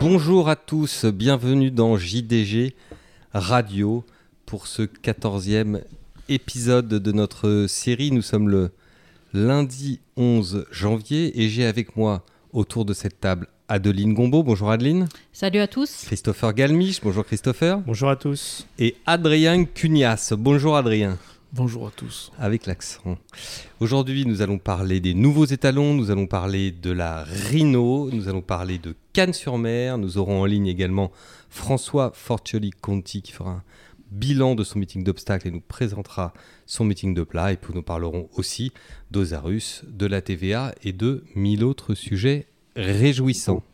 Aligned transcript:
Bonjour 0.00 0.48
à 0.48 0.56
tous, 0.56 1.04
bienvenue 1.04 1.70
dans 1.70 1.98
JDG 1.98 2.74
Radio 3.34 4.02
pour 4.46 4.66
ce 4.66 4.80
14e 4.80 5.82
épisode 6.30 6.88
de 6.88 7.12
notre 7.12 7.66
série. 7.68 8.10
Nous 8.10 8.22
sommes 8.22 8.48
le 8.48 8.70
lundi 9.34 10.00
11 10.16 10.64
janvier 10.70 11.38
et 11.42 11.50
j'ai 11.50 11.66
avec 11.66 11.96
moi 11.96 12.24
autour 12.54 12.86
de 12.86 12.94
cette 12.94 13.20
table 13.20 13.48
Adeline 13.68 14.14
Gombeau. 14.14 14.42
Bonjour 14.42 14.70
Adeline. 14.70 15.06
Salut 15.34 15.60
à 15.60 15.68
tous. 15.68 16.04
Christopher 16.06 16.54
Galmiche. 16.54 17.02
Bonjour 17.02 17.26
Christopher. 17.26 17.80
Bonjour 17.80 18.08
à 18.08 18.16
tous. 18.16 18.66
Et 18.78 18.96
Adrien 19.04 19.66
Cunias. 19.66 20.32
Bonjour 20.34 20.78
Adrien. 20.78 21.18
Bonjour 21.52 21.88
à 21.88 21.90
tous. 21.90 22.30
Avec 22.38 22.66
l'accent. 22.66 23.18
Aujourd'hui, 23.80 24.24
nous 24.24 24.40
allons 24.40 24.58
parler 24.58 25.00
des 25.00 25.14
nouveaux 25.14 25.46
étalons, 25.46 25.94
nous 25.94 26.12
allons 26.12 26.28
parler 26.28 26.70
de 26.70 26.92
la 26.92 27.24
Rhino, 27.24 28.08
nous 28.12 28.28
allons 28.28 28.40
parler 28.40 28.78
de 28.78 28.94
Cannes-sur-Mer. 29.12 29.98
Nous 29.98 30.16
aurons 30.16 30.42
en 30.42 30.44
ligne 30.44 30.68
également 30.68 31.10
François 31.48 32.12
Fortioli-Conti 32.14 33.22
qui 33.22 33.32
fera 33.32 33.50
un 33.50 33.62
bilan 34.12 34.54
de 34.54 34.62
son 34.62 34.78
meeting 34.78 35.02
d'obstacles 35.02 35.48
et 35.48 35.50
nous 35.50 35.60
présentera 35.60 36.32
son 36.66 36.84
meeting 36.84 37.14
de 37.14 37.24
plat. 37.24 37.52
Et 37.52 37.56
puis 37.56 37.74
nous 37.74 37.82
parlerons 37.82 38.28
aussi 38.36 38.70
d'Osarus, 39.10 39.82
de 39.88 40.06
la 40.06 40.20
TVA 40.20 40.72
et 40.84 40.92
de 40.92 41.24
mille 41.34 41.64
autres 41.64 41.94
sujets 41.94 42.46
réjouissants. 42.76 43.64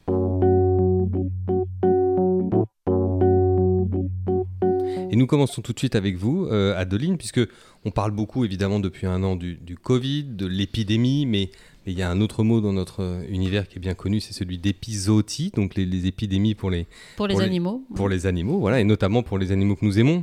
Et 5.16 5.18
nous 5.18 5.26
commençons 5.26 5.62
tout 5.62 5.72
de 5.72 5.78
suite 5.78 5.94
avec 5.94 6.18
vous, 6.18 6.44
euh, 6.44 6.76
Adeline, 6.76 7.16
puisque 7.16 7.40
on 7.86 7.90
parle 7.90 8.10
beaucoup 8.10 8.44
évidemment 8.44 8.80
depuis 8.80 9.06
un 9.06 9.22
an 9.22 9.34
du, 9.34 9.78
Covid, 9.82 10.24
de 10.24 10.44
l'épidémie, 10.44 11.24
mais, 11.24 11.48
il 11.86 11.98
y 11.98 12.02
a 12.02 12.10
un 12.10 12.20
autre 12.20 12.44
mot 12.44 12.60
dans 12.60 12.74
notre 12.74 13.22
univers 13.30 13.66
qui 13.66 13.78
est 13.78 13.80
bien 13.80 13.94
connu, 13.94 14.20
c'est 14.20 14.34
celui 14.34 14.58
d'épizootie, 14.58 15.52
donc 15.56 15.74
les, 15.74 16.06
épidémies 16.06 16.54
pour 16.54 16.70
les 16.70 16.86
pour 17.16 17.28
les 17.28 17.40
animaux, 17.40 17.82
pour 17.94 18.10
les 18.10 18.26
animaux, 18.26 18.58
voilà, 18.58 18.78
et 18.78 18.84
notamment 18.84 19.22
pour 19.22 19.38
les 19.38 19.52
animaux 19.52 19.74
que 19.74 19.86
nous 19.86 19.98
aimons. 19.98 20.22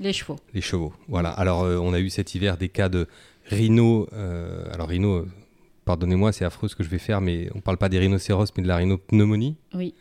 Les 0.00 0.12
chevaux. 0.12 0.36
Les 0.54 0.60
chevaux, 0.60 0.92
voilà. 1.08 1.30
Alors 1.30 1.64
euh, 1.64 1.76
on 1.78 1.92
a 1.92 1.98
eu 1.98 2.08
cet 2.08 2.36
hiver 2.36 2.58
des 2.58 2.68
cas 2.68 2.88
de 2.88 3.08
rhino. 3.46 4.06
Euh, 4.12 4.72
alors 4.72 4.86
rhino, 4.86 5.26
pardonnez-moi, 5.84 6.30
c'est 6.30 6.44
affreux 6.44 6.68
ce 6.68 6.76
que 6.76 6.84
je 6.84 6.90
vais 6.90 6.98
faire, 6.98 7.20
mais 7.20 7.50
on 7.56 7.60
parle 7.60 7.78
pas 7.78 7.88
des 7.88 7.98
rhinocéros, 7.98 8.52
mais 8.56 8.62
de 8.62 8.68
la 8.68 8.76
rhinopneumonie. 8.76 9.56
Oui 9.74 9.94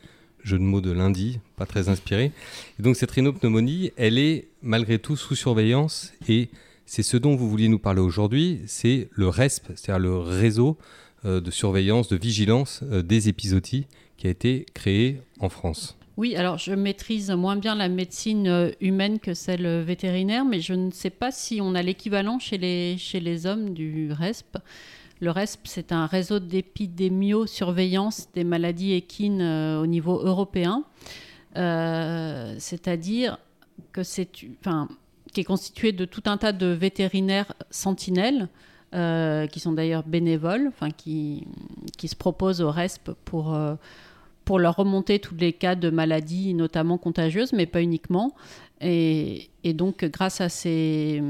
jeu 0.48 0.58
de 0.58 0.64
mots 0.64 0.82
de 0.82 0.92
lundi, 0.92 1.40
pas 1.56 1.66
très 1.66 1.90
inspiré. 1.90 2.32
Et 2.80 2.84
donc 2.84 2.96
cette 2.96 3.12
rhinopneumonie, 3.12 3.92
elle 3.98 4.18
est 4.18 4.48
malgré 4.62 4.98
tout 4.98 5.16
sous 5.16 5.36
surveillance 5.36 6.14
et 6.28 6.50
c'est 6.86 7.04
ce 7.04 7.18
dont 7.18 7.36
vous 7.36 7.50
vouliez 7.50 7.68
nous 7.68 7.80
parler 7.80 8.00
aujourd'hui, 8.00 8.62
c'est 8.66 9.10
le 9.12 9.28
RESP, 9.28 9.74
c'est-à-dire 9.76 10.00
le 10.00 10.18
réseau 10.18 10.78
euh, 11.26 11.42
de 11.42 11.52
surveillance, 11.52 12.08
de 12.08 12.16
vigilance 12.16 12.82
euh, 12.84 13.02
des 13.02 13.28
épisodies 13.28 13.88
qui 14.16 14.28
a 14.28 14.30
été 14.30 14.66
créé 14.74 15.20
en 15.40 15.50
France. 15.50 15.98
Oui, 16.16 16.36
alors 16.36 16.58
je 16.58 16.72
maîtrise 16.72 17.30
moins 17.32 17.58
bien 17.58 17.76
la 17.76 17.90
médecine 17.90 18.48
euh, 18.48 18.72
humaine 18.80 19.20
que 19.20 19.34
celle 19.34 19.82
vétérinaire, 19.82 20.46
mais 20.46 20.62
je 20.62 20.74
ne 20.74 20.90
sais 20.90 21.10
pas 21.10 21.32
si 21.32 21.60
on 21.62 21.76
a 21.76 21.84
l'équivalent 21.84 22.40
chez 22.40 22.58
les, 22.58 22.98
chez 22.98 23.20
les 23.20 23.46
hommes 23.46 23.74
du 23.74 24.12
RESP. 24.14 24.58
Le 25.20 25.32
RESP, 25.32 25.62
c'est 25.66 25.92
un 25.92 26.06
réseau 26.06 26.40
d'épidémio-surveillance 26.40 28.30
des 28.36 28.44
maladies 28.44 28.94
équines 28.94 29.42
euh, 29.42 29.82
au 29.82 29.88
niveau 29.88 30.20
européen. 30.22 30.84
Euh, 31.56 32.56
c'est-à-dire 32.60 33.40
que 33.94 34.04
c'est, 34.04 34.28
qui 34.28 34.56
est 35.36 35.44
constitué 35.44 35.92
de 35.92 36.06
tout 36.06 36.24
un 36.26 36.38
tas 36.38 36.52
de 36.52 36.68
vétérinaires 36.68 37.52
sentinelles, 37.72 38.48
euh, 38.94 39.48
qui 39.48 39.60
sont 39.60 39.72
d'ailleurs 39.72 40.04
bénévoles, 40.04 40.72
qui 40.98 41.44
se 42.04 42.16
proposent 42.16 42.62
au 42.62 42.70
RESP 42.70 43.12
pour 43.26 43.58
pour 44.48 44.60
leur 44.60 44.78
remonter 44.78 45.20
tous 45.20 45.36
les 45.36 45.52
cas 45.52 45.76
de 45.76 45.90
maladies, 45.90 46.54
notamment 46.54 46.98
contagieuses, 46.98 47.52
mais 47.52 47.66
pas 47.66 47.82
uniquement. 47.82 48.34
Et, 48.82 49.50
donc, 49.74 50.06
grâce 50.06 50.40
à 50.40 50.50
ces, 50.50 51.22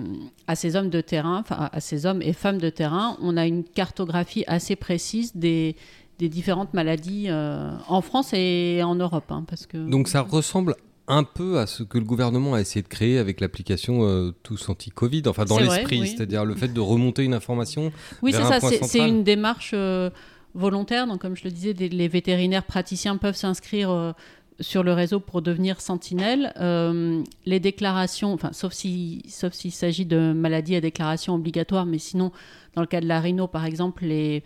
à 0.48 0.56
ces 0.56 0.76
hommes 0.76 0.90
de 0.90 1.02
terrain, 1.02 1.40
enfin, 1.40 1.70
à 1.72 1.80
ces 1.80 2.06
hommes 2.06 2.22
et 2.22 2.34
femmes 2.34 2.60
de 2.60 2.70
terrain, 2.70 3.18
on 3.22 3.36
a 3.38 3.48
une 3.48 3.64
cartographie 3.64 4.44
assez 4.48 4.76
précise 4.76 5.36
des, 5.36 5.76
des 6.20 6.30
différentes 6.30 6.74
maladies 6.74 7.26
euh, 7.30 7.72
en 7.88 8.02
France 8.02 8.32
et 8.34 8.82
en 8.84 8.96
Europe. 8.96 9.32
Hein, 9.32 9.44
parce 9.48 9.66
que... 9.66 9.78
Donc, 9.78 10.08
ça 10.08 10.22
ressemble 10.22 10.76
un 11.08 11.24
peu 11.24 11.58
à 11.58 11.68
ce 11.68 11.84
que 11.84 11.98
le 11.98 12.04
gouvernement 12.04 12.54
a 12.54 12.62
essayé 12.62 12.84
de 12.84 12.88
créer 12.88 13.18
avec 13.18 13.40
l'application 13.40 14.04
euh, 14.04 14.32
Tous 14.44 14.70
Anti-Covid, 14.70 15.24
enfin 15.28 15.46
dans 15.46 15.58
l'esprit, 15.58 16.06
c'est-à-dire 16.06 16.44
le 16.44 16.54
fait 16.54 16.68
de 16.68 16.82
remonter 16.82 17.24
une 17.24 17.34
information. 17.34 17.92
Oui, 18.22 18.34
c'est 18.34 18.44
ça, 18.44 18.60
c'est 18.60 19.08
une 19.08 19.24
démarche. 19.24 19.72
Euh, 19.74 20.10
volontaires. 20.58 21.08
Donc, 21.08 21.22
comme 21.22 21.36
je 21.36 21.44
le 21.46 21.52
disais, 21.52 21.74
les 21.74 22.08
vétérinaires 22.08 22.66
praticiens 22.66 23.18
peuvent 23.18 23.36
s'inscrire 23.36 23.90
euh, 23.90 24.12
sur 24.60 24.84
le 24.84 24.94
réseau 24.94 25.20
pour 25.20 25.42
devenir 25.42 25.82
sentinelle. 25.82 26.54
Euh, 26.60 27.24
les 27.46 27.60
déclarations, 27.60 28.34
enfin, 28.34 28.52
sauf 28.54 28.74
s'il 28.74 29.22
sauf 29.30 29.54
s'il 29.54 29.72
s'agit 29.72 30.06
de 30.06 30.34
maladies 30.34 30.76
à 30.76 30.82
déclaration 30.82 31.36
obligatoire, 31.36 31.86
mais 31.86 32.00
sinon, 32.00 32.32
dans 32.76 32.82
le 32.82 32.88
cas 32.88 33.02
de 33.02 33.08
la 33.08 33.20
rhino, 33.20 33.48
par 33.48 33.66
exemple, 33.66 34.06
les, 34.06 34.44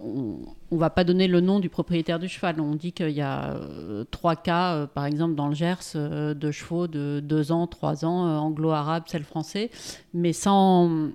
on 0.00 0.38
ne 0.72 0.78
va 0.78 0.90
pas 0.90 1.04
donner 1.04 1.28
le 1.28 1.40
nom 1.40 1.60
du 1.60 1.68
propriétaire 1.68 2.18
du 2.18 2.28
cheval. 2.28 2.60
On 2.60 2.74
dit 2.74 2.92
qu'il 2.92 3.10
y 3.10 3.20
a 3.20 3.54
euh, 3.54 4.04
trois 4.10 4.36
cas, 4.36 4.86
par 4.88 5.06
exemple, 5.06 5.34
dans 5.34 5.48
le 5.48 5.54
Gers, 5.54 5.94
de 5.94 6.50
chevaux 6.50 6.88
de 6.88 7.20
2 7.22 7.52
ans, 7.52 7.66
3 7.66 8.04
ans, 8.04 8.38
anglo-arabe, 8.38 9.04
celle 9.06 9.24
français, 9.24 9.70
mais 10.12 10.32
sans, 10.32 11.10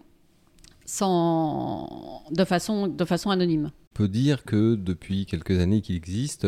sans, 0.86 2.24
de, 2.31 2.46
façon, 2.46 2.88
de 2.88 3.06
façon 3.06 3.30
anonyme 3.30 3.72
peut 3.97 4.07
dire 4.07 4.44
que 4.44 4.75
depuis 4.75 5.25
quelques 5.25 5.59
années 5.59 5.81
qu'il 5.81 5.96
existe, 5.96 6.46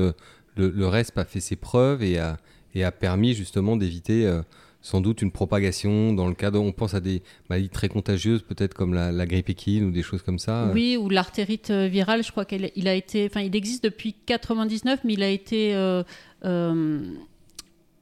euh, 0.60 0.72
le, 0.74 0.88
RESP 0.88 1.18
a 1.18 1.26
fait 1.26 1.40
ses 1.40 1.56
preuves 1.56 2.04
et 2.04 2.18
a, 2.18 2.38
et 2.76 2.84
a 2.84 2.92
permis 2.92 3.34
justement 3.34 3.76
d'éviter 3.76 4.26
euh, 4.26 4.42
sans 4.82 5.02
doute 5.02 5.22
une 5.22 5.32
propagation 5.32 6.14
dans 6.14 6.28
le 6.28 6.34
cadre, 6.34 6.62
on 6.62 6.72
pense 6.72 6.94
à 6.94 7.00
des 7.00 7.22
maladies 7.50 7.70
très 7.70 7.90
contagieuses, 7.90 8.44
peut-être 8.44 8.74
comme 8.74 8.94
la, 8.94 9.26
grippe 9.26 9.50
équine 9.50 9.86
ou 9.86 9.92
des 9.92 10.04
choses 10.04 10.22
comme 10.22 10.40
ça. 10.40 10.68
Euh. 10.68 10.74
Oui, 10.74 10.98
ou 10.98 11.10
l'artérite 11.10 11.72
virale, 11.72 12.24
je 12.24 12.32
crois 12.32 12.46
qu'il 12.46 12.88
a 12.88 12.94
été, 12.94 13.26
enfin, 13.26 13.42
il 13.42 13.56
existe 13.56 13.84
depuis 13.84 14.16
99, 14.26 15.02
mais 15.04 15.14
il 15.14 15.24
a 15.24 15.30
été, 15.30 15.72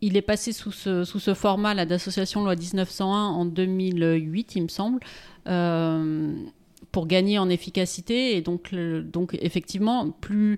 il 0.01 0.16
est 0.16 0.22
passé 0.22 0.51
sous 0.51 0.72
ce, 0.72 1.03
sous 1.03 1.19
ce 1.19 1.34
format 1.34 1.84
d'association 1.85 2.44
loi 2.44 2.56
1901 2.56 3.06
en 3.06 3.45
2008, 3.45 4.56
il 4.56 4.63
me 4.63 4.68
semble 4.68 5.00
pour 6.91 7.07
gagner 7.07 7.38
en 7.38 7.50
efficacité. 7.50 8.35
Et 8.38 8.41
donc, 8.41 8.74
donc 8.74 9.38
effectivement, 9.41 10.09
plus, 10.09 10.57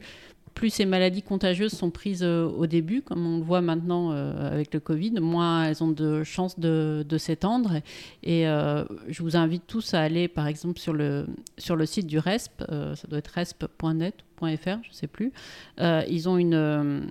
plus 0.59 0.71
ces 0.71 0.85
maladies 0.85 1.21
contagieuses 1.21 1.71
sont 1.71 1.89
prises 1.89 2.21
euh, 2.21 2.45
au 2.45 2.67
début, 2.67 3.01
comme 3.01 3.25
on 3.25 3.37
le 3.37 3.43
voit 3.45 3.61
maintenant 3.61 4.11
euh, 4.11 4.51
avec 4.51 4.73
le 4.73 4.81
Covid, 4.81 5.11
moins 5.21 5.63
elles 5.63 5.81
ont 5.81 5.87
de 5.87 6.25
chances 6.25 6.59
de, 6.59 7.05
s'étendre. 7.17 7.75
Et 8.23 8.45
euh, 8.45 8.83
je 9.07 9.23
vous 9.23 9.37
invite 9.37 9.63
tous 9.67 9.93
à 9.93 10.01
aller, 10.01 10.27
par 10.27 10.47
exemple, 10.47 10.77
sur 10.77 10.91
le, 10.91 11.27
sur 11.57 11.77
le 11.77 11.85
site 11.85 12.07
du 12.07 12.19
RESP, 12.19 12.65
ça 12.67 13.07
doit 13.07 13.19
être 13.19 13.29
resp.net 13.29 14.15
.fr, 14.37 14.79
je 14.83 14.89
ne 14.89 14.93
sais 14.93 15.07
plus. 15.07 15.31
ils, 15.79 16.27
ont 16.27 16.37
une, 16.37 17.07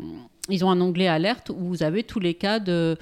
ils 0.50 0.64
ont 0.66 0.70
un 0.70 0.80
onglet 0.82 1.08
alerte 1.08 1.48
où 1.48 1.56
vous 1.56 1.82
avez 1.82 2.02
tous 2.02 2.20
les 2.20 2.34
cas 2.34 2.58
de 2.58 2.98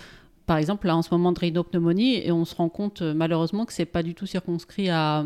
par 0.46 0.58
exemple, 0.58 0.86
là, 0.86 0.96
en 0.96 1.02
ce 1.02 1.08
moment 1.10 1.32
de 1.32 1.40
rhinopneumonie, 1.40 2.24
et 2.24 2.30
on 2.30 2.44
se 2.44 2.54
rend 2.54 2.68
compte 2.68 3.02
malheureusement 3.02 3.64
que 3.64 3.72
c'est 3.72 3.84
pas 3.84 4.04
du 4.04 4.14
tout 4.14 4.26
circonscrit 4.26 4.90
à, 4.90 5.24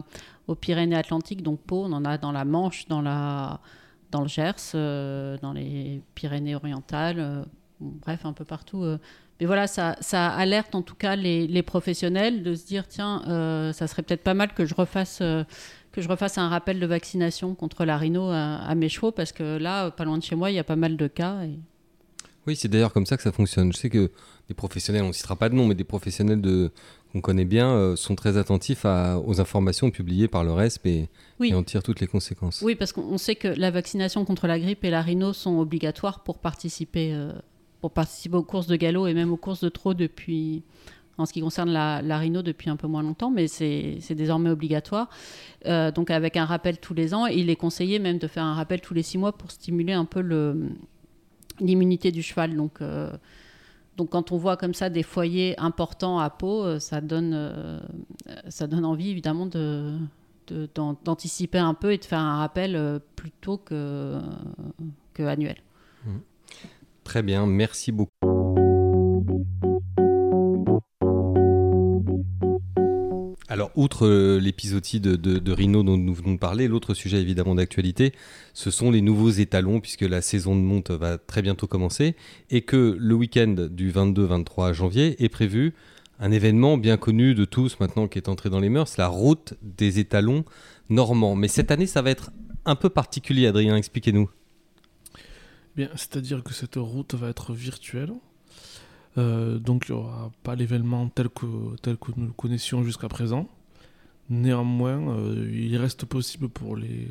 aux 0.48 0.54
Pyrénées-Atlantiques, 0.54 1.42
donc 1.42 1.60
Pau, 1.60 1.84
on 1.84 1.92
en 1.92 2.06
a 2.06 2.16
dans 2.16 2.32
la 2.32 2.46
Manche, 2.46 2.88
dans, 2.88 3.02
la, 3.02 3.60
dans 4.10 4.22
le 4.22 4.28
Gers, 4.28 4.54
euh, 4.74 5.36
dans 5.42 5.52
les 5.52 6.02
Pyrénées-Orientales, 6.14 7.18
euh, 7.18 7.42
bref, 7.80 8.24
un 8.24 8.32
peu 8.32 8.44
partout. 8.44 8.82
Euh. 8.82 8.98
Mais 9.40 9.46
voilà, 9.46 9.66
ça, 9.66 9.94
alerte 10.28 10.74
en 10.74 10.82
tout 10.82 10.94
cas 10.94 11.16
les, 11.16 11.62
professionnels 11.62 12.42
de 12.42 12.54
se 12.54 12.66
dire 12.66 12.86
tiens, 12.86 13.22
ça 13.72 13.86
serait 13.86 14.02
peut-être 14.02 14.22
pas 14.22 14.34
mal 14.34 14.52
que 14.52 14.66
je 14.66 14.74
refasse. 14.74 15.20
que 15.20 16.02
je 16.02 16.08
refasse 16.10 16.36
un 16.36 16.50
rappel 16.50 16.78
de 16.78 16.84
vaccination 16.84 17.54
contre 17.54 17.86
la 17.86 17.96
rhino 17.96 18.28
à, 18.30 18.74
mes 18.74 18.90
chevaux 18.90 19.12
parce 19.12 19.32
que 19.32 19.56
là, 19.56 19.90
pas 19.92 20.04
loin 20.04 20.18
de 20.18 20.22
chez 20.22 20.36
moi, 20.36 20.50
il 20.50 20.56
y 20.56 20.58
a 20.58 20.64
pas 20.64 20.76
mal 20.76 20.98
de 20.98 21.06
cas. 21.06 21.38
Oui, 22.50 22.56
c'est 22.56 22.66
d'ailleurs 22.66 22.92
comme 22.92 23.06
ça 23.06 23.16
que 23.16 23.22
ça 23.22 23.30
fonctionne. 23.30 23.72
Je 23.72 23.78
sais 23.78 23.90
que 23.90 24.10
des 24.48 24.54
professionnels, 24.54 25.04
on 25.04 25.08
ne 25.08 25.12
citera 25.12 25.36
pas 25.36 25.48
de 25.48 25.54
nom, 25.54 25.68
mais 25.68 25.76
des 25.76 25.84
professionnels 25.84 26.40
de, 26.40 26.72
qu'on 27.12 27.20
connaît 27.20 27.44
bien 27.44 27.70
euh, 27.70 27.94
sont 27.94 28.16
très 28.16 28.38
attentifs 28.38 28.84
aux 28.84 29.40
informations 29.40 29.92
publiées 29.92 30.26
par 30.26 30.42
le 30.42 30.50
RESP 30.50 30.86
et, 30.86 31.08
en 31.54 31.62
tirent 31.62 31.84
toutes 31.84 32.00
les 32.00 32.08
conséquences. 32.08 32.60
Oui, 32.60 32.74
parce 32.74 32.92
qu'on 32.92 33.18
sait 33.18 33.36
que 33.36 33.46
la 33.46 33.70
vaccination 33.70 34.24
contre 34.24 34.48
la 34.48 34.58
grippe 34.58 34.82
et 34.82 34.90
la 34.90 35.00
rhino 35.00 35.32
sont 35.32 35.60
obligatoires 35.60 36.24
pour 36.24 36.38
participer, 36.38 37.14
euh, 37.14 37.30
pour 37.80 37.92
participer 37.92 38.36
aux 38.36 38.42
courses 38.42 38.66
de 38.66 38.74
galop 38.74 39.06
et 39.06 39.14
même 39.14 39.32
aux 39.32 39.36
courses 39.36 39.60
de 39.60 39.68
trot 39.68 39.94
depuis, 39.94 40.64
en 41.18 41.26
ce 41.26 41.32
qui 41.32 41.42
concerne 41.42 41.70
la, 41.70 42.02
la 42.02 42.18
rhino 42.18 42.42
depuis 42.42 42.68
un 42.68 42.76
peu 42.76 42.88
moins 42.88 43.04
longtemps, 43.04 43.30
mais 43.30 43.46
c'est 43.46 44.00
désormais 44.10 44.50
obligatoire. 44.50 45.08
Euh, 45.66 45.92
donc 45.92 46.10
avec 46.10 46.36
un 46.36 46.46
rappel 46.46 46.78
tous 46.78 46.94
les 46.94 47.14
ans, 47.14 47.28
et 47.28 47.34
il 47.34 47.48
est 47.48 47.54
conseillé 47.54 48.00
même 48.00 48.18
de 48.18 48.26
faire 48.26 48.42
un 48.42 48.54
rappel 48.54 48.80
tous 48.80 48.94
les 48.94 49.04
six 49.04 49.18
mois 49.18 49.30
pour 49.38 49.52
stimuler 49.52 49.92
un 49.92 50.04
peu 50.04 50.20
l'immunité 51.60 52.10
du 52.12 52.22
cheval. 52.22 52.56
Donc 52.56 52.80
donc 54.00 54.08
quand 54.08 54.32
on 54.32 54.38
voit 54.38 54.56
comme 54.56 54.72
ça 54.72 54.88
des 54.88 55.02
foyers 55.02 55.54
importants 55.60 56.20
à 56.20 56.30
Pau, 56.30 56.64
euh, 56.64 56.78
ça 56.78 57.02
donne, 57.02 57.32
euh, 57.34 57.78
ça 58.48 58.66
donne 58.66 58.86
envie 58.86 59.10
évidemment 59.10 59.44
de, 59.44 59.98
d'anticiper 60.74 61.58
un 61.58 61.74
peu 61.74 61.92
et 61.92 61.98
de 61.98 62.04
faire 62.06 62.20
un 62.20 62.38
rappel 62.38 62.76
euh, 62.76 62.98
plus 63.14 63.30
tôt 63.30 63.58
que, 63.58 64.18
que 65.12 65.22
annuel. 65.22 65.56
Mmh. 66.06 66.10
Très 67.04 67.22
bien, 67.22 67.44
merci 67.46 67.92
beaucoup. 67.92 68.29
Alors, 73.50 73.72
outre 73.74 74.06
euh, 74.06 74.38
l'épisodie 74.38 75.00
de, 75.00 75.16
de, 75.16 75.52
Rhino 75.52 75.82
dont 75.82 75.96
nous 75.96 76.14
venons 76.14 76.34
de 76.34 76.38
parler, 76.38 76.68
l'autre 76.68 76.94
sujet 76.94 77.20
évidemment 77.20 77.56
d'actualité, 77.56 78.12
ce 78.54 78.70
sont 78.70 78.92
les 78.92 79.00
nouveaux 79.00 79.30
étalons, 79.30 79.80
puisque 79.80 80.02
la 80.02 80.22
saison 80.22 80.54
de 80.54 80.60
monte 80.60 80.92
va 80.92 81.18
très 81.18 81.42
bientôt 81.42 81.66
commencer, 81.66 82.14
et 82.50 82.62
que 82.62 82.96
le 82.96 83.14
week-end 83.16 83.66
du 83.68 83.90
22-23 83.90 84.72
janvier 84.72 85.20
est 85.24 85.28
prévu 85.28 85.74
un 86.20 86.30
événement 86.30 86.78
bien 86.78 86.96
connu 86.96 87.34
de 87.34 87.44
tous 87.44 87.80
maintenant 87.80 88.06
qui 88.06 88.18
est 88.18 88.28
entré 88.28 88.50
dans 88.50 88.60
les 88.60 88.68
mœurs, 88.68 88.96
la 88.98 89.08
route 89.08 89.54
des 89.62 89.98
étalons 89.98 90.44
normands. 90.88 91.34
Mais 91.34 91.48
cette 91.48 91.72
année, 91.72 91.88
ça 91.88 92.02
va 92.02 92.10
être 92.10 92.30
un 92.66 92.76
peu 92.76 92.88
particulier, 92.88 93.48
Adrien, 93.48 93.74
expliquez-nous. 93.76 94.30
Bien, 95.74 95.88
c'est-à-dire 95.96 96.44
que 96.44 96.54
cette 96.54 96.76
route 96.76 97.14
va 97.14 97.28
être 97.28 97.52
virtuelle. 97.52 98.12
Euh, 99.18 99.58
donc 99.58 99.86
il 99.88 99.92
n'y 99.92 99.98
aura 99.98 100.30
pas 100.42 100.54
l'événement 100.54 101.08
tel 101.08 101.28
que, 101.28 101.46
tel 101.82 101.96
que 101.96 102.12
nous 102.16 102.26
le 102.26 102.32
connaissions 102.32 102.82
jusqu'à 102.82 103.08
présent. 103.08 103.48
Néanmoins, 104.28 105.16
euh, 105.16 105.50
il 105.52 105.76
reste 105.76 106.04
possible 106.04 106.48
pour 106.48 106.76
les, 106.76 107.08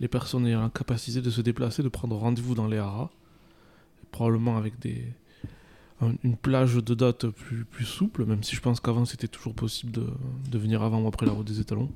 les 0.00 0.08
personnes 0.08 0.46
ayant 0.46 0.62
la 0.62 0.70
capacité 0.70 1.20
de 1.20 1.30
se 1.30 1.40
déplacer, 1.40 1.82
de 1.82 1.88
prendre 1.88 2.16
rendez-vous 2.16 2.54
dans 2.54 2.68
les 2.68 2.78
haras, 2.78 3.10
probablement 4.12 4.56
avec 4.56 4.78
des, 4.78 5.04
un, 6.00 6.12
une 6.22 6.36
plage 6.36 6.74
de 6.74 6.94
date 6.94 7.26
plus, 7.26 7.64
plus 7.64 7.84
souple, 7.84 8.24
même 8.24 8.44
si 8.44 8.54
je 8.54 8.60
pense 8.60 8.78
qu'avant 8.78 9.04
c'était 9.04 9.28
toujours 9.28 9.54
possible 9.54 9.90
de, 9.90 10.06
de, 10.50 10.58
venir 10.58 10.82
avant 10.82 11.00
ou 11.00 11.08
après 11.08 11.26
la 11.26 11.32
route 11.32 11.46
des 11.46 11.58
étalons. 11.58 11.90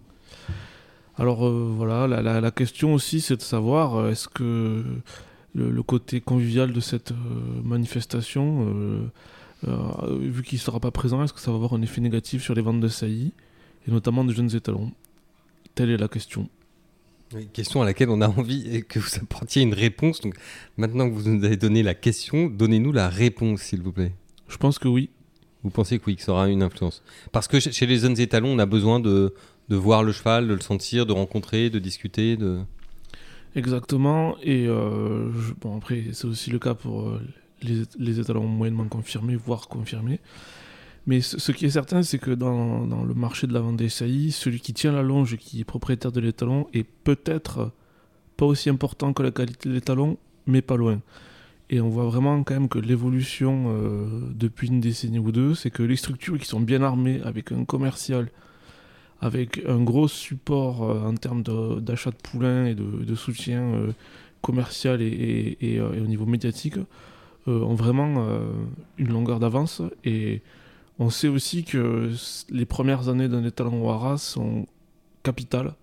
Alors 1.16 1.46
euh, 1.46 1.72
voilà, 1.76 2.08
la, 2.08 2.40
la, 2.40 2.50
question 2.50 2.92
aussi 2.92 3.20
c'est 3.20 3.36
de 3.36 3.42
savoir 3.42 4.08
est-ce 4.08 4.28
que 4.28 4.84
le, 5.56 5.70
le, 5.70 5.82
côté 5.82 6.20
convivial 6.20 6.72
de 6.72 6.80
cette 6.80 7.12
euh, 7.12 7.14
manifestation 7.64 8.66
euh, 9.66 10.18
vu 10.20 10.42
qu'il 10.42 10.58
ne 10.58 10.60
sera 10.60 10.80
pas 10.80 10.90
présent, 10.90 11.22
est-ce 11.24 11.32
que 11.32 11.40
ça 11.40 11.50
va 11.50 11.56
avoir 11.56 11.74
un 11.74 11.82
effet 11.82 12.00
négatif 12.00 12.42
sur 12.42 12.54
les 12.54 12.62
ventes 12.62 12.80
de 12.80 12.88
saillies, 12.88 13.32
et 13.88 13.90
notamment 13.90 14.24
de 14.24 14.32
jeunes 14.32 14.54
étalons? 14.54 14.92
Telle 15.74 15.90
est 15.90 15.96
la 15.96 16.08
question. 16.08 16.48
Une 17.34 17.48
question 17.48 17.82
à 17.82 17.84
laquelle 17.84 18.10
on 18.10 18.20
a 18.20 18.28
envie 18.28 18.84
que 18.88 18.98
vous 18.98 19.16
apportiez 19.16 19.62
une 19.62 19.74
réponse. 19.74 20.20
Donc, 20.20 20.36
maintenant 20.76 21.08
que 21.08 21.14
vous 21.14 21.28
nous 21.28 21.44
avez 21.44 21.56
donné 21.56 21.82
la 21.82 21.94
question, 21.94 22.46
donnez-nous 22.46 22.92
la 22.92 23.08
réponse, 23.08 23.62
s'il 23.62 23.82
vous 23.82 23.92
plaît. 23.92 24.12
Je 24.48 24.56
pense 24.58 24.78
que 24.78 24.88
oui. 24.88 25.10
Vous 25.64 25.70
pensez 25.70 25.98
que 25.98 26.04
oui, 26.06 26.16
que 26.16 26.22
ça 26.22 26.32
aura 26.32 26.48
une 26.48 26.62
influence? 26.62 27.02
Parce 27.32 27.48
que 27.48 27.58
chez 27.58 27.86
les 27.86 27.98
jeunes 27.98 28.20
étalons, 28.20 28.50
on 28.50 28.58
a 28.60 28.66
besoin 28.66 29.00
de, 29.00 29.34
de 29.68 29.76
voir 29.76 30.04
le 30.04 30.12
cheval, 30.12 30.46
de 30.46 30.54
le 30.54 30.60
sentir, 30.60 31.06
de 31.06 31.12
rencontrer, 31.12 31.70
de 31.70 31.80
discuter. 31.80 32.36
De... 32.36 32.60
Exactement. 33.56 34.36
Et 34.42 34.66
euh, 34.68 35.30
bon, 35.60 35.78
après, 35.78 36.04
c'est 36.12 36.26
aussi 36.26 36.50
le 36.50 36.58
cas 36.58 36.74
pour 36.74 37.08
euh, 37.08 37.20
les, 37.62 37.82
les, 37.98 38.20
étalons 38.20 38.46
moyennement 38.46 38.84
confirmés, 38.84 39.34
voire 39.34 39.66
confirmés. 39.66 40.20
Mais 41.06 41.20
ce, 41.22 41.52
qui 41.52 41.66
est 41.66 41.70
certain, 41.70 42.02
c'est 42.02 42.18
que 42.18 42.32
dans, 42.32 42.86
dans, 42.86 43.02
le 43.02 43.14
marché 43.14 43.46
de 43.46 43.54
la 43.54 43.60
vente 43.60 43.76
des 43.76 43.88
saillies, 43.88 44.30
celui 44.30 44.60
qui 44.60 44.74
tient 44.74 44.92
la 44.92 45.02
longe, 45.02 45.36
qui 45.36 45.60
est 45.60 45.64
propriétaire 45.64 46.12
de 46.12 46.20
l'étalon, 46.20 46.66
est 46.74 46.84
peut-être 46.84 47.72
pas 48.36 48.44
aussi 48.44 48.68
important 48.68 49.12
que 49.12 49.22
la 49.22 49.30
qualité 49.30 49.70
de 49.70 49.74
l'étalon, 49.74 50.18
mais 50.46 50.62
pas 50.62 50.76
loin. 50.76 51.00
Et 51.70 51.80
on 51.80 51.88
voit 51.88 52.04
vraiment 52.04 52.42
quand 52.44 52.54
même 52.54 52.68
que 52.68 52.78
l'évolution 52.78 53.66
euh, 53.68 54.20
depuis 54.34 54.68
une 54.68 54.80
décennie 54.80 55.18
ou 55.18 55.32
deux, 55.32 55.54
c'est 55.54 55.70
que 55.70 55.82
les 55.82 55.96
structures 55.96 56.38
qui 56.38 56.46
sont 56.46 56.60
bien 56.60 56.82
armées 56.82 57.22
avec 57.24 57.52
un 57.52 57.64
commercial, 57.64 58.28
avec 59.20 59.62
un 59.66 59.82
gros 59.82 60.08
support 60.08 60.82
euh, 60.82 61.00
en 61.00 61.14
termes 61.14 61.42
d'achat 61.80 62.10
de, 62.10 62.16
de, 62.16 62.22
poulains 62.22 62.66
et 62.66 62.74
de, 62.74 63.14
soutien 63.14 63.62
euh, 63.62 63.92
commercial 64.42 65.00
et, 65.02 65.56
et, 65.60 65.80
au 65.80 66.06
niveau 66.06 66.26
médiatique, 66.26 66.76
ont 67.48 67.74
vraiment 67.74 68.28
une 68.98 69.08
longueur 69.08 69.38
d'avance. 69.38 69.80
Et 70.04 70.42
on 70.98 71.10
sait 71.10 71.28
aussi 71.28 71.64
que 71.64 72.10
les 72.50 72.64
premières 72.64 73.08
années 73.08 73.28
d'un 73.28 73.44
étalon 73.44 73.88
haras 73.88 74.18
sont 74.18 74.66
capitales. 75.22 75.74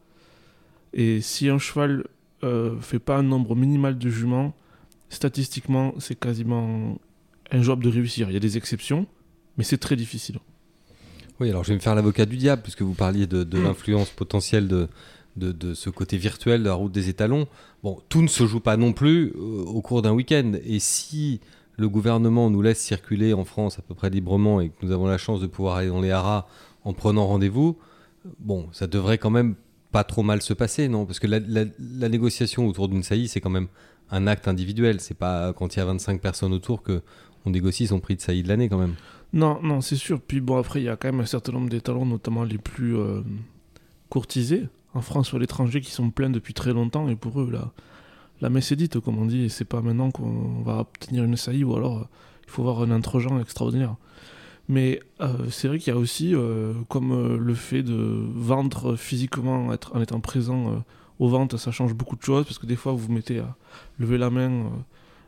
Et 0.94 1.22
si 1.22 1.50
un 1.50 1.58
cheval 1.58 2.06
euh, 2.44 2.80
fait 2.82 3.00
pas 3.00 3.18
un 3.18 3.24
nombre 3.24 3.56
minimal 3.56 3.98
de 3.98 4.10
juments, 4.10 4.54
statistiquement, 5.10 5.94
c'est 6.00 6.20
quasiment 6.20 6.98
un 7.52 7.62
job 7.62 7.84
de 7.84 7.90
réussir. 7.90 8.30
Il 8.30 8.34
y 8.34 8.38
a 8.38 8.40
des 8.40 8.58
exceptions, 8.58 9.08
mais 9.58 9.64
c'est 9.64 9.78
très 9.78 9.96
difficile. 9.96 10.40
Oui, 11.40 11.50
alors 11.50 11.64
je 11.64 11.70
vais 11.70 11.76
me 11.76 11.80
faire 11.80 11.96
l'avocat 11.96 12.26
du 12.26 12.38
diable, 12.38 12.62
puisque 12.62 12.82
vous 12.82 12.94
parliez 12.94 13.28
de, 13.28 13.44
de 13.44 13.60
l'influence 13.60 14.10
potentielle 14.10 14.68
de, 14.68 14.88
de, 15.36 15.52
de, 15.52 15.74
ce 15.74 15.90
côté 15.90 16.18
virtuel 16.18 16.62
de 16.62 16.68
la 16.68 16.74
route 16.74 16.92
des 16.92 17.10
étalons. 17.10 17.48
Bon, 17.84 18.00
tout 18.10 18.22
ne 18.22 18.28
se 18.28 18.46
joue 18.46 18.60
pas 18.60 18.78
non 18.78 18.94
plus 18.94 19.34
euh, 19.36 19.64
au 19.66 19.82
cours 19.82 20.02
d'un 20.02 20.12
week-end. 20.12 20.54
Et 20.64 20.80
si 20.80 21.42
le 21.78 21.90
gouvernement 21.90 22.50
nous 22.50 22.62
laisse 22.62 22.80
circuler 22.80 23.34
en 23.34 23.46
France 23.46 23.80
à 23.80 23.82
peu 23.82 23.96
près 23.96 24.10
librement 24.10 24.62
et 24.62 24.70
que 24.70 24.86
nous 24.86 24.92
avons 24.92 25.08
la 25.08 25.18
chance 25.18 25.42
de 25.42 25.48
pouvoir 25.48 25.78
aller 25.78 25.88
dans 25.90 26.02
les 26.02 26.12
haras 26.12 26.48
en 26.84 26.94
prenant 26.94 27.26
rendez-vous, 27.26 27.78
bon, 28.40 28.70
ça 28.72 28.88
devrait 28.88 29.18
quand 29.18 29.32
même 29.32 29.56
pas 29.92 30.04
trop 30.04 30.24
mal 30.24 30.42
se 30.42 30.54
passer, 30.54 30.88
non? 30.88 31.06
Parce 31.06 31.20
que 31.20 31.28
la, 31.28 31.40
la, 31.40 31.66
la 31.80 32.10
négociation 32.10 32.68
autour 32.68 32.90
d'une 32.90 33.04
saillie, 33.04 33.28
c'est 33.28 33.42
quand 33.42 33.50
même 33.50 33.68
un 34.12 34.28
acte 34.28 34.48
individuel. 34.48 35.00
C'est 35.00 35.18
pas 35.18 35.54
quand 35.54 35.76
il 35.76 35.80
y 35.80 35.82
a 35.82 35.86
25 35.86 36.22
personnes 36.22 36.54
autour 36.54 36.84
que 36.84 37.02
on 37.46 37.50
négocie 37.50 37.88
son 37.88 38.00
prix 38.00 38.16
de 38.16 38.22
saillie 38.22 38.44
de 38.44 38.48
l'année 38.48 38.70
quand 38.70 38.78
même. 38.78 38.96
Non, 39.34 39.60
non, 39.64 39.82
c'est 39.82 39.96
sûr. 39.96 40.22
Puis 40.22 40.42
bon, 40.42 40.58
après, 40.58 40.80
il 40.82 40.86
y 40.86 40.90
a 40.90 40.96
quand 40.96 41.12
même 41.12 41.22
un 41.22 41.26
certain 41.26 41.52
nombre 41.52 41.70
d'étalons, 41.70 42.06
notamment 42.06 42.44
les 42.44 42.60
plus 42.60 42.96
euh, 42.96 43.22
courtisés, 44.10 44.68
en 44.94 45.02
France 45.02 45.34
ou 45.34 45.38
à 45.38 45.40
l'étranger, 45.40 45.82
qui 45.82 45.92
sont 45.92 46.12
pleins 46.12 46.30
depuis 46.30 46.54
très 46.54 46.72
longtemps. 46.72 47.10
Et 47.10 47.16
pour 47.16 47.42
eux, 47.42 47.50
là, 47.52 47.72
la 48.42 48.50
messe 48.52 48.72
est 48.72 48.76
dite, 48.76 49.00
comme 49.00 49.18
on 49.18 49.26
dit, 49.26 49.46
et 49.46 49.50
c'est 49.50 49.66
pas 49.66 49.82
maintenant 49.82 50.12
qu'on 50.12 50.62
va 50.64 50.80
obtenir 50.80 51.24
une 51.24 51.36
saillie, 51.36 51.64
ou 51.64 51.76
alors 51.76 51.98
euh, 51.98 52.08
il 52.46 52.52
faut 52.52 52.62
avoir 52.62 52.84
un 52.84 52.92
introgent 52.92 53.40
extraordinaire. 53.42 53.96
Mais 54.70 55.02
euh, 55.20 55.50
c'est 55.50 55.68
vrai 55.68 55.80
qu'il 55.80 55.92
y 55.92 55.96
a 55.96 56.00
aussi, 56.00 56.36
comme 56.88 57.36
le 57.36 57.54
fait 57.56 57.84
de 57.84 58.28
vendre 58.36 58.96
physiquement 58.96 59.74
être, 59.74 59.96
en 59.96 60.02
étant 60.02 60.20
présent 60.20 60.84
aux 61.20 61.28
ventes, 61.28 61.58
ça 61.58 61.72
change 61.72 61.94
beaucoup 61.94 62.16
de 62.16 62.22
choses, 62.22 62.46
parce 62.46 62.60
que 62.60 62.66
des 62.66 62.76
fois 62.76 62.92
vous 62.94 63.00
vous 63.00 63.12
mettez 63.12 63.40
à 63.40 63.56
lever 64.00 64.18
la 64.18 64.30
main 64.30 64.70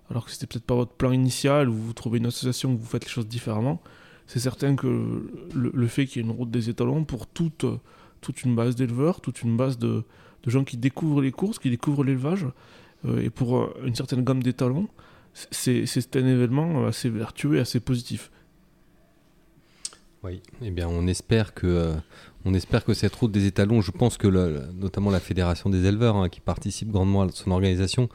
alors 0.10 0.26
que 0.26 0.32
c'était 0.32 0.48
peut-être 0.48 0.66
pas 0.66 0.76
votre 0.76 0.94
plan 0.94 1.12
initial, 1.12 1.70
ou 1.70 1.74
vous 1.74 1.94
trouvez 1.94 2.20
une 2.20 2.28
association 2.28 2.74
où 2.74 2.78
vous 2.78 2.86
faites 2.86 3.06
les 3.06 3.12
choses 3.12 3.28
différemment. 3.28 3.82
C'est 4.28 4.40
certain 4.40 4.76
que 4.76 5.30
le, 5.54 5.88
fait 5.88 6.06
qu'il 6.06 6.22
y 6.22 6.26
ait 6.26 6.28
une 6.28 6.36
route 6.36 6.50
des 6.50 6.70
étalons 6.70 7.04
pour 7.04 7.28
toute, 7.28 7.66
toute 8.22 8.44
une 8.44 8.56
base 8.56 8.76
d'éleveurs, 8.76 9.22
toute 9.22 9.44
une 9.44 9.56
base 9.56 9.78
de, 9.78 10.04
de 10.44 10.50
gens 10.50 10.64
qui 10.64 10.78
découvrent 10.78 11.22
les 11.22 11.32
courses, 11.32 11.60
qui 11.60 11.70
découvrent 11.70 12.04
l'élevage, 12.04 12.48
euh, 13.06 13.22
et 13.22 13.30
pour 13.30 13.58
euh, 13.58 13.74
une 13.86 13.96
certaine 13.96 14.24
gamme 14.24 14.42
d'étalons, 14.42 14.88
c'est 15.52 16.16
un 16.16 16.26
événement 16.26 16.88
assez 16.88 17.10
vertueux 17.10 17.58
et 17.58 17.60
assez 17.60 17.82
positif. 17.82 18.32
Oui, 20.24 20.42
eh 20.62 20.72
bien 20.72 20.88
on 20.88 21.06
espère 21.08 21.54
que 21.54 21.68
euh, 21.68 21.94
on 22.46 22.54
espère 22.54 22.86
que 22.86 22.94
cette 22.94 23.14
route 23.16 23.32
des 23.32 23.46
étalons, 23.46 23.82
je 23.82 23.92
pense 23.92 24.18
que 24.18 24.28
notamment 24.72 25.12
la 25.12 25.20
fédération 25.20 25.70
des 25.70 25.86
éleveurs 25.86 26.16
hein, 26.16 26.30
qui 26.30 26.40
participe 26.40 26.90
grandement 26.90 27.24
à 27.24 27.28
son 27.32 27.52
organisation 27.52 28.08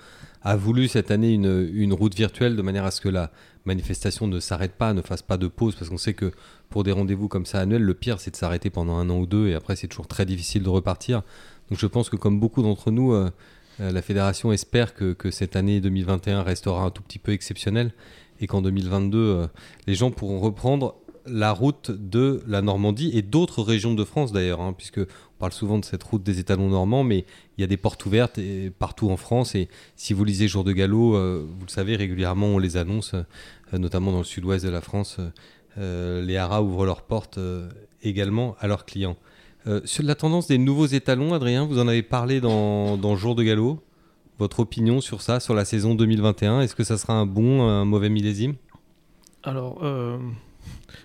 a 0.42 0.56
voulu 0.56 0.88
cette 0.88 1.10
année 1.10 1.32
une, 1.32 1.70
une 1.72 1.92
route 1.92 2.14
virtuelle 2.14 2.56
de 2.56 2.62
manière 2.62 2.84
à 2.84 2.90
ce 2.90 3.00
que 3.00 3.08
la 3.08 3.30
manifestation 3.64 4.26
ne 4.26 4.40
s'arrête 4.40 4.72
pas, 4.72 4.94
ne 4.94 5.02
fasse 5.02 5.22
pas 5.22 5.36
de 5.36 5.48
pause, 5.48 5.74
parce 5.74 5.90
qu'on 5.90 5.98
sait 5.98 6.14
que 6.14 6.32
pour 6.68 6.84
des 6.84 6.92
rendez-vous 6.92 7.28
comme 7.28 7.46
ça 7.46 7.60
annuels, 7.60 7.82
le 7.82 7.94
pire 7.94 8.20
c'est 8.20 8.30
de 8.30 8.36
s'arrêter 8.36 8.70
pendant 8.70 8.96
un 8.96 9.10
an 9.10 9.18
ou 9.18 9.26
deux 9.26 9.48
et 9.48 9.54
après 9.54 9.76
c'est 9.76 9.88
toujours 9.88 10.08
très 10.08 10.24
difficile 10.24 10.62
de 10.62 10.68
repartir. 10.68 11.22
Donc 11.68 11.78
je 11.78 11.86
pense 11.86 12.08
que 12.08 12.16
comme 12.16 12.40
beaucoup 12.40 12.62
d'entre 12.62 12.90
nous, 12.90 13.12
euh, 13.12 13.30
la 13.78 14.02
fédération 14.02 14.52
espère 14.52 14.94
que, 14.94 15.12
que, 15.12 15.30
cette 15.30 15.56
année 15.56 15.80
2021 15.80 16.42
restera 16.42 16.82
un 16.84 16.90
tout 16.90 17.02
petit 17.02 17.18
peu 17.18 17.32
exceptionnelle 17.32 17.92
et 18.40 18.46
qu'en 18.46 18.62
2022, 18.62 19.18
euh, 19.18 19.46
les 19.86 19.94
gens 19.94 20.10
pourront 20.10 20.40
reprendre 20.40 20.96
la 21.26 21.52
route 21.52 21.90
de 21.90 22.42
la 22.46 22.62
Normandie 22.62 23.10
et 23.14 23.22
d'autres 23.22 23.62
régions 23.62 23.94
de 23.94 24.04
France 24.04 24.32
d'ailleurs, 24.32 24.60
hein, 24.60 24.72
puisque 24.76 24.98
on 24.98 25.38
parle 25.38 25.52
souvent 25.52 25.78
de 25.78 25.84
cette 25.84 26.02
route 26.02 26.22
des 26.22 26.38
étalons 26.38 26.68
normands, 26.68 27.04
mais 27.04 27.24
il 27.56 27.60
y 27.60 27.64
a 27.64 27.66
des 27.66 27.76
portes 27.76 28.04
ouvertes 28.06 28.38
partout 28.78 29.10
en 29.10 29.16
France. 29.16 29.54
Et 29.54 29.68
si 29.96 30.12
vous 30.12 30.24
lisez 30.24 30.48
Jour 30.48 30.64
de 30.64 30.72
Galop, 30.72 31.14
euh, 31.14 31.46
vous 31.46 31.66
le 31.66 31.70
savez 31.70 31.96
régulièrement, 31.96 32.46
on 32.48 32.58
les 32.58 32.76
annonce, 32.76 33.14
euh, 33.14 33.78
notamment 33.78 34.12
dans 34.12 34.18
le 34.18 34.24
sud-ouest 34.24 34.64
de 34.64 34.70
la 34.70 34.80
France. 34.80 35.18
Euh, 35.78 36.22
les 36.22 36.36
haras 36.36 36.62
ouvrent 36.62 36.84
leurs 36.84 37.02
portes 37.02 37.38
euh, 37.38 37.68
également 38.02 38.56
à 38.60 38.66
leurs 38.66 38.84
clients. 38.84 39.16
Euh, 39.66 39.80
sur 39.84 40.04
la 40.04 40.14
tendance 40.14 40.46
des 40.46 40.58
nouveaux 40.58 40.86
étalons, 40.86 41.34
Adrien, 41.34 41.66
vous 41.66 41.78
en 41.78 41.86
avez 41.86 42.02
parlé 42.02 42.40
dans, 42.40 43.16
Jour 43.16 43.34
de 43.34 43.42
Galop. 43.42 43.80
Votre 44.38 44.60
opinion 44.60 45.00
sur 45.02 45.20
ça, 45.20 45.38
sur 45.38 45.54
la 45.54 45.66
saison 45.66 45.94
2021, 45.94 46.62
est-ce 46.62 46.74
que 46.74 46.84
ça 46.84 46.96
sera 46.96 47.12
un 47.12 47.26
bon, 47.26 47.68
un 47.68 47.84
mauvais 47.84 48.08
millésime? 48.08 48.54
Alors, 49.42 49.80
euh, 49.82 50.18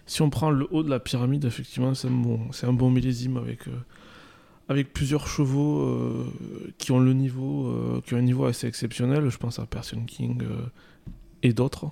si 0.06 0.22
on 0.22 0.30
prend 0.30 0.52
le 0.52 0.68
haut 0.72 0.84
de 0.84 0.90
la 0.90 1.00
pyramide, 1.00 1.46
effectivement, 1.46 1.94
c'est 1.94 2.08
un 2.08 2.74
bon, 2.74 2.90
millésime 2.90 3.38
avec, 3.38 3.68
euh, 3.68 3.72
avec 4.70 4.94
plusieurs 4.94 5.28
chevaux 5.28 5.82
euh, 5.82 6.26
qui 6.78 6.92
ont 6.92 7.02
niveau, 7.02 7.68
euh, 7.68 8.02
un 8.12 8.22
niveau 8.22 8.46
assez 8.46 8.68
exceptionnel. 8.68 9.30
Je 9.30 9.38
pense 9.38 9.60
à 9.60 9.66
Persian 9.66 10.04
King 10.06 10.44
et 11.44 11.54
d'autres. 11.54 11.92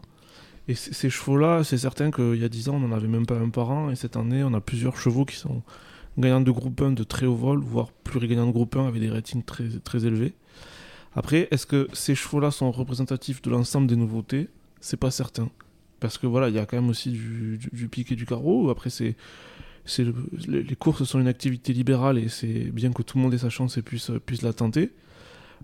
Et 0.68 0.76
ces 0.76 1.10
chevaux-là, 1.10 1.64
c'est 1.66 1.78
certain 1.78 2.10
qu'il 2.10 2.36
y 2.36 2.46
a 2.46 2.50
10 2.50 2.70
ans, 2.70 2.76
on 2.76 2.88
n'en 2.88 2.96
avait 2.96 3.10
même 3.10 3.26
pas 3.26 3.38
un 3.38 3.50
par 3.50 3.70
an, 3.70 3.90
et 3.90 3.96
cette 3.96 4.16
année, 4.16 4.46
on 4.46 4.54
a 4.54 4.62
plusieurs 4.62 4.96
chevaux 4.96 5.26
qui 5.26 5.36
sont 5.36 5.62
gagnants 6.18 6.40
de 6.40 6.52
groupe 6.52 6.82
1 6.82 6.92
de 6.92 7.04
très 7.04 7.26
haut 7.26 7.36
vol, 7.36 7.60
voire 7.60 7.92
plus 7.92 8.26
gagnants 8.28 8.48
de 8.48 8.52
groupe 8.52 8.78
1 8.78 8.88
avec 8.88 9.02
des 9.02 9.10
ratings 9.10 9.44
très, 9.44 9.68
très 9.84 10.06
élevés. 10.06 10.34
Après, 11.16 11.50
est-ce 11.52 11.66
que 11.66 11.90
ces 11.92 12.16
chevaux-là 12.16 12.50
sont 12.52 12.72
représentatifs 12.72 13.42
de 13.42 13.50
l'ensemble 13.50 13.88
des 13.88 13.98
nouveautés? 13.98 14.48
C'est 14.80 14.98
pas 14.98 15.12
certain. 15.12 15.50
Parce 16.04 16.18
que 16.18 16.28
voilà, 16.28 16.50
il 16.50 16.56
y 16.56 16.60
a 16.60 16.66
quand 16.66 16.76
même 16.76 16.90
aussi 16.90 17.12
du, 17.12 17.58
du, 17.72 17.88
pic 17.88 18.12
et 18.12 18.16
du 18.18 18.26
carreau. 18.26 18.70
Après, 18.70 18.90
c'est. 18.90 19.16
les 20.50 20.76
courses 20.76 21.06
sont 21.06 21.18
une 21.18 21.30
activité 21.30 21.72
libérale 21.72 22.18
et 22.18 22.28
c'est 22.28 22.72
bien 22.74 22.92
que 22.92 23.04
tout 23.04 23.18
le 23.18 23.24
monde 23.24 23.34
ait 23.34 23.38
sa 23.38 23.50
chance 23.50 23.78
et 23.78 23.82
puisse, 23.82 24.12
la 24.42 24.52
tenter. 24.52 24.92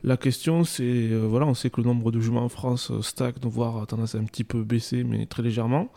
La 0.02 0.16
question, 0.16 0.64
c'est, 0.64 1.10
euh, 1.12 1.28
voilà, 1.30 1.46
on 1.46 1.54
sait 1.54 1.70
que 1.70 1.82
le 1.82 1.88
nombre 1.88 2.10
de 2.14 2.22
juments 2.22 2.46
en 2.46 2.48
France 2.48 2.90
euh, 2.90 3.02
stagne, 3.02 3.34
voire 3.44 3.82
a 3.82 3.86
tendance 3.86 4.16
à 4.16 4.20
un 4.20 4.24
petit 4.24 4.46
peu 4.46 4.64
baisser, 4.64 5.04
mais 5.04 5.26
très 5.26 5.44
légèrement, 5.44 5.92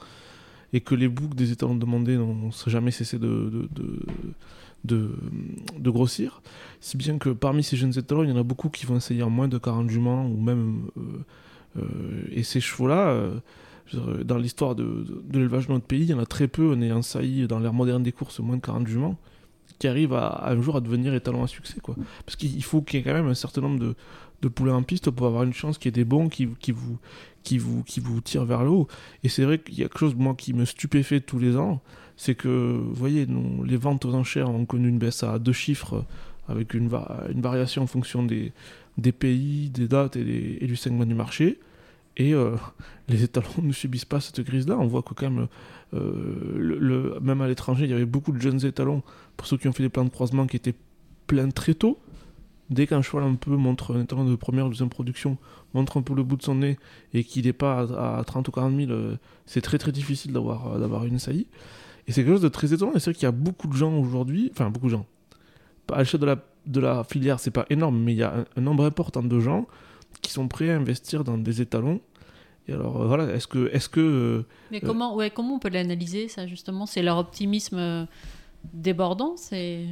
et 0.72 0.80
que 0.80 0.96
les 0.96 1.06
boucles 1.06 1.37
des 1.37 1.52
étalons 1.52 1.76
demandés 1.76 2.16
n'ont 2.16 2.50
jamais 2.66 2.90
cessé 2.90 3.20
de, 3.20 3.68
de, 4.82 5.90
grossir. 5.90 6.42
Si 6.80 6.96
bien 6.96 7.18
que 7.18 7.28
parmi 7.28 7.62
ces 7.62 7.76
jeunes 7.76 7.96
étalons, 7.96 8.25
il 8.25 8.30
y 8.30 8.32
en 8.32 8.38
a 8.38 8.42
beaucoup 8.42 8.70
qui 8.70 8.87
vont 8.87 8.96
essayer 8.96 9.22
en 9.22 9.30
moins 9.30 9.46
de 9.46 9.58
40 9.58 9.88
juments, 9.88 10.26
ou 10.26 10.40
même. 10.40 10.88
Euh, 11.76 12.25
et 12.32 12.42
ces 12.42 12.61
chevaux-là, 12.61 13.30
dans 13.95 14.39
l'histoire 14.39 14.75
de, 14.75 15.05
l'élevage 15.33 15.67
de 15.67 15.73
notre 15.73 15.87
pays, 15.87 16.03
il 16.03 16.11
y 16.11 16.15
en 16.15 16.19
a 16.19 16.27
très 16.27 16.49
peu 16.49 16.73
en 16.73 16.81
ayant 16.81 17.03
sailli 17.03 17.47
dans 17.47 17.59
l'ère 17.59 17.73
moderne 17.73 18.03
des 18.03 18.12
courses 18.12 18.41
moins 18.41 18.57
de 18.57 18.62
40 18.62 18.87
juments 18.87 19.19
qui 19.79 19.89
arrive 19.89 20.15
à, 20.15 20.49
un 20.49 20.61
jour 20.62 20.77
à 20.77 20.81
devenir 20.81 21.12
étalon 21.15 21.43
à 21.43 21.49
succès. 21.49 21.81
Quoi. 21.83 21.97
Parce 22.25 22.37
qu'il 22.37 22.62
faut 22.62 22.83
qu'il 22.83 22.99
y 22.99 23.03
ait 23.03 23.05
quand 23.05 23.15
même 23.15 23.27
un 23.27 23.35
certain 23.35 23.61
nombre 23.62 23.81
de, 23.81 23.95
de 24.43 24.49
poulets 24.49 24.73
en 24.73 24.83
piste 24.83 25.11
pour 25.11 25.27
avoir 25.27 25.45
une 25.45 25.53
chance 25.53 25.79
qu'il 25.79 25.89
y 25.89 25.91
ait 25.91 25.93
des 25.93 26.05
bons 26.05 26.29
qui, 26.29 26.49
qui, 26.61 26.73
vous, 26.73 26.99
qui, 27.43 27.59
vous, 27.59 27.83
qui 27.83 28.01
vous 28.01 28.21
tirent 28.21 28.45
vers 28.45 28.62
le 28.62 28.71
haut. 28.71 28.89
Et 29.25 29.29
c'est 29.29 29.45
vrai 29.45 29.59
qu'il 29.59 29.79
y 29.79 29.83
a 29.83 29.89
quelque 29.89 29.99
chose 29.99 30.15
moi, 30.15 30.35
qui 30.35 30.53
me 30.53 30.65
stupéfait 30.65 31.21
tous 31.21 31.39
les 31.39 31.57
ans, 31.57 31.81
c'est 32.17 32.35
que, 32.35 32.49
vous 32.49 32.95
voyez, 32.95 33.27
les 33.65 33.77
ventes 33.77 34.05
aux 34.05 34.15
enchères 34.15 34.51
ont 34.51 34.67
connu 34.67 34.89
une 34.89 34.99
baisse 34.99 35.23
à 35.23 35.39
deux 35.39 35.53
chiffres, 35.53 36.05
avec 36.49 36.75
une, 36.75 36.91
une 37.33 37.41
variation 37.41 37.83
en 37.83 37.87
fonction 37.87 38.23
des, 38.23 38.53
des 38.99 39.12
pays, 39.12 39.71
des 39.71 39.89
dates 39.89 40.17
et, 40.17 40.62
et 40.62 40.67
du 40.67 40.77
segment 40.77 41.07
du 41.07 41.15
marché. 41.15 41.59
Et 42.16 42.35
euh, 42.35 42.57
les 43.09 43.23
étalons 43.23 43.49
ne 43.62 43.73
subissent 43.73 44.04
pas 44.04 44.21
cette 44.21 44.42
crise-là. 44.42 44.76
On 44.78 44.87
voit 44.87 45.02
que 45.02 45.14
quand 45.14 45.31
même, 45.31 45.49
euh, 45.95 47.21
même 47.21 47.40
à 47.40 47.49
l'étranger, 47.49 47.85
il 47.85 47.90
y 47.90 47.95
avait 47.95 48.07
beaucoup 48.07 48.33
de 48.33 48.40
jeunes 48.40 48.64
étalons, 48.64 49.02
pour 49.37 49.47
ceux 49.47 49.57
qui 49.57 49.69
ont 49.69 49.73
fait 49.73 49.83
des 49.83 49.88
plans 49.88 50.04
de 50.04 50.11
croisement, 50.11 50.47
qui 50.47 50.57
étaient 50.57 50.75
pleins 51.26 51.50
très 51.50 51.75
tôt. 51.75 51.99
Dès 52.71 52.87
qu'un 52.87 53.02
cheval 53.02 53.25
un 53.25 53.35
peu 53.35 53.54
montre 53.57 53.97
un 53.97 54.02
étalon 54.02 54.25
de 54.25 54.35
première 54.35 54.66
ou 54.66 54.71
deuxième 54.71 54.88
production, 54.88 55.37
montre 55.75 55.99
un 55.99 56.02
peu 56.02 56.14
le 56.14 56.23
bout 56.23 56.37
de 56.37 56.42
son 56.42 56.54
nez 56.54 56.78
et 57.12 57.23
qu'il 57.23 57.45
n'est 57.45 57.52
pas 57.52 57.81
à, 58.19 58.25
30 58.25 58.49
ou 58.49 58.50
40 58.52 58.76
000, 58.76 58.90
euh, 58.90 59.16
c'est 59.45 59.61
très 59.61 59.76
très 59.76 59.92
difficile 59.92 60.33
d'avoir, 60.33 60.78
d'avoir 60.78 61.04
une 61.04 61.19
saillie. 61.19 61.49
Et 62.07 62.12
c'est 62.12 62.23
quelque 62.23 62.35
chose 62.35 62.42
de 62.42 62.49
très 62.49 62.73
étonnant. 62.73 62.92
Et 62.95 62.99
c'est 62.99 63.11
vrai 63.11 63.14
qu'il 63.14 63.25
y 63.25 63.26
a 63.26 63.33
beaucoup 63.33 63.69
de 63.69 63.75
gens 63.75 63.95
aujourd'hui, 63.99 64.50
enfin 64.52 64.71
beaucoup 64.71 64.87
de 64.87 64.92
gens, 64.92 65.07
à 65.92 65.99
l'échelle 65.99 66.21
de 66.21 66.26
la, 66.26 66.37
de 66.66 66.81
la 66.81 67.04
filière, 67.04 67.40
c'est 67.40 67.50
pas 67.50 67.66
énorme, 67.69 67.99
mais 67.99 68.12
il 68.12 68.19
y 68.19 68.23
a 68.23 68.47
un 68.57 68.61
nombre 68.61 68.85
important 68.85 69.23
de 69.23 69.40
gens 69.40 69.66
qui 70.23 70.33
sont 70.33 70.49
prêts 70.49 70.71
à 70.71 70.76
investir 70.76 71.25
dans 71.25 71.37
des 71.37 71.61
étalons. 71.61 72.00
Et 72.69 72.73
alors 72.73 73.02
euh, 73.02 73.07
voilà, 73.07 73.33
est-ce 73.35 73.47
que, 73.47 73.71
est-ce 73.73 73.88
que 73.88 74.00
euh, 74.00 74.47
Mais 74.71 74.81
comment, 74.81 75.17
ouais, 75.17 75.31
comment 75.31 75.57
on 75.57 75.59
peut 75.59 75.69
l'analyser 75.69 76.29
ça 76.29 76.47
justement? 76.47 76.87
C'est 76.87 77.02
leur 77.02 77.19
optimisme 77.19 77.76
euh, 77.79 78.05
débordant, 78.73 79.35
c'est. 79.37 79.87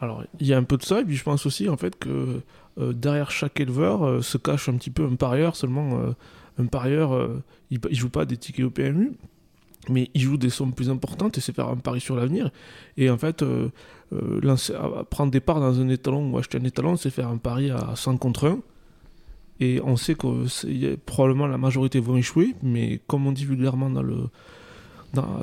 Alors 0.00 0.24
il 0.38 0.46
y 0.46 0.54
a 0.54 0.58
un 0.58 0.64
peu 0.64 0.76
de 0.76 0.82
ça, 0.82 1.00
et 1.00 1.04
puis 1.04 1.16
je 1.16 1.24
pense 1.24 1.44
aussi 1.46 1.68
en 1.68 1.76
fait 1.76 1.98
que 1.98 2.40
derrière 2.78 3.30
chaque 3.30 3.60
éleveur 3.60 4.24
se 4.24 4.38
cache 4.38 4.68
un 4.70 4.76
petit 4.76 4.90
peu 4.90 5.04
un 5.04 5.16
parieur. 5.16 5.56
Seulement 5.56 6.00
un 6.58 6.66
parieur, 6.66 7.42
il, 7.70 7.80
il 7.90 7.96
joue 7.96 8.08
pas 8.08 8.24
des 8.24 8.38
tickets 8.38 8.64
au 8.64 8.70
PMU, 8.70 9.12
mais 9.90 10.10
il 10.14 10.22
joue 10.22 10.38
des 10.38 10.48
sommes 10.48 10.72
plus 10.72 10.88
importantes 10.88 11.36
et 11.36 11.42
c'est 11.42 11.54
faire 11.54 11.68
un 11.68 11.76
pari 11.76 12.00
sur 12.00 12.16
l'avenir. 12.16 12.50
Et 12.96 13.10
en 13.10 13.18
fait, 13.18 13.44
prendre 15.10 15.30
des 15.30 15.40
parts 15.40 15.60
dans 15.60 15.78
un 15.78 15.88
étalon 15.90 16.30
ou 16.30 16.38
acheter 16.38 16.56
un 16.56 16.64
étalon, 16.64 16.96
c'est 16.96 17.10
faire 17.10 17.28
un 17.28 17.36
pari 17.36 17.70
à 17.70 17.94
100 17.94 18.16
contre 18.16 18.48
1. 18.48 18.60
Et 19.60 19.80
on 19.84 19.96
sait 19.96 20.14
que 20.14 20.96
probablement 20.96 21.46
la 21.46 21.58
majorité 21.58 22.00
vont 22.00 22.16
échouer, 22.16 22.54
mais 22.62 23.00
comme 23.06 23.26
on 23.26 23.32
dit 23.32 23.44
vulgairement 23.44 23.90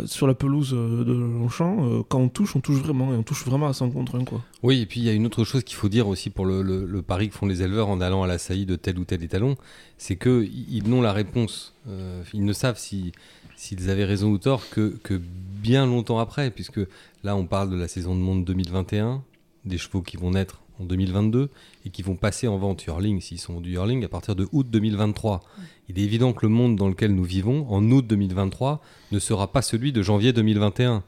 sur 0.06 0.28
la 0.28 0.34
pelouse 0.34 0.72
de 0.72 1.14
Longchamp, 1.14 1.86
euh, 1.86 2.02
quand 2.08 2.20
on 2.20 2.30
touche, 2.30 2.56
on 2.56 2.62
touche 2.62 2.78
vraiment, 2.78 3.14
et 3.14 3.18
on 3.18 3.24
touche 3.24 3.46
vraiment 3.46 3.68
à 3.68 3.74
100 3.74 3.92
contre 3.92 4.18
1. 4.18 4.24
Quoi. 4.24 4.42
Oui, 4.64 4.82
et 4.82 4.86
puis 4.86 5.02
il 5.02 5.06
y 5.06 5.10
a 5.10 5.14
une 5.14 5.26
autre 5.26 5.44
chose 5.44 5.64
qu'il 5.64 5.76
faut 5.76 5.90
dire 5.90 6.08
aussi 6.08 6.30
pour 6.30 6.46
le, 6.46 7.02
pari 7.02 7.30
que 7.30 7.36
font 7.36 7.46
les 7.46 7.62
éleveurs 7.62 7.90
en 7.90 8.02
allant 8.02 8.24
à 8.24 8.28
la 8.28 8.38
saillie 8.38 8.66
de 8.66 8.76
tel 8.76 8.98
ou 8.98 9.06
tel 9.06 9.24
étalon, 9.24 9.56
c'est 9.98 10.16
qu'ils 10.16 10.88
n'ont 10.88 11.02
la 11.02 11.14
réponse, 11.14 11.76
euh, 11.88 12.24
ils 12.34 12.46
ne 12.46 12.54
savent 12.54 12.80
si 12.80 13.12
s'ils 13.56 13.90
avaient 13.90 14.06
raison 14.06 14.30
ou 14.30 14.38
tort 14.38 14.70
que 14.70 15.20
bien 15.20 15.88
longtemps 15.88 16.20
après, 16.20 16.52
puisque 16.52 16.80
là 17.24 17.36
on 17.36 17.46
parle 17.46 17.72
de 17.72 17.76
la 17.76 17.88
saison 17.88 18.16
de 18.16 18.20
monde 18.20 18.46
2021, 18.46 19.24
des 19.66 19.78
chevaux 19.78 20.02
qui 20.02 20.16
vont 20.16 20.32
naître 20.32 20.62
en 20.80 20.86
2022 20.86 21.50
et 21.86 21.90
qui 21.90 22.02
vont 22.02 22.16
passer 22.16 22.48
en 22.48 22.58
vente 22.58 22.86
Hurling, 22.86 23.22
s'ils 23.22 23.40
sont 23.40 23.62
du 23.62 23.74
Hurling, 23.74 24.04
à 24.04 24.08
partir 24.08 24.36
de 24.36 24.48
août 24.52 24.68
2023. 24.70 25.42
Il 25.90 26.00
est 26.00 26.04
évident 26.04 26.34
que 26.34 26.46
le 26.46 26.52
monde 26.52 26.76
dans 26.76 26.88
lequel 26.88 27.14
nous 27.14 27.24
vivons, 27.24 27.66
en 27.70 27.84
août 27.92 28.06
2023, 28.08 28.82
ne 29.12 29.20
sera 29.20 29.52
pas 29.52 29.62
celui 29.62 29.92
de 29.92 30.02
janvier 30.02 30.34
2021. 30.34 31.04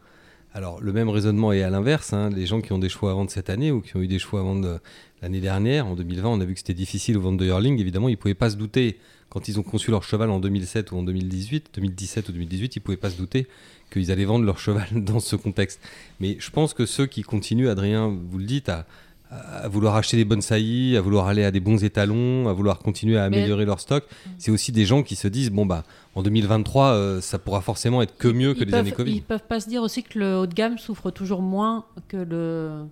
Alors, 0.53 0.81
le 0.81 0.91
même 0.93 1.09
raisonnement 1.09 1.53
est 1.53 1.61
à 1.61 1.69
l'inverse. 1.69 2.11
Hein. 2.13 2.29
Les 2.31 2.45
gens 2.45 2.61
qui 2.61 2.73
ont 2.73 2.79
des 2.79 2.89
choix 2.89 3.11
à 3.11 3.13
vendre 3.13 3.29
cette 3.29 3.49
année 3.49 3.71
ou 3.71 3.81
qui 3.81 3.95
ont 3.95 4.01
eu 4.01 4.07
des 4.07 4.17
choix 4.17 4.39
à 4.39 4.43
vendre 4.43 4.79
l'année 5.21 5.41
dernière, 5.41 5.85
en 5.85 5.95
2020, 5.95 6.27
on 6.27 6.41
a 6.41 6.45
vu 6.45 6.53
que 6.53 6.59
c'était 6.59 6.73
difficile 6.73 7.17
au 7.17 7.21
vendre 7.21 7.37
de 7.37 7.45
Hurling. 7.45 7.79
Évidemment, 7.79 8.09
ils 8.09 8.13
ne 8.13 8.17
pouvaient 8.17 8.33
pas 8.33 8.49
se 8.49 8.55
douter, 8.55 8.97
quand 9.29 9.47
ils 9.47 9.59
ont 9.59 9.63
conçu 9.63 9.91
leur 9.91 10.03
cheval 10.03 10.31
en 10.31 10.39
2007 10.39 10.91
ou 10.91 10.97
en 10.97 11.03
2018, 11.03 11.69
2017 11.75 12.29
ou 12.29 12.31
2018, 12.31 12.75
ils 12.75 12.79
ne 12.79 12.83
pouvaient 12.83 12.97
pas 12.97 13.11
se 13.11 13.17
douter 13.17 13.47
qu'ils 13.91 14.11
allaient 14.11 14.25
vendre 14.25 14.45
leur 14.45 14.59
cheval 14.59 14.87
dans 14.91 15.19
ce 15.19 15.35
contexte. 15.35 15.79
Mais 16.19 16.37
je 16.39 16.49
pense 16.49 16.73
que 16.73 16.85
ceux 16.85 17.05
qui 17.05 17.21
continuent, 17.21 17.69
Adrien, 17.69 18.07
vous 18.07 18.37
le 18.37 18.45
dites, 18.45 18.69
à, 18.69 18.87
à 19.31 19.67
vouloir 19.67 19.95
acheter 19.95 20.17
des 20.17 20.25
bonnes 20.25 20.41
saillies, 20.41 20.97
à 20.97 21.01
vouloir 21.01 21.27
aller 21.27 21.43
à 21.43 21.51
des 21.51 21.59
bons 21.59 21.83
étalons, 21.83 22.47
à 22.49 22.53
vouloir 22.53 22.79
continuer 22.79 23.17
à 23.17 23.25
améliorer 23.25 23.65
leur 23.65 23.79
stock. 23.79 24.03
C'est 24.39 24.49
aussi 24.49 24.71
des 24.71 24.85
gens 24.85 25.03
qui 25.03 25.15
se 25.15 25.27
disent 25.27 25.51
bon 25.51 25.65
bah 25.65 25.83
en 26.15 26.23
2023 26.23 26.85
euh, 26.87 27.21
ça 27.21 27.37
pourra 27.37 27.61
forcément 27.61 28.01
être 28.01 28.17
que 28.17 28.27
mieux 28.27 28.55
que 28.55 28.63
les 28.63 28.73
années 28.73 28.91
Covid. 28.91 29.11
Ils 29.11 29.21
peuvent 29.21 29.43
pas 29.47 29.59
se 29.59 29.69
dire 29.69 29.83
aussi 29.83 30.01
que 30.01 30.17
le 30.17 30.37
haut 30.37 30.47
de 30.47 30.53
gamme 30.53 30.79
souffre 30.79 31.11
toujours 31.11 31.41
moins 31.43 31.85
que 32.07 32.17
le 32.17 32.85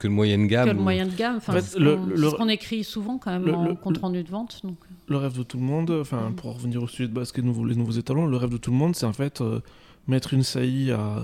que 0.00 0.08
le 0.08 0.14
moyen 0.14 0.38
de 0.38 0.46
gamme. 0.46 0.68
Que 0.70 0.74
le 0.74 0.80
moyen 0.80 1.06
de 1.06 1.14
gamme. 1.14 1.36
Enfin, 1.36 1.60
c'est 1.60 1.78
ce 1.78 2.36
qu'on 2.36 2.48
écrit 2.48 2.82
souvent 2.82 3.18
quand 3.18 3.30
même 3.30 3.54
en 3.54 3.74
compte 3.76 3.98
rendu 3.98 4.24
de 4.24 4.30
vente. 4.30 4.60
Donc. 4.64 4.78
Le 5.08 5.16
rêve 5.16 5.36
de 5.36 5.42
tout 5.42 5.58
le 5.58 5.64
monde, 5.64 5.90
enfin 6.00 6.32
pour 6.36 6.54
revenir 6.54 6.82
au 6.82 6.88
sujet 6.88 7.06
de 7.06 7.12
basket, 7.14 7.44
nouveau, 7.44 7.64
les 7.64 7.76
nouveaux 7.76 7.92
étalons, 7.92 8.26
le 8.26 8.36
rêve 8.36 8.50
de 8.50 8.56
tout 8.56 8.70
le 8.70 8.76
monde, 8.78 8.96
c'est 8.96 9.06
en 9.06 9.12
fait 9.12 9.42
euh, 9.42 9.60
mettre 10.08 10.32
une 10.32 10.42
saillie 10.42 10.90
à 10.90 11.22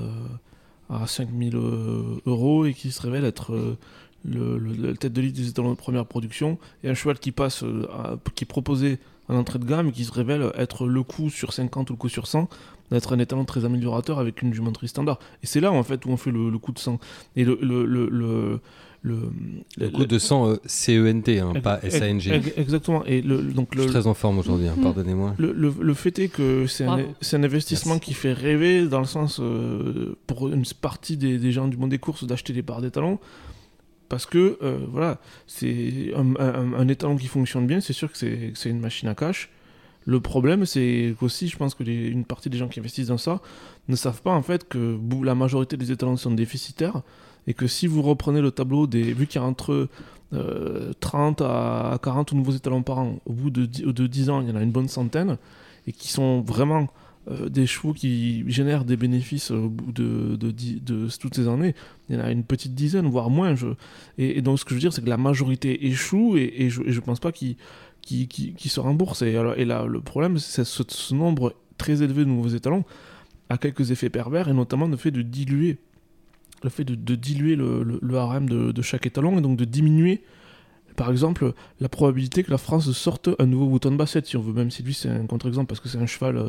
à 0.91 1.07
5000 1.07 1.57
euh, 1.57 2.21
euros 2.27 2.65
et 2.65 2.75
qui 2.75 2.93
se 2.93 3.03
révèle 3.03 3.25
être 3.25 3.53
euh, 3.53 3.77
le, 4.25 4.59
le, 4.59 4.97
tête 4.97 5.13
de 5.13 5.21
liste 5.21 5.39
étalons 5.39 5.71
de 5.71 5.77
première 5.77 6.07
production 6.07 6.59
et 6.83 6.89
un 6.89 6.95
cheval 6.95 7.19
qui 7.19 7.33
passe 7.33 7.63
euh, 7.63 7.87
qui 8.35 8.45
est 8.45 8.47
proposé 8.47 8.99
en 9.29 9.37
entrée 9.37 9.59
de 9.59 9.65
gamme 9.65 9.89
et 9.89 9.93
qui 9.93 10.05
se 10.05 10.13
révèle 10.13 10.53
être 10.57 10.87
le 10.87 11.03
coup 11.03 11.31
sur 11.31 11.53
50 11.53 11.91
ou 11.91 11.93
le 11.95 11.99
coup 11.99 12.09
sur 12.09 12.27
100 12.27 12.49
d'être 12.91 13.13
un 13.13 13.19
étalon 13.19 13.45
très 13.45 13.65
améliorateur 13.65 14.21
avec 14.21 14.43
une 14.43 14.55
jumenterie 14.55 14.87
standard. 14.89 15.19
Et 15.43 15.47
c'est 15.47 15.61
là 15.61 15.73
en 15.73 15.83
fait 15.83 16.05
où 16.07 16.11
on 16.11 16.17
fait 16.17 16.31
le, 16.31 16.57
coup 16.59 16.71
de 16.71 16.79
100 16.79 17.01
et 17.35 17.45
le, 17.45 18.61
le 19.07 19.31
le, 19.79 19.89
coup 19.91 20.05
de 20.05 20.19
sang 20.19 20.49
euh, 20.49 20.57
CENT, 20.67 21.29
hein, 21.29 21.61
pas 21.63 21.81
SANG. 21.89 22.29
Exactement. 22.57 23.05
Et 23.05 23.23
le, 23.23 23.41
donc 23.43 23.69
Je 23.73 23.83
suis 23.83 23.91
très 23.91 24.07
en 24.07 24.15
forme 24.15 24.39
aujourd'hui, 24.39 24.67
hein, 24.69 24.75
mm. 24.77 24.83
pardonnez-moi. 24.83 25.35
Le, 25.39 25.95
fait 25.95 26.19
est 26.19 26.29
que 26.29 26.67
c'est 26.67 26.85
un, 26.85 26.99
un, 26.99 27.43
investissement 27.43 27.99
qui 27.99 28.15
fait 28.15 28.33
rêver 28.33 28.87
dans 28.87 29.01
le 29.01 29.07
sens, 29.07 29.39
euh, 29.41 30.17
pour 30.27 30.49
une 30.49 30.65
partie 30.81 31.17
des, 31.17 31.53
gens 31.53 31.69
du 31.69 31.77
monde 31.77 31.91
des 31.91 31.99
courses, 31.99 32.25
d'acheter 32.25 32.53
des 32.53 32.63
parts 32.63 32.83
d'étalons. 32.83 33.19
Parce 34.09 34.27
que, 34.27 34.59
euh, 34.63 34.79
voilà, 34.91 35.21
c'est 35.47 36.13
un, 36.15 36.89
étalon 36.89 37.17
qui 37.17 37.27
fonctionne 37.27 37.67
bien, 37.67 37.81
c'est 37.81 37.93
sûr 37.93 38.11
que 38.11 38.19
c'est 38.19 38.69
une 38.69 38.81
machine 38.81 39.09
à 39.09 39.15
cash. 39.15 39.51
Le 40.05 40.21
problème, 40.21 40.65
c'est 40.67 41.15
qu'aussi, 41.19 41.49
je 41.49 41.57
pense 41.57 41.75
que 41.75 41.83
une 41.83 42.25
partie 42.25 42.49
des 42.49 42.59
gens 42.59 42.69
qui 42.69 42.79
investissent 42.79 43.09
dans 43.09 43.19
ça 43.19 43.41
ne 43.89 43.97
savent 43.97 44.23
pas 44.23 44.33
en 44.33 44.43
fait 44.43 44.69
que 44.69 44.99
la 45.25 45.35
majorité 45.35 45.77
des 45.77 45.91
étalons 45.91 46.17
sont 46.17 46.31
déficitaires 46.31 47.03
et 47.47 47.55
que 47.55 47.67
si 47.67 47.87
vous 47.87 48.03
reprenez 48.03 48.41
le 48.41 48.51
tableau 48.51 48.87
des. 48.87 49.13
Vu 49.13 49.27
qu'il 49.27 49.41
y 49.41 49.45
a 49.45 49.47
entre 49.47 49.89
30 51.01 51.41
euh, 51.41 51.45
à 51.45 51.99
40 52.03 52.33
nouveaux 52.33 52.53
étalons 52.53 52.83
par 52.83 52.99
an, 52.99 53.21
au 53.27 53.33
bout 53.33 53.51
de 53.51 53.67
10, 53.67 53.83
de 53.83 54.07
10 54.07 54.31
ans, 54.31 54.41
il 54.43 54.49
y 54.49 54.53
en 54.53 54.57
a 54.57 54.63
une 54.63 54.73
bonne 54.73 54.89
centaine, 54.89 55.39
et 55.87 55.93
qui 55.93 56.09
sont 56.09 56.41
vraiment 56.41 56.89
euh, 57.31 57.49
des 57.49 57.67
chevaux 57.67 57.93
qui 57.93 58.45
génèrent 58.51 58.85
des 58.85 58.97
bénéfices 58.97 59.51
au 59.51 59.69
bout 59.69 59.93
de, 59.93 60.37
toutes 61.21 61.35
ces 61.35 61.49
années. 61.49 61.75
Il 62.09 62.17
y 62.17 62.19
en 62.19 62.25
a 62.25 62.31
une 62.31 62.45
petite 62.45 62.75
dizaine, 62.75 63.07
voire 63.07 63.31
moins. 63.31 63.55
Et, 64.19 64.43
donc, 64.43 64.59
ce 64.59 64.65
que 64.65 64.71
je 64.71 64.75
veux 64.75 64.81
dire, 64.81 64.93
c'est 64.93 65.03
que 65.03 65.09
la 65.09 65.17
majorité 65.17 65.87
échoue, 65.87 66.37
et, 66.37 66.69
je 66.71 66.83
ne 66.83 67.01
pense 67.01 67.21
pas 67.21 67.33
qu'ils 67.33 67.57
qui, 68.03 68.27
qui, 68.29 68.69
se 68.69 68.81
remboursent. 68.81 69.23
Et 69.23 69.65
là, 69.65 69.87
le 69.87 70.01
problème, 70.01 70.39
c'est 70.39 70.65
ce, 70.65 70.83
ce 70.87 71.15
nombre 71.15 71.55
très 71.79 72.03
élevé 72.03 72.25
de 72.25 72.31
nouveaux 72.31 72.49
étalons 72.49 72.85
a 73.49 73.59
quelques 73.59 73.93
effets 73.93 74.11
pervers, 74.11 74.49
et 74.49 74.53
notamment 74.53 74.89
le 74.89 74.97
fait 74.97 75.13
de 75.13 75.23
diluer 75.23 75.79
le 76.63 76.71
fait 76.71 76.85
de, 76.85 77.15
diluer 77.15 77.57
le, 77.57 77.83
le, 78.01 78.17
harem 78.17 78.49
de, 78.49 78.83
chaque 78.83 79.07
étalon 79.07 79.39
et 79.39 79.41
donc 79.41 79.57
de 79.57 79.65
diminuer, 79.65 80.23
par 80.97 81.11
exemple, 81.11 81.53
la 81.81 81.89
probabilité 81.89 82.43
que 82.43 82.51
la 82.51 82.59
France 82.59 82.91
sorte 82.93 83.29
un 83.39 83.47
nouveau 83.47 83.67
bouton 83.67 83.91
de 83.91 83.97
bassette, 83.97 84.27
si 84.27 84.37
on 84.37 84.41
veut, 84.41 84.55
même 84.55 84.71
si 84.71 84.83
lui 84.83 84.95
c'est 84.95 85.11
un 85.11 85.27
contre-exemple 85.27 85.67
parce 85.67 85.81
que 85.81 85.89
c'est 85.89 85.99
un 85.99 86.07
cheval 86.07 86.37
euh, 86.39 86.49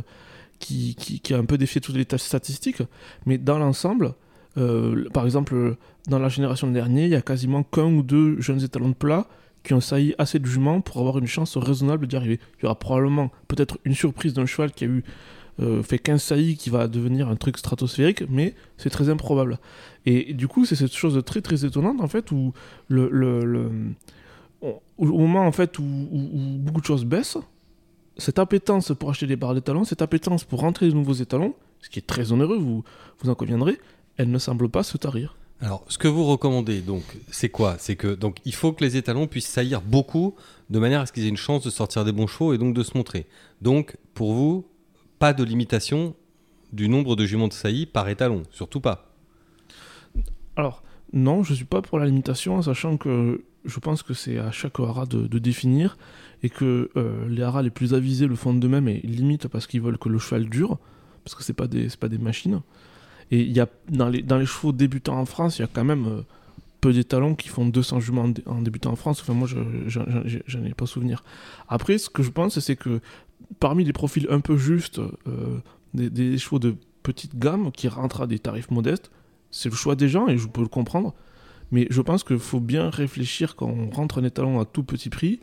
qui, 0.60 0.96
qui, 0.96 1.34
a 1.34 1.38
un 1.38 1.46
peu 1.46 1.58
défié 1.58 1.82
toutes 1.82 1.96
les 1.96 2.18
statistiques, 2.18 2.82
mais 3.26 3.38
dans 3.38 3.60
l'ensemble, 3.60 4.14
euh, 4.58 5.08
par 5.10 5.26
exemple, 5.26 5.76
dans 6.08 6.20
la 6.20 6.30
génération 6.30 6.70
dernière, 6.72 7.06
il 7.06 7.12
y 7.12 7.16
a 7.16 7.22
quasiment 7.22 7.64
qu'un 7.64 7.94
ou 7.94 8.02
deux 8.02 8.40
jeunes 8.42 8.64
étalons 8.64 8.90
de 8.90 8.96
plat 8.96 9.28
qui 9.64 9.74
ont 9.74 9.82
sailli 9.82 10.16
assez 10.18 10.40
de 10.40 10.46
juments 10.46 10.82
pour 10.82 11.00
avoir 11.00 11.18
une 11.18 11.28
chance 11.28 11.58
raisonnable 11.58 12.08
d'y 12.08 12.16
arriver. 12.16 12.40
Il 12.60 12.64
y 12.64 12.66
aura 12.66 12.80
probablement 12.80 13.32
peut-être 13.48 13.78
une 13.84 13.94
surprise 13.94 14.34
d'un 14.34 14.46
cheval 14.46 14.72
qui 14.72 14.86
a 14.86 14.88
eu 14.88 15.04
euh, 15.60 15.82
fait 15.82 16.00
15 16.00 16.22
saillies 16.22 16.58
qui 16.58 16.70
va 16.70 16.88
devenir 16.88 17.30
un 17.30 17.36
truc 17.36 17.58
stratosphérique, 17.58 18.24
mais 18.30 18.54
c'est 18.78 18.90
très 18.90 19.10
improbable. 19.10 19.60
Et, 20.06 20.34
du 20.34 20.48
coup, 20.48 20.66
c'est 20.66 20.76
cette 20.76 20.94
chose 20.94 21.22
très 21.26 21.42
très 21.42 21.66
étonnante 21.66 22.00
en 22.02 22.08
fait 22.08 22.32
où 22.32 22.54
le, 22.88 23.10
le, 23.10 23.72
au 24.62 25.18
moment 25.18 25.46
en 25.46 25.52
fait 25.52 25.80
où, 25.80 25.84
beaucoup 25.84 26.82
de 26.82 26.86
choses 26.86 27.06
baissent, 27.06 27.38
cette 28.18 28.40
appétence 28.40 28.94
pour 28.98 29.10
acheter 29.10 29.28
des 29.28 29.36
barres 29.36 29.54
d'étalons, 29.54 29.84
cette 29.84 30.02
appétence 30.02 30.44
pour 30.44 30.62
rentrer 30.62 30.88
de 30.88 30.94
nouveaux 30.94 31.14
étalons, 31.14 31.54
ce 31.82 31.90
qui 31.90 32.00
est 32.00 32.08
très 32.08 32.32
onéreux, 32.32 32.58
vous, 32.58 32.84
vous 33.20 33.30
en 33.30 33.36
conviendrez, 33.36 33.80
elle 34.18 34.32
ne 34.32 34.40
semble 34.40 34.70
pas 34.70 34.84
se 34.84 34.98
tarir. 34.98 35.36
Alors, 35.60 35.84
ce 35.88 35.98
que 35.98 36.08
vous 36.08 36.24
recommandez, 36.26 36.82
donc, 36.82 37.04
c'est 37.32 37.50
quoi? 37.50 37.78
C'est 37.80 37.96
que 37.96 38.14
donc 38.14 38.38
il 38.46 38.54
faut 38.54 38.74
que 38.74 38.84
les 38.84 38.96
étalons 38.96 39.26
puissent 39.26 39.48
saillir 39.48 39.82
beaucoup, 39.82 40.36
de 40.70 40.78
manière 40.78 41.02
à 41.02 41.06
ce 41.08 41.12
qu'ils 41.12 41.26
aient 41.26 41.30
une 41.30 41.38
chance 41.38 41.64
de 41.64 41.72
sortir 41.72 42.06
des 42.06 42.12
bons 42.12 42.28
chevaux 42.28 42.54
et 42.54 42.60
donc 42.60 42.76
de 42.76 42.84
se 42.84 42.96
montrer. 42.96 43.26
Donc, 43.62 43.98
pour 44.14 44.34
vous, 44.34 44.68
pas 45.20 45.34
de 45.34 45.44
limitation 45.44 46.16
du 46.74 46.90
nombre 46.90 47.16
de 47.16 47.26
juments 47.26 47.48
de 47.48 47.54
saillie 47.54 47.86
par 47.86 48.10
étalon, 48.10 48.44
surtout 48.52 48.82
pas. 48.82 49.12
Alors, 50.56 50.84
non, 51.14 51.44
je 51.44 51.54
suis 51.54 51.66
pas 51.66 51.82
pour 51.82 52.00
la 52.00 52.06
limitation, 52.06 52.62
sachant 52.62 52.98
que 52.98 53.44
je 53.66 53.80
pense 53.80 54.04
que 54.04 54.14
c'est 54.14 54.38
à 54.40 54.52
chaque 54.52 54.80
haras 54.80 55.06
de, 55.06 55.40
définir 55.40 55.98
et 56.44 56.50
que 56.50 56.90
euh, 56.96 57.28
les 57.30 57.42
haras 57.44 57.62
les 57.62 57.70
plus 57.70 57.94
avisés 57.94 58.28
le 58.28 58.36
font 58.36 58.54
d'eux-mêmes 58.54 58.88
et 58.88 59.00
limitent 59.00 59.48
parce 59.48 59.68
qu'ils 59.68 59.82
veulent 59.82 59.98
que 59.98 60.10
le 60.10 60.20
cheval 60.20 60.50
dure, 60.50 60.78
parce 61.24 61.36
que 61.36 61.44
c'est 61.44 61.54
pas 61.54 61.68
des 61.68 61.88
pas 62.00 62.10
des 62.10 62.18
machines. 62.18 62.62
Et 63.32 63.44
y 63.44 63.60
a 63.60 63.68
dans 63.90 64.10
les 64.10 64.22
dans 64.22 64.38
les 64.38 64.46
chevaux 64.46 64.72
débutants 64.72 65.20
en 65.20 65.26
France, 65.26 65.60
il 65.60 65.62
y 65.62 65.66
a 65.66 65.70
quand 65.72 65.84
même 65.84 66.08
euh, 66.08 66.22
peu 66.80 66.94
d'étalons 66.94 67.36
qui 67.36 67.50
font 67.50 67.66
200 67.66 68.00
juments 68.00 68.32
en, 68.46 68.62
débutant 68.62 68.92
en 68.92 68.96
France. 68.96 69.22
Enfin 69.22 69.34
moi, 69.34 69.48
je 69.48 70.58
n'en 70.58 70.66
ai 70.66 70.74
pas 70.74 70.86
souvenir. 70.86 71.24
Après, 71.68 71.98
ce 71.98 72.10
que 72.10 72.24
je 72.24 72.30
pense, 72.30 72.60
c'est 72.60 72.76
que 72.76 73.02
parmi 73.60 73.84
les 73.84 73.94
profils 73.94 74.28
un 74.30 74.40
peu 74.40 74.58
justes, 74.58 75.00
euh, 75.00 75.60
des, 75.94 76.38
chevaux 76.38 76.60
de 76.60 76.76
petite 77.04 77.38
gamme 77.38 77.72
qui 77.72 77.88
rentrent 77.88 78.22
à 78.22 78.28
des 78.28 78.40
tarifs 78.40 78.72
modestes, 78.72 79.12
c'est 79.52 79.70
le 79.70 79.76
choix 79.76 79.96
des 79.96 80.10
gens 80.10 80.28
et 80.28 80.38
je 80.38 80.48
peux 80.48 80.62
le 80.62 80.68
comprendre. 80.68 81.14
Mais 81.72 81.88
je 81.90 82.02
pense 82.02 82.24
qu'il 82.24 82.40
faut 82.40 82.60
bien 82.60 82.90
réfléchir 82.90 83.56
quand 83.56 83.68
on 83.68 83.90
rentre 83.90 84.20
un 84.20 84.24
étalon 84.24 84.60
à 84.60 84.66
tout 84.66 84.84
petit 84.84 85.10
prix, 85.10 85.40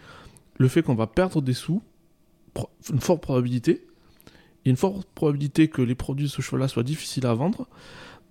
le 0.56 0.68
fait 0.68 0.82
qu'on 0.82 0.94
va 0.94 1.06
perdre 1.06 1.42
des 1.42 1.52
sous, 1.52 1.82
une 2.90 3.00
forte 3.00 3.20
probabilité, 3.20 3.86
il 4.64 4.68
y 4.68 4.70
a 4.70 4.70
une 4.70 4.76
forte 4.76 5.08
probabilité 5.14 5.68
que 5.68 5.82
les 5.82 5.94
produits 5.94 6.26
de 6.26 6.30
ce 6.30 6.40
cheval-là 6.40 6.68
soient 6.68 6.82
difficiles 6.82 7.26
à 7.26 7.34
vendre. 7.34 7.68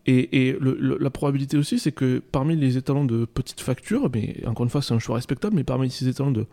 Et, 0.06 0.58
la 0.62 1.10
probabilité 1.10 1.58
aussi, 1.58 1.80
c'est 1.80 1.92
que 1.92 2.22
parmi 2.32 2.56
les 2.56 2.78
étalons 2.78 3.06
de 3.06 3.26
petite 3.26 3.62
facture, 3.62 4.10
mais 4.14 4.42
encore 4.46 4.66
une 4.66 4.70
fois, 4.70 4.82
c'est 4.82 4.94
un 4.94 5.00
choix 5.00 5.16
respectable, 5.16 5.56
mais 5.56 5.64
parmi 5.64 5.90
ces 5.90 6.08
étalons 6.08 6.32
de 6.32 6.46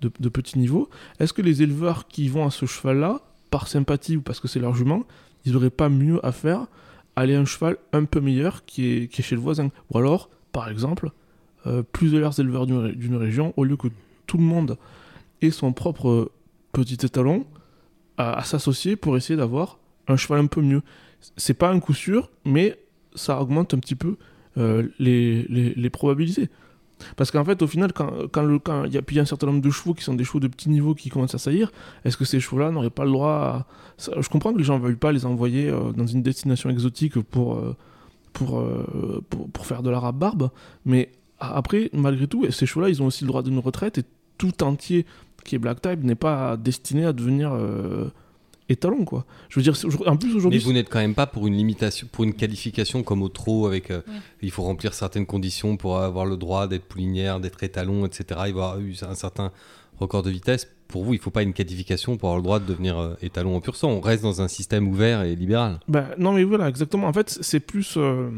de, 0.00 0.28
petit 0.28 0.58
niveau, 0.58 0.88
est-ce 1.20 1.32
que 1.32 1.42
les 1.42 1.62
éleveurs 1.62 2.06
qui 2.06 2.28
vont 2.28 2.46
à 2.46 2.50
ce 2.50 2.66
cheval-là, 2.66 3.22
par 3.50 3.68
sympathie 3.68 4.16
ou 4.16 4.20
parce 4.20 4.40
que 4.40 4.48
c'est 4.48 4.60
leur 4.60 4.74
jument, 4.74 5.04
ils 5.44 5.52
n'auraient 5.52 5.70
pas 5.70 5.88
mieux 5.88 6.24
à 6.24 6.32
faire 6.32 6.66
aller 7.14 7.34
un 7.34 7.44
cheval 7.44 7.78
un 7.92 8.04
peu 8.04 8.20
meilleur 8.20 8.64
qui 8.66 8.86
est, 8.86 9.22
chez 9.22 9.34
le 9.34 9.40
voisin? 9.40 9.70
Ou 9.90 9.98
alors, 9.98 10.28
par 10.52 10.68
exemple, 10.68 11.10
euh, 11.66 11.82
plusieurs 11.82 12.38
éleveurs 12.38 12.66
d'une 12.66 13.16
région, 13.16 13.54
au 13.56 13.64
lieu 13.64 13.76
que 13.76 13.88
tout 14.26 14.36
le 14.36 14.44
monde 14.44 14.76
ait 15.40 15.50
son 15.50 15.72
propre 15.72 16.30
petit 16.72 17.06
étalon, 17.06 17.46
à, 18.18 18.42
s'associer 18.44 18.96
pour 18.96 19.16
essayer 19.16 19.36
d'avoir 19.36 19.78
un 20.08 20.16
cheval 20.16 20.40
un 20.40 20.46
peu 20.46 20.60
mieux. 20.60 20.82
C'est 21.36 21.54
pas 21.54 21.70
un 21.70 21.80
coup 21.80 21.94
sûr, 21.94 22.30
mais 22.44 22.78
ça 23.14 23.40
augmente 23.40 23.72
un 23.72 23.78
petit 23.78 23.94
peu 23.94 24.16
euh, 24.58 24.88
les 24.98 25.90
probabilités. 25.90 26.50
Parce 27.16 27.30
qu'en 27.30 27.44
fait, 27.44 27.62
au 27.62 27.66
final, 27.66 27.92
quand, 27.92 28.10
il 28.84 28.92
y 28.92 29.18
a, 29.18 29.22
un 29.22 29.24
certain 29.24 29.46
nombre 29.46 29.60
de 29.60 29.70
chevaux 29.70 29.94
qui 29.94 30.04
sont 30.04 30.14
des 30.14 30.24
chevaux 30.24 30.40
de 30.40 30.48
petit 30.48 30.68
niveau 30.70 30.94
qui 30.94 31.10
commencent 31.10 31.34
à 31.34 31.38
saillir, 31.38 31.70
est-ce 32.04 32.16
que 32.16 32.24
ces 32.24 32.40
chevaux-là 32.40 32.70
n'auraient 32.70 32.90
pas 32.90 33.04
le 33.04 33.12
droit 33.12 33.30
à... 33.30 33.66
Je 34.20 34.28
comprends 34.28 34.52
que 34.52 34.58
les 34.58 34.64
gens 34.64 34.78
ne 34.78 34.84
veulent 34.84 34.96
pas 34.96 35.12
les 35.12 35.26
envoyer 35.26 35.68
euh, 35.68 35.92
dans 35.92 36.06
une 36.06 36.22
destination 36.22 36.70
exotique 36.70 37.20
pour, 37.20 37.54
euh, 37.54 37.76
euh, 38.42 39.20
pour, 39.30 39.50
pour, 39.50 39.66
faire 39.66 39.82
de 39.82 39.90
la 39.90 40.12
barbe, 40.12 40.50
mais 40.84 41.12
après, 41.38 41.90
malgré 41.92 42.26
tout, 42.26 42.50
ces 42.50 42.66
chevaux-là, 42.66 42.88
ils 42.88 43.02
ont 43.02 43.06
aussi 43.06 43.24
le 43.24 43.28
droit 43.28 43.42
d'une 43.42 43.58
retraite 43.58 43.98
et 43.98 44.04
tout 44.38 44.62
entier 44.62 45.06
qui 45.44 45.54
est 45.54 45.58
black 45.58 45.80
type 45.80 46.02
n'est 46.02 46.16
pas 46.16 46.56
destiné 46.56 47.06
à 47.06 47.12
devenir 47.12 47.56
étalon 48.68 49.04
quoi. 49.04 49.24
Je 49.48 49.60
veux 49.60 49.62
dire 49.62 49.74
en 50.06 50.16
plus 50.16 50.34
aujourd'hui 50.34 50.58
Mais 50.58 50.64
vous 50.64 50.72
n'êtes 50.72 50.88
quand 50.88 50.98
même 50.98 51.14
pas 51.14 51.26
pour 51.26 51.46
une 51.46 51.54
limitation 51.54 52.08
pour 52.10 52.24
une 52.24 52.34
qualification 52.34 53.02
comme 53.02 53.22
au 53.22 53.28
trot 53.28 53.66
avec 53.66 53.90
euh, 53.90 54.02
il 54.42 54.50
faut 54.50 54.62
remplir 54.62 54.94
certaines 54.94 55.26
conditions 55.26 55.76
pour 55.76 55.98
avoir 55.98 56.26
le 56.26 56.36
droit 56.36 56.66
d'être 56.66 56.84
poulinière, 56.84 57.40
d'être 57.40 57.62
étalon 57.62 58.06
etc. 58.06 58.24
Il 58.30 58.36
va 58.36 58.46
avoir 58.46 58.80
eu 58.80 58.94
un 59.02 59.14
certain 59.14 59.52
record 59.98 60.22
de 60.22 60.30
vitesse. 60.30 60.68
Pour 60.88 61.04
vous, 61.04 61.14
il 61.14 61.16
ne 61.16 61.22
faut 61.22 61.30
pas 61.30 61.42
une 61.42 61.52
qualification 61.52 62.16
pour 62.16 62.28
avoir 62.28 62.38
le 62.38 62.44
droit 62.44 62.60
de 62.60 62.66
devenir 62.66 62.98
euh, 62.98 63.14
étalon 63.20 63.56
en 63.56 63.60
pur 63.60 63.76
sang. 63.76 63.90
On 63.90 64.00
reste 64.00 64.22
dans 64.22 64.40
un 64.40 64.48
système 64.48 64.88
ouvert 64.88 65.22
et 65.22 65.34
libéral. 65.34 65.80
Ben, 65.88 66.08
non 66.18 66.32
mais 66.32 66.44
voilà, 66.44 66.68
exactement. 66.68 67.08
En 67.08 67.12
fait, 67.12 67.38
c'est 67.40 67.60
plus 67.60 67.96
euh, 67.96 68.30
De 68.30 68.36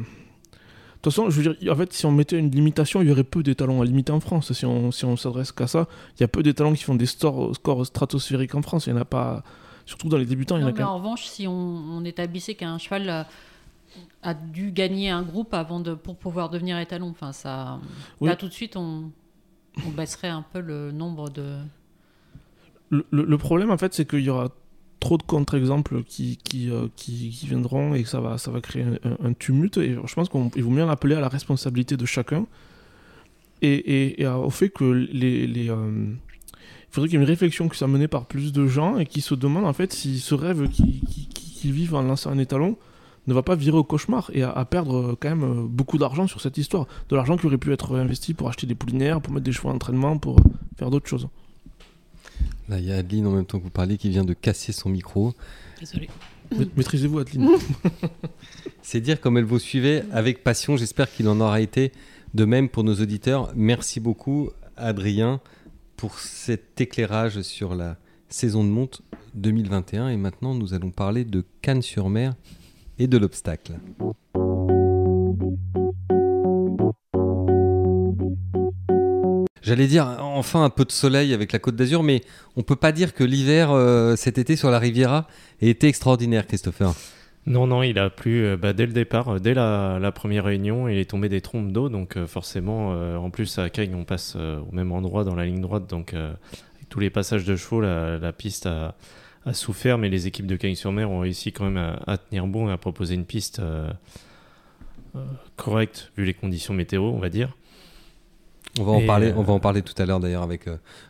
toute 1.03 1.13
façon, 1.13 1.29
je 1.29 1.41
veux 1.41 1.55
dire, 1.55 1.73
en 1.73 1.77
fait, 1.77 1.93
si 1.93 2.07
on 2.07 2.13
mettait 2.13 2.39
une 2.39 2.51
limitation, 2.51 3.03
il 3.03 3.09
y 3.09 3.11
aurait 3.11 3.25
peu 3.25 3.43
d'étalons 3.43 3.83
à 3.83 3.85
limiter 3.85 4.13
en 4.13 4.21
France. 4.21 4.53
Si 4.53 4.65
on, 4.65 4.91
si 4.93 5.05
on 5.05 5.17
s'adresse 5.17 5.53
qu'à 5.53 5.67
ça, 5.67 5.89
il 6.17 6.23
y 6.23 6.25
a 6.25 6.29
peu 6.29 6.43
d'étalons 6.43 6.73
qui 6.73 6.85
font 6.85 6.95
des 6.95 7.07
scores, 7.07 7.55
scores 7.55 7.85
stratosphériques 7.85 8.55
en 8.55 8.63
France. 8.63 8.87
Il 8.87 8.95
n'y 8.95 8.99
en 8.99 9.03
a 9.03 9.07
pas, 9.07 9.43
Surtout 9.89 10.11
dans 10.11 10.19
les 10.19 10.27
débutants, 10.27 10.59
il 10.59 10.61
y 10.61 10.65
en 10.65 10.69
a 10.69 10.73
mais 10.73 10.83
En 10.83 10.99
revanche, 10.99 11.25
si 11.25 11.47
on, 11.49 12.05
établissait 12.05 12.55
qu'un 12.55 12.77
cheval 12.77 13.27
a, 14.23 14.35
dû 14.35 14.71
gagner 14.71 15.09
un 15.09 15.23
groupe 15.23 15.55
avant 15.55 15.81
de, 15.81 15.95
pour 15.95 16.17
pouvoir 16.17 16.51
devenir 16.51 16.79
étalon, 16.79 17.09
enfin, 17.09 17.33
ça, 17.33 17.81
là 18.21 18.37
tout 18.37 18.49
de 18.49 18.53
suite, 18.53 18.77
on, 18.77 19.11
baisserait 19.97 20.29
un 20.29 20.45
peu 20.53 20.61
le 20.61 20.93
nombre 20.93 21.31
de. 21.31 21.57
Le, 22.91 23.39
problème, 23.39 23.71
en 23.71 23.79
fait, 23.79 23.95
c'est 23.95 24.07
qu'il 24.07 24.21
y 24.21 24.29
aura 24.29 24.51
trop 25.01 25.17
de 25.17 25.23
contre-exemples 25.23 26.03
qui, 26.03 26.37
qui, 26.37 26.71
euh, 26.71 26.89
qui, 26.95 27.31
viendront 27.47 27.95
et 27.95 28.03
que 28.03 28.11
ça 28.11 28.21
va, 28.21 28.37
ça 28.37 28.51
va 28.51 28.61
créer 28.61 28.85
un, 29.25 29.33
tumulte. 29.33 29.79
Et 29.79 29.95
je 30.05 30.15
pense 30.15 30.29
qu'il 30.29 30.63
vaut 30.63 30.71
mieux 30.71 30.85
en 30.85 30.91
appeler 30.91 31.15
à 31.15 31.21
la 31.21 31.31
responsabilité 31.31 31.97
de 31.97 32.05
chacun 32.05 32.45
et, 33.63 34.21
et, 34.21 34.27
au 34.27 34.51
fait 34.51 34.69
que 34.69 34.85
les, 34.85 35.47
les, 35.47 35.71
euh, 35.71 36.13
il 36.91 36.95
faudrait 36.95 37.09
qu'il 37.09 37.19
y 37.19 37.21
ait 37.21 37.25
une 37.25 37.29
réflexion 37.29 37.69
qui 37.69 37.77
soit 37.77 37.89
menée 37.89 38.09
par 38.09 38.25
plus 38.25 38.53
de 38.53 38.67
gens 38.67 38.99
et 38.99 39.07
qui 39.07 39.21
se 39.21 39.35
demandent 39.35 39.67
en 39.67 39.73
fait 39.73 39.93
si 39.93 40.19
ce 40.21 40.35
rêve 40.35 40.69
qu'ils 40.69 41.73
vivent 41.73 41.95
en 41.95 42.03
lançant 42.03 42.31
un 42.31 42.39
étalon 42.39 42.77
ne 43.27 43.35
va 43.35 43.43
pas 43.43 43.57
virer 43.57 43.77
au 43.77 43.85
cauchemar 43.85 44.31
et 44.33 44.43
à, 44.43 44.65
perdre 44.65 44.97
euh, 44.97 45.19
quand 45.21 45.29
même 45.29 45.45
euh, 45.45 45.67
beaucoup 45.69 45.99
d'argent 45.99 46.27
sur 46.27 46.41
cette 46.41 46.57
histoire. 46.57 46.87
De 47.11 47.17
l'argent 47.17 47.37
qui 47.37 47.45
aurait 47.45 47.59
pu 47.59 47.73
être 47.75 47.99
investi 47.99 48.33
pour 48.33 48.49
acheter 48.49 48.67
des 48.67 48.75
poulinières, 48.75 49.21
pour 49.21 49.35
mettre 49.35 49.45
des 49.45 49.53
chevaux 49.53 49.71
d'entraînement, 49.71 50.17
pour 50.17 50.41
faire 50.79 50.89
d'autres 50.89 51.09
choses. 51.09 51.29
Là, 52.71 52.79
il 52.79 52.87
y 52.87 52.93
a 52.93 52.97
Adeline 52.97 53.27
en 53.27 53.33
même 53.33 53.45
temps 53.45 53.59
que 53.59 53.65
vous 53.65 53.71
parlez 53.71 53.99
qui 53.99 54.09
vient 54.09 54.25
de 54.25 54.33
casser 54.33 54.73
son 54.73 54.89
micro. 54.89 55.35
Désolé. 55.79 56.09
Maîtrisez-vous, 56.77 57.19
Adeline. 57.19 57.51
C'est 58.83 59.03
dire 59.03 59.21
comme 59.21 59.37
elle 59.37 59.45
vous 59.45 59.59
suivait 59.59 60.05
avec 60.11 60.43
passion. 60.43 60.79
J'espère 60.79 61.13
qu'il 61.13 61.29
en 61.29 61.39
aura 61.41 61.61
été 61.61 61.93
de 62.33 62.47
même 62.47 62.71
pour 62.71 62.83
nos 62.83 62.95
auditeurs. 62.95 63.53
Merci 63.55 64.01
beaucoup, 64.01 64.51
Adrien 64.79 65.41
pour 65.99 66.21
cet 66.21 66.81
éclairage 66.81 67.43
sur 67.43 67.75
la 67.75 67.97
saison 68.29 68.63
de 68.63 68.69
monte 68.69 69.03
2021. 69.35 70.09
Et 70.09 70.17
maintenant, 70.17 70.55
nous 70.55 70.73
allons 70.73 70.93
parler 70.93 71.25
de 71.25 71.45
Cannes-sur-Mer 71.61 72.35
et 73.01 73.09
de 73.09 73.19
l'obstacle. 73.19 73.73
J'allais 79.61 79.89
dire 79.89 80.07
enfin 80.21 80.63
un 80.63 80.71
peu 80.71 80.85
de 80.85 80.93
soleil 80.93 81.35
avec 81.35 81.53
la 81.53 81.59
Côte 81.59 81.75
d'Azur, 81.75 82.05
mais 82.05 82.23
on 82.57 82.63
peut 82.63 82.77
pas 82.77 82.93
dire 82.93 83.13
que 83.13 83.25
l'hiver 83.25 83.73
euh, 83.73 84.15
cet 84.15 84.39
été 84.39 84.55
sur 84.55 84.71
la 84.71 84.79
Riviera 84.79 85.27
ait 85.61 85.69
été 85.69 85.89
extraordinaire, 85.89 86.47
Christopher. 86.47 86.95
Non, 87.49 87.67
non, 87.67 87.83
il 87.83 87.99
a 87.99 88.11
plu 88.11 88.45
euh, 88.45 88.57
bah, 88.59 88.75
dès 88.75 88.85
le 88.85 88.93
départ, 88.93 89.29
euh, 89.29 89.39
dès 89.41 89.55
la, 89.55 90.13
première 90.15 90.45
réunion, 90.45 90.87
il 90.87 90.99
est 90.99 91.09
tombé 91.11 91.31
des 91.31 91.41
trompes 91.41 91.73
d'eau, 91.73 91.89
donc 91.89 92.17
euh, 92.17 92.27
forcément, 92.27 92.91
en 92.91 93.31
plus 93.31 93.59
à 93.59 93.71
Cagnes, 93.71 93.95
on 93.95 94.05
passe 94.05 94.37
au 94.37 94.75
même 94.75 94.93
endroit 94.93 95.25
dans 95.25 95.35
la 95.35 95.47
ligne 95.47 95.61
droite, 95.61 95.89
donc 95.89 96.13
avec 96.13 96.89
tous 96.89 97.01
les 97.01 97.11
passages 97.11 97.45
de 97.45 97.57
chevaux, 97.57 97.81
la, 97.81 98.33
piste 98.33 98.67
a, 98.67 98.95
souffert, 99.53 99.97
mais 99.97 100.11
les 100.11 100.27
équipes 100.27 100.47
de 100.47 100.57
Cagnes-sur-Mer 100.57 101.11
ont 101.11 101.21
réussi 101.21 101.53
quand 101.53 101.65
même 101.71 101.97
à, 102.07 102.19
tenir 102.19 102.47
bon 102.47 102.69
et 102.69 102.73
à 102.73 102.77
proposer 102.77 103.15
une 103.15 103.25
piste 103.25 103.63
correcte 105.57 106.13
vu 106.17 106.25
les 106.25 106.35
conditions 106.35 106.75
météo, 106.75 107.05
on 107.05 107.19
va 107.19 107.31
dire. 107.31 107.57
On 108.79 108.85
va, 108.85 108.93
en 108.93 109.07
parler, 109.07 109.33
on 109.35 109.43
va 109.43 109.55
en 109.55 109.61
parler 109.61 109.83
tout 109.83 109.95
à 110.01 110.05
l'heure 110.05 110.21
d'ailleurs 110.21 110.43
avec 110.43 110.67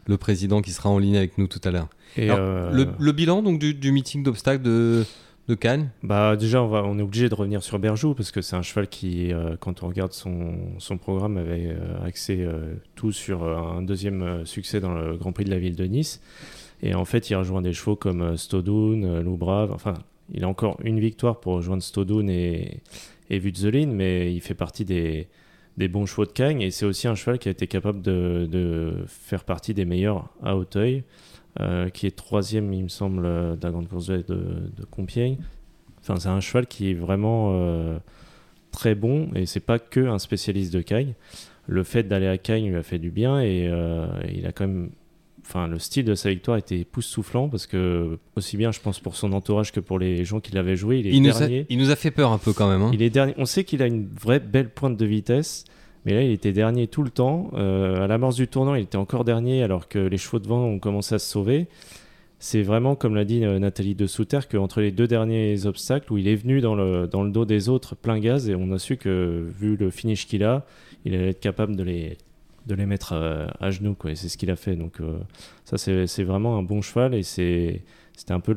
le 0.06 0.16
président 0.16 0.62
qui 0.62 0.70
sera 0.70 0.88
en 0.88 0.98
ligne 0.98 1.16
avec 1.16 1.36
nous 1.36 1.48
tout 1.48 1.60
à 1.64 1.70
l'heure. 1.70 1.88
Le, 2.16 3.12
bilan 3.12 3.42
donc 3.42 3.58
du, 3.58 3.74
du 3.74 3.90
meeting 3.90 4.22
d'obstacles 4.22 4.62
de 4.62 5.04
de 5.48 5.54
Cannes 5.54 5.90
Bah 6.02 6.36
déjà 6.36 6.62
on, 6.62 6.98
est 6.98 7.02
obligé 7.02 7.28
de 7.28 7.34
revenir 7.34 7.62
sur 7.62 7.78
Berjou 7.78 8.14
parce 8.14 8.30
que 8.30 8.42
c'est 8.42 8.56
un 8.56 8.62
cheval 8.62 8.88
qui, 8.88 9.32
euh, 9.32 9.56
quand 9.58 9.82
on 9.82 9.88
regarde 9.88 10.12
son, 10.12 10.98
programme, 11.00 11.38
avait 11.38 11.68
euh, 11.68 12.04
axé 12.04 12.38
euh, 12.40 12.74
tout 12.94 13.12
sur 13.12 13.42
un 13.42 13.82
deuxième 13.82 14.44
succès 14.44 14.80
dans 14.80 14.94
le 14.94 15.16
Grand 15.16 15.32
Prix 15.32 15.44
de 15.44 15.50
la 15.50 15.58
ville 15.58 15.74
de 15.76 15.84
Nice. 15.84 16.20
Et 16.82 16.94
en 16.94 17.04
fait 17.04 17.30
il 17.30 17.34
rejoint 17.34 17.62
des 17.62 17.72
chevaux 17.72 17.96
comme 17.96 18.36
Stodoun, 18.36 19.20
Loubrave, 19.20 19.72
enfin 19.72 19.94
il 20.32 20.44
a 20.44 20.48
encore 20.48 20.78
une 20.84 21.00
victoire 21.00 21.40
pour 21.40 21.54
rejoindre 21.54 21.82
Stodoun 21.82 22.28
et, 22.28 22.82
et 23.30 23.40
mais 23.86 24.34
il 24.34 24.40
fait 24.40 24.54
partie 24.54 24.84
des, 24.84 25.28
des 25.78 25.88
bons 25.88 26.06
chevaux 26.06 26.26
de 26.26 26.32
Cagnes 26.32 26.60
et 26.60 26.70
c'est 26.70 26.84
aussi 26.84 27.08
un 27.08 27.14
cheval 27.14 27.38
qui 27.38 27.48
a 27.48 27.52
été 27.52 27.66
capable 27.66 28.02
de, 28.02 29.04
faire 29.06 29.44
partie 29.44 29.72
des 29.72 29.84
meilleurs 29.84 30.28
à 30.42 30.56
Hauteuil, 31.58 31.90
qui 31.92 32.06
est 32.06 32.16
troisième, 32.16 32.72
il 32.72 32.84
me 32.84 32.88
semble, 32.88 33.22
de 33.22 33.58
la 33.62 33.70
grande 33.70 33.88
course 33.88 34.06
de, 34.06 34.22
de 34.22 34.84
Compiègne. 34.90 35.38
Enfin, 36.00 36.16
c'est 36.18 36.28
un 36.28 36.40
cheval 36.40 36.66
qui 36.66 36.90
est 36.90 36.94
vraiment 36.94 38.00
très 38.70 38.94
bon 38.94 39.28
et 39.34 39.46
c'est 39.46 39.60
pas 39.60 39.78
que 39.78 40.00
un 40.00 40.18
spécialiste 40.18 40.72
de 40.72 40.80
Cagnes. 40.80 41.14
Le 41.66 41.82
fait 41.82 42.04
d'aller 42.04 42.28
à 42.28 42.38
Cagnes 42.38 42.68
lui 42.68 42.76
a 42.76 42.82
fait 42.82 42.98
du 42.98 43.10
bien 43.10 43.40
et 43.40 43.70
il 44.32 44.46
a 44.46 44.52
quand 44.52 44.66
même 44.66 44.90
enfin, 45.48 45.66
le 45.66 45.78
style 45.78 46.04
de 46.04 46.14
sa 46.14 46.28
victoire 46.30 46.58
était 46.58 46.78
époustouflant 46.78 47.48
parce 47.48 47.66
que, 47.66 48.18
aussi 48.36 48.56
bien, 48.56 48.70
je 48.70 48.80
pense, 48.80 49.00
pour 49.00 49.16
son 49.16 49.32
entourage 49.32 49.72
que 49.72 49.80
pour 49.80 49.98
les 49.98 50.24
gens 50.24 50.40
qui 50.40 50.52
l'avaient 50.52 50.76
joué, 50.76 50.98
il 50.98 51.06
est 51.06 51.10
il 51.10 51.22
dernier. 51.22 51.48
Nous 51.48 51.62
a, 51.62 51.66
il 51.70 51.78
nous 51.78 51.90
a 51.90 51.96
fait 51.96 52.10
peur 52.10 52.32
un 52.32 52.38
peu 52.38 52.52
quand 52.52 52.68
même. 52.68 52.82
Hein. 52.82 52.90
Il 52.92 53.02
est 53.02 53.10
dernier. 53.10 53.34
On 53.38 53.46
sait 53.46 53.64
qu'il 53.64 53.82
a 53.82 53.86
une 53.86 54.06
vraie 54.06 54.40
belle 54.40 54.68
pointe 54.68 54.96
de 54.96 55.06
vitesse. 55.06 55.64
Mais 56.04 56.14
là, 56.14 56.22
il 56.22 56.30
était 56.30 56.52
dernier 56.52 56.86
tout 56.86 57.02
le 57.02 57.10
temps. 57.10 57.50
Euh, 57.54 58.04
à 58.04 58.06
l'amorce 58.06 58.36
du 58.36 58.48
tournant, 58.48 58.74
il 58.74 58.82
était 58.82 58.96
encore 58.96 59.24
dernier 59.24 59.62
alors 59.62 59.88
que 59.88 59.98
les 59.98 60.18
chevaux 60.18 60.38
devant 60.38 60.64
ont 60.64 60.78
commencé 60.78 61.14
à 61.14 61.18
se 61.18 61.28
sauver. 61.28 61.66
C'est 62.40 62.62
vraiment, 62.62 62.94
comme 62.94 63.16
l'a 63.16 63.24
dit 63.24 63.44
euh, 63.44 63.58
Nathalie 63.58 63.96
de 63.96 64.06
Souter, 64.06 64.40
qu'entre 64.48 64.80
les 64.80 64.92
deux 64.92 65.08
derniers 65.08 65.66
obstacles, 65.66 66.12
où 66.12 66.18
il 66.18 66.28
est 66.28 66.36
venu 66.36 66.60
dans 66.60 66.76
le, 66.76 67.08
dans 67.08 67.24
le 67.24 67.30
dos 67.30 67.44
des 67.44 67.68
autres 67.68 67.96
plein 67.96 68.20
gaz, 68.20 68.48
et 68.48 68.54
on 68.54 68.70
a 68.70 68.78
su 68.78 68.96
que, 68.96 69.48
vu 69.58 69.76
le 69.76 69.90
finish 69.90 70.26
qu'il 70.26 70.44
a, 70.44 70.64
il 71.04 71.14
allait 71.14 71.30
être 71.30 71.40
capable 71.40 71.74
de 71.74 71.82
les, 71.82 72.16
de 72.66 72.74
les 72.76 72.86
mettre 72.86 73.12
euh, 73.14 73.46
à, 73.60 73.70
genoux. 73.70 73.96
Et 74.06 74.14
c'est 74.14 74.28
ce 74.28 74.38
qu'il 74.38 74.50
a 74.50 74.56
fait. 74.56 74.76
Donc 74.76 75.00
euh, 75.00 75.18
ça, 75.64 75.78
c'est 75.78 76.22
vraiment 76.22 76.56
un 76.58 76.62
bon 76.62 76.80
cheval 76.80 77.14
et 77.14 77.24
c'est 77.24 77.82
c'était 78.18 78.32
un 78.32 78.40
peu 78.40 78.52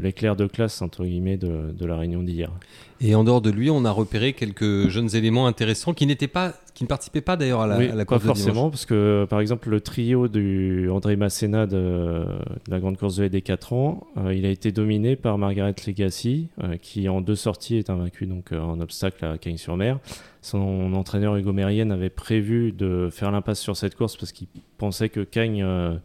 l'éclair 0.00 0.36
de 0.36 0.46
classe 0.46 0.80
entre 0.80 1.04
guillemets 1.04 1.36
de, 1.36 1.72
de 1.76 1.86
la 1.86 1.96
réunion 1.96 2.22
d'hier. 2.22 2.52
Et 3.00 3.16
en 3.16 3.24
dehors 3.24 3.40
de 3.40 3.50
lui, 3.50 3.68
on 3.68 3.84
a 3.84 3.90
repéré 3.90 4.32
quelques 4.32 4.88
jeunes 4.88 5.16
éléments 5.16 5.48
intéressants 5.48 5.92
qui 5.92 6.06
n'étaient 6.06 6.28
pas, 6.28 6.54
qui 6.72 6.84
ne 6.84 6.88
participaient 6.88 7.20
pas 7.20 7.36
d'ailleurs 7.36 7.62
à 7.62 7.66
la, 7.66 7.78
oui, 7.78 7.88
à 7.88 7.96
la 7.96 8.04
course 8.04 8.20
pas 8.20 8.26
forcément, 8.28 8.70
parce 8.70 8.86
que 8.86 9.26
par 9.28 9.40
exemple 9.40 9.70
le 9.70 9.80
trio 9.80 10.28
du 10.28 10.88
André 10.88 11.16
Masséna 11.16 11.66
de, 11.66 12.24
la 12.68 12.78
grande 12.78 12.96
course 12.96 13.16
de 13.16 13.26
des 13.26 13.42
4 13.42 13.72
ans, 13.72 14.06
euh, 14.18 14.32
il 14.34 14.46
a 14.46 14.50
été 14.50 14.70
dominé 14.70 15.16
par 15.16 15.36
Margaret 15.36 15.74
Legacy, 15.86 16.48
qui 16.80 17.08
en 17.08 17.20
deux 17.20 17.34
sorties 17.34 17.76
est 17.76 17.90
invaincu 17.90 18.26
donc 18.26 18.52
en 18.52 18.80
obstacle 18.80 19.24
à 19.24 19.36
Cagnes-sur-Mer. 19.36 19.98
Son 20.42 20.94
entraîneur 20.94 21.36
Hugo 21.36 21.52
Mérienne 21.52 21.92
avait 21.92 22.08
prévu 22.08 22.72
de 22.72 23.08
faire 23.10 23.30
l'impasse 23.30 23.60
sur 23.60 23.76
cette 23.76 23.94
course 23.94 24.16
parce 24.16 24.32
qu'il 24.32 24.46
pensait 24.78 25.10
que 25.10 25.20
Cagnes, 25.20 25.62
euh, 25.62 25.96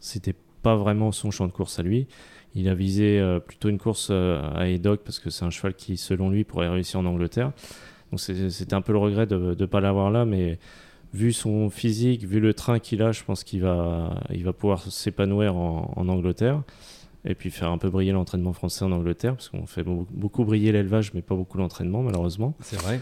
c'était 0.00 0.34
pas 0.62 0.76
vraiment 0.76 1.12
son 1.12 1.30
champ 1.30 1.46
de 1.46 1.52
course 1.52 1.78
à 1.78 1.82
lui. 1.82 2.06
Il 2.54 2.68
a 2.68 2.74
visé 2.74 3.18
euh, 3.18 3.40
plutôt 3.40 3.68
une 3.68 3.78
course 3.78 4.08
euh, 4.10 4.40
à 4.54 4.68
Edoc 4.68 5.00
parce 5.04 5.18
que 5.18 5.30
c'est 5.30 5.44
un 5.44 5.50
cheval 5.50 5.74
qui, 5.74 5.96
selon 5.96 6.30
lui, 6.30 6.44
pourrait 6.44 6.68
réussir 6.68 7.00
en 7.00 7.06
Angleterre. 7.06 7.52
Donc 8.10 8.20
c'était 8.20 8.74
un 8.74 8.82
peu 8.82 8.92
le 8.92 8.98
regret 8.98 9.26
de 9.26 9.56
ne 9.58 9.66
pas 9.66 9.80
l'avoir 9.80 10.10
là, 10.10 10.26
mais 10.26 10.58
vu 11.14 11.32
son 11.32 11.70
physique, 11.70 12.24
vu 12.24 12.40
le 12.40 12.52
train 12.52 12.78
qu'il 12.78 13.02
a, 13.02 13.10
je 13.10 13.24
pense 13.24 13.42
qu'il 13.42 13.62
va, 13.62 14.20
il 14.30 14.44
va 14.44 14.52
pouvoir 14.52 14.82
s'épanouir 14.82 15.56
en, 15.56 15.92
en, 15.96 16.08
Angleterre. 16.08 16.62
Et 17.24 17.34
puis 17.34 17.50
faire 17.50 17.70
un 17.70 17.78
peu 17.78 17.88
briller 17.88 18.12
l'entraînement 18.12 18.52
français 18.52 18.84
en 18.84 18.92
Angleterre, 18.92 19.34
parce 19.36 19.48
qu'on 19.48 19.64
fait 19.66 19.84
beaucoup 19.84 20.44
briller 20.44 20.72
l'élevage, 20.72 21.14
mais 21.14 21.22
pas 21.22 21.36
beaucoup 21.36 21.56
l'entraînement, 21.56 22.02
malheureusement. 22.02 22.54
C'est 22.60 22.80
vrai. 22.82 23.00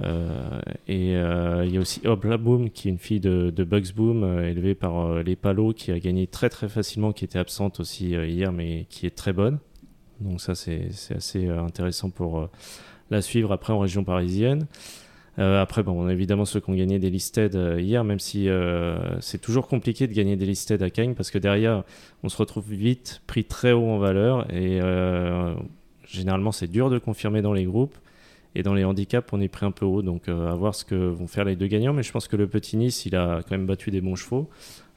Euh, 0.00 0.60
et 0.88 1.16
euh, 1.16 1.64
il 1.66 1.74
y 1.74 1.76
a 1.76 1.80
aussi 1.80 2.00
Obla 2.06 2.36
Boom, 2.36 2.70
qui 2.70 2.88
est 2.88 2.90
une 2.90 2.98
fille 2.98 3.20
de, 3.20 3.64
Bugs 3.64 3.92
Boom, 3.94 4.24
euh, 4.24 4.50
élevée 4.50 4.74
par 4.74 5.22
les 5.22 5.36
Palos, 5.36 5.74
qui 5.74 5.92
a 5.92 5.98
gagné 5.98 6.26
très 6.26 6.48
très 6.48 6.68
facilement, 6.68 7.12
qui 7.12 7.24
était 7.24 7.38
absente 7.38 7.80
aussi 7.80 8.10
hier, 8.10 8.52
mais 8.52 8.86
qui 8.88 9.06
est 9.06 9.14
très 9.14 9.32
bonne. 9.32 9.58
Donc 10.20 10.40
ça, 10.40 10.54
c'est 10.54 10.90
assez 11.14 11.48
intéressant 11.48 12.10
pour 12.10 12.48
la 13.10 13.22
suivre 13.22 13.52
après 13.52 13.72
en 13.72 13.80
région 13.80 14.04
parisienne. 14.04 14.66
après, 15.36 15.82
bon, 15.82 16.08
évidemment 16.08 16.44
ceux 16.44 16.60
qui 16.60 16.70
ont 16.70 16.74
gagné 16.74 16.98
des 16.98 17.10
listed 17.10 17.54
hier, 17.78 18.04
même 18.04 18.20
si 18.20 18.48
c'est 19.20 19.40
toujours 19.40 19.66
compliqué 19.66 20.06
de 20.06 20.12
gagner 20.12 20.36
des 20.36 20.46
listed 20.46 20.80
à 20.82 20.90
Cagnes, 20.90 21.14
parce 21.14 21.32
que 21.32 21.38
derrière, 21.38 21.82
on 22.22 22.28
se 22.28 22.36
retrouve 22.36 22.70
vite 22.72 23.20
pris 23.26 23.44
très 23.44 23.72
haut 23.72 23.88
en 23.88 23.98
valeur, 23.98 24.46
et 24.54 24.80
généralement 26.06 26.52
c'est 26.52 26.68
dur 26.68 26.88
de 26.88 26.98
confirmer 26.98 27.42
dans 27.42 27.52
les 27.52 27.64
groupes. 27.64 27.96
Et 28.54 28.62
dans 28.62 28.74
les 28.74 28.84
handicaps, 28.84 29.28
on 29.32 29.40
est 29.40 29.48
pris 29.48 29.64
un 29.64 29.70
peu 29.70 29.86
haut, 29.86 30.02
donc 30.02 30.28
euh, 30.28 30.50
à 30.50 30.54
voir 30.54 30.74
ce 30.74 30.84
que 30.84 30.94
vont 30.94 31.26
faire 31.26 31.44
les 31.44 31.56
deux 31.56 31.68
gagnants. 31.68 31.94
Mais 31.94 32.02
je 32.02 32.12
pense 32.12 32.28
que 32.28 32.36
le 32.36 32.46
petit 32.46 32.76
Nice, 32.76 33.06
il 33.06 33.16
a 33.16 33.42
quand 33.42 33.52
même 33.52 33.66
battu 33.66 33.90
des 33.90 34.00
bons 34.00 34.16
chevaux, 34.16 34.50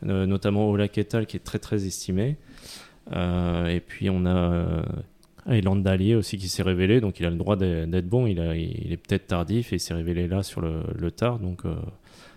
euh, 0.05 0.25
notamment 0.25 0.69
Ola 0.69 0.87
Ketal 0.87 1.25
qui 1.25 1.37
est 1.37 1.43
très 1.43 1.59
très 1.59 1.85
estimé. 1.85 2.35
Euh, 3.13 3.67
et 3.67 3.79
puis 3.79 4.09
on 4.09 4.25
a 4.25 4.83
Ayland 5.47 5.75
Dalier 5.77 6.15
aussi 6.15 6.37
qui 6.37 6.49
s'est 6.49 6.63
révélé, 6.63 6.99
donc 6.99 7.19
il 7.19 7.25
a 7.25 7.29
le 7.29 7.37
droit 7.37 7.55
d'être 7.55 8.09
bon. 8.09 8.27
Il, 8.27 8.39
est 8.39 8.97
peut-être 8.97 9.27
tardif 9.27 9.71
et 9.71 9.77
il 9.77 9.79
s'est 9.79 9.93
révélé 9.93 10.27
là 10.27 10.43
sur 10.43 10.59
le, 10.61 11.11
tard, 11.11 11.39
donc 11.39 11.61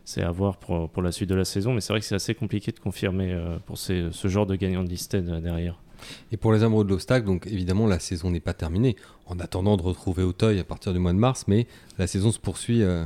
c'est 0.05 0.23
à 0.23 0.31
voir 0.31 0.59
pour, 0.59 0.89
pour, 0.89 1.03
la 1.03 1.11
suite 1.11 1.31
de 1.31 1.35
la 1.35 1.45
saison. 1.45 1.73
Mais 1.73 1.81
c'est 1.81 1.93
vrai 1.93 2.01
que 2.01 2.07
c'est 2.07 2.15
assez 2.15 2.35
compliqué 2.35 2.71
de 2.71 2.79
confirmer 2.79 3.37
pour 3.67 3.79
ce 3.79 4.29
genre 4.29 4.47
de 4.47 4.55
gagnant 4.55 4.85
de 4.85 4.91
listed 4.91 5.25
derrière. 5.43 5.81
Et 6.33 6.37
pour 6.37 6.53
les 6.53 6.63
amoureux 6.63 6.85
de 6.85 6.91
l'obstacle, 6.91 7.27
donc 7.27 7.47
évidemment 7.47 7.87
la 7.87 7.99
saison 7.99 8.31
n'est 8.31 8.41
pas 8.41 8.55
terminée. 8.55 8.97
En 9.29 9.39
attendant 9.41 9.77
de 9.77 9.83
retrouver 9.83 10.23
Auteuil 10.23 10.59
à 10.59 10.65
partir 10.65 10.93
du 10.95 10.99
mois 10.99 11.13
de 11.13 11.19
mars, 11.19 11.45
mais 11.49 11.67
la 11.99 12.07
saison 12.07 12.33
se 12.33 12.39
poursuit 12.39 12.83
euh, 12.83 13.05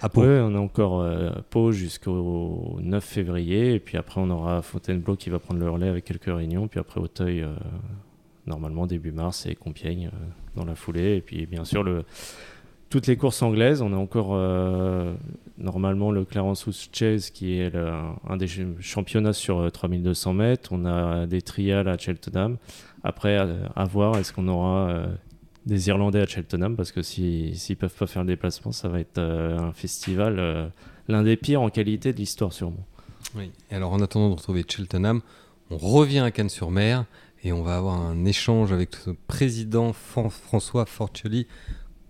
à 0.00 0.08
Pau. 0.08 0.22
Oui, 0.22 0.28
on 0.28 0.54
a 0.54 0.58
encore 0.58 1.00
euh, 1.00 1.30
Pau 1.50 1.72
jusqu'au 1.72 2.78
9 2.80 3.04
février, 3.04 3.74
et 3.74 3.80
puis 3.80 3.96
après 3.96 4.20
on 4.20 4.30
aura 4.30 4.62
Fontainebleau 4.62 5.16
qui 5.16 5.28
va 5.28 5.40
prendre 5.40 5.58
le 5.58 5.68
relais 5.68 5.88
avec 5.88 6.04
quelques 6.04 6.26
réunions, 6.26 6.68
puis 6.68 6.78
après 6.78 7.00
Auteuil 7.00 7.42
euh, 7.42 7.52
normalement 8.46 8.86
début 8.86 9.10
mars 9.10 9.44
et 9.46 9.56
Compiègne 9.56 10.10
dans 10.54 10.64
la 10.64 10.76
foulée, 10.76 11.16
et 11.16 11.20
puis 11.20 11.46
bien 11.46 11.64
sûr 11.64 11.84
toutes 12.88 13.06
les 13.06 13.16
courses 13.16 13.42
anglaises. 13.42 13.82
On 13.82 13.92
a 13.92 13.96
encore 13.96 14.30
euh, 14.32 15.14
normalement 15.58 16.10
le 16.10 16.24
Clarence 16.24 16.66
House 16.66 16.88
Chase 16.92 17.30
qui 17.30 17.58
est 17.58 17.72
un 18.28 18.36
des 18.36 18.46
championnats 18.80 19.32
sur 19.32 19.70
3200 19.70 20.30
euh, 20.30 20.34
mètres. 20.34 20.70
On 20.72 20.84
a 20.84 21.26
des 21.26 21.42
trials 21.42 21.88
à 21.88 21.98
Cheltenham. 21.98 22.56
Après, 23.02 23.36
à, 23.36 23.84
voir, 23.84 24.18
est-ce 24.18 24.32
qu'on 24.32 24.48
aura 24.48 24.88
euh, 24.88 25.06
des 25.66 25.88
Irlandais 25.88 26.20
à 26.20 26.26
Cheltenham 26.26 26.76
Parce 26.76 26.92
que 26.92 27.02
s'ils 27.02 27.52
ne 27.52 27.74
peuvent 27.74 27.94
pas 27.94 28.06
faire 28.06 28.22
le 28.22 28.28
déplacement, 28.28 28.72
ça 28.72 28.88
va 28.88 29.00
être 29.00 29.18
un 29.18 29.72
festival, 29.72 30.72
l'un 31.08 31.22
des 31.22 31.36
pires 31.36 31.62
en 31.62 31.70
qualité 31.70 32.12
de 32.12 32.18
l'histoire 32.18 32.52
sûrement. 32.52 32.86
Oui. 33.34 33.50
Et 33.70 33.74
alors 33.74 33.92
en 33.92 34.00
attendant 34.00 34.30
de 34.30 34.34
retrouver 34.34 34.64
Cheltenham, 34.68 35.20
on 35.70 35.76
revient 35.76 36.20
à 36.20 36.30
Cannes-sur-Mer 36.30 37.04
et 37.42 37.52
on 37.52 37.62
va 37.62 37.76
avoir 37.76 38.00
un 38.00 38.24
échange 38.24 38.72
avec 38.72 39.04
le 39.06 39.14
président 39.26 39.92
François 39.92 40.86
Fortioli 40.86 41.46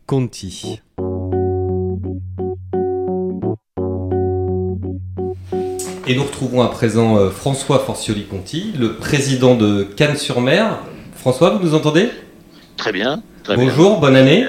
Conti. 0.06 0.80
Et 6.08 6.14
nous 6.14 6.22
retrouvons 6.22 6.62
à 6.62 6.68
présent 6.68 7.16
euh, 7.16 7.30
François 7.30 7.80
Forcioli-Conti, 7.80 8.74
le 8.78 8.94
président 8.94 9.56
de 9.56 9.82
Cannes-sur-Mer. 9.82 10.78
François, 11.16 11.50
vous 11.50 11.64
nous 11.64 11.74
entendez? 11.74 12.10
Très 12.76 12.92
bien. 12.92 13.24
Bonjour, 13.54 14.00
bonne 14.00 14.16
année. 14.16 14.46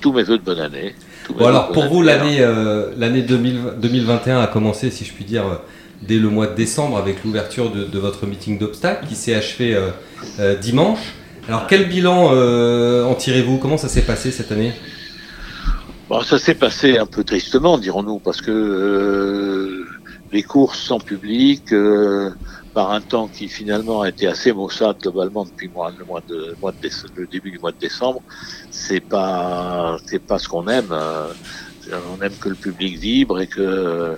Tous 0.00 0.12
mes 0.12 0.22
voeux 0.22 0.38
de 0.38 0.42
bonne 0.44 0.60
année. 0.60 0.94
Bon, 1.36 1.46
alors 1.46 1.72
pour 1.72 1.86
vous, 1.86 2.02
l'année 2.02 2.38
euh, 2.40 2.92
l'année 2.96 3.22
2021 3.22 4.40
a 4.40 4.46
commencé, 4.46 4.90
si 4.90 5.04
je 5.04 5.12
puis 5.12 5.24
dire, 5.24 5.46
euh, 5.46 5.54
dès 6.02 6.16
le 6.16 6.28
mois 6.28 6.46
de 6.46 6.54
décembre 6.54 6.98
avec 6.98 7.24
l'ouverture 7.24 7.70
de, 7.70 7.98
votre 7.98 8.26
meeting 8.26 8.58
d'obstacles 8.58 9.06
qui 9.06 9.16
s'est 9.16 9.34
achevé 9.34 9.76
dimanche. 10.60 11.14
Alors 11.48 11.66
quel 11.68 11.88
bilan 11.88 12.30
euh, 12.32 13.04
en 13.04 13.14
tirez-vous? 13.14 13.58
Comment 13.58 13.76
ça 13.76 13.88
s'est 13.88 14.02
passé 14.02 14.32
cette 14.32 14.50
année? 14.50 14.72
Bon, 16.08 16.20
Ça 16.22 16.38
s'est 16.38 16.54
passé 16.54 16.98
un 16.98 17.06
peu 17.06 17.24
tristement, 17.24 17.78
dirons-nous, 17.78 18.18
parce 18.18 18.40
que 18.40 18.50
euh, 18.50 19.86
les 20.36 20.42
courses 20.42 20.78
sans 20.78 21.00
public, 21.00 21.72
euh, 21.72 22.30
par 22.74 22.90
un 22.92 23.00
temps 23.00 23.26
qui 23.26 23.48
finalement 23.48 24.02
a 24.02 24.10
été 24.10 24.26
assez 24.26 24.52
maussade 24.52 24.98
globalement 25.00 25.44
depuis 25.46 25.70
le 25.70 27.26
début 27.26 27.50
du 27.50 27.58
mois 27.58 27.72
de 27.72 27.78
décembre, 27.78 28.20
c'est 28.70 29.00
pas 29.00 29.96
c'est 30.04 30.24
pas 30.30 30.38
ce 30.38 30.46
qu'on 30.46 30.66
aime. 30.68 30.92
on 32.12 32.22
aime 32.22 32.36
que 32.42 32.50
le 32.50 32.60
public 32.66 32.98
vibre 32.98 33.40
et 33.40 33.46
que 33.46 34.16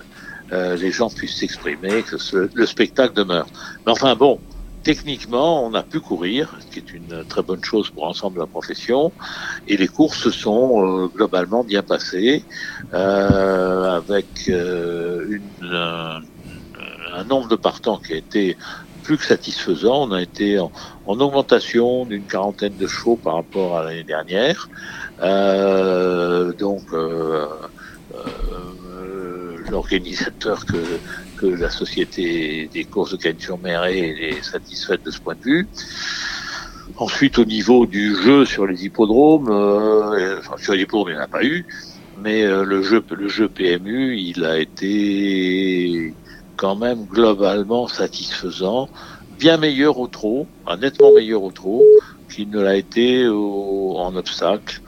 les 0.51 0.91
gens 0.91 1.09
puissent 1.09 1.37
s'exprimer, 1.37 2.03
que 2.03 2.17
le 2.61 2.65
spectacle 2.65 3.13
demeure. 3.13 3.47
Mais 3.85 3.93
enfin 3.93 4.13
bon, 4.15 4.33
techniquement, 4.83 5.65
on 5.65 5.73
a 5.73 5.83
pu 5.83 5.99
courir, 5.99 6.57
ce 6.59 6.67
qui 6.71 6.79
est 6.79 6.93
une 6.93 7.23
très 7.25 7.43
bonne 7.43 7.63
chose 7.63 7.89
pour 7.89 8.05
l'ensemble 8.05 8.35
de 8.35 8.41
la 8.41 8.47
profession, 8.47 9.13
et 9.67 9.77
les 9.77 9.87
courses 9.87 10.19
se 10.19 10.31
sont 10.31 10.83
euh, 10.83 11.07
globalement 11.07 11.63
bien 11.63 11.83
passées, 11.83 12.45
euh, 12.93 13.97
avec 13.97 14.27
euh, 14.49 15.39
un 15.61 17.23
nombre 17.25 17.47
de 17.47 17.55
partants 17.55 17.99
qui 17.99 18.13
a 18.13 18.17
été 18.17 18.57
plus 19.01 19.17
que 19.17 19.25
satisfaisant. 19.25 20.07
On 20.07 20.11
a 20.11 20.21
été 20.21 20.59
en, 20.59 20.71
augmentation 21.05 22.05
d'une 22.05 22.25
quarantaine 22.25 22.75
de 22.75 22.87
chevaux 22.87 23.17
par 23.17 23.35
rapport 23.35 23.77
à 23.77 23.83
l'année 23.83 24.03
dernière. 24.03 24.69
donc, 26.57 26.83
l'organisateur 29.69 30.65
que 30.65 30.99
que 31.39 31.45
la 31.45 31.69
société 31.69 32.69
des 32.73 32.83
courses 32.83 33.11
de 33.11 33.17
Cannes-sur-Mer 33.17 33.85
est 33.85 34.43
satisfaite 34.43 35.05
de 35.05 35.11
ce 35.11 35.19
point 35.19 35.35
de 35.35 35.41
vue. 35.41 35.67
Ensuite, 36.97 37.39
au 37.39 37.45
niveau 37.45 37.85
du 37.85 38.15
jeu 38.15 38.45
sur 38.45 38.67
les 38.67 38.83
hippodromes, 38.85 39.49
euh, 39.49 40.41
sur 40.57 40.73
les 40.73 40.81
hippodromes, 40.81 41.09
il 41.09 41.13
n'y 41.13 41.19
en 41.19 41.23
a 41.23 41.27
pas 41.27 41.43
eu. 41.43 41.65
mais 42.17 42.43
euh, 42.43 42.65
le 42.65 42.81
jeu 42.83 43.01
le 43.11 43.29
jeu 43.29 43.47
PMU, 43.47 44.17
il 44.17 44.43
a 44.43 44.59
été 44.59 46.13
quand 46.57 46.75
même 46.75 47.05
globalement 47.05 47.87
satisfaisant, 47.87 48.89
bien 49.37 49.55
meilleur 49.55 49.97
au 49.97 50.07
trot, 50.07 50.45
nettement 50.81 51.13
meilleur 51.13 51.43
au 51.43 51.51
trot 51.51 51.83
qu'il 52.33 52.49
ne 52.49 52.59
l'a 52.61 52.75
été 52.75 53.27
en 53.29 54.13
obstacle. 54.15 54.81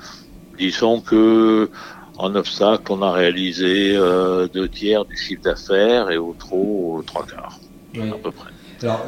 Disons 0.57 0.99
que 0.99 1.71
en 2.21 2.35
obstacle, 2.35 2.83
on 2.89 3.01
a 3.01 3.11
réalisé 3.11 3.95
euh, 3.95 4.47
deux 4.47 4.69
tiers 4.69 5.05
du 5.05 5.17
chiffre 5.17 5.43
d'affaires 5.43 6.11
et 6.11 6.17
au 6.17 6.35
trot 6.37 7.03
trois 7.05 7.25
quarts, 7.25 7.59
à 7.95 8.17
peu 8.23 8.31
près. 8.31 8.51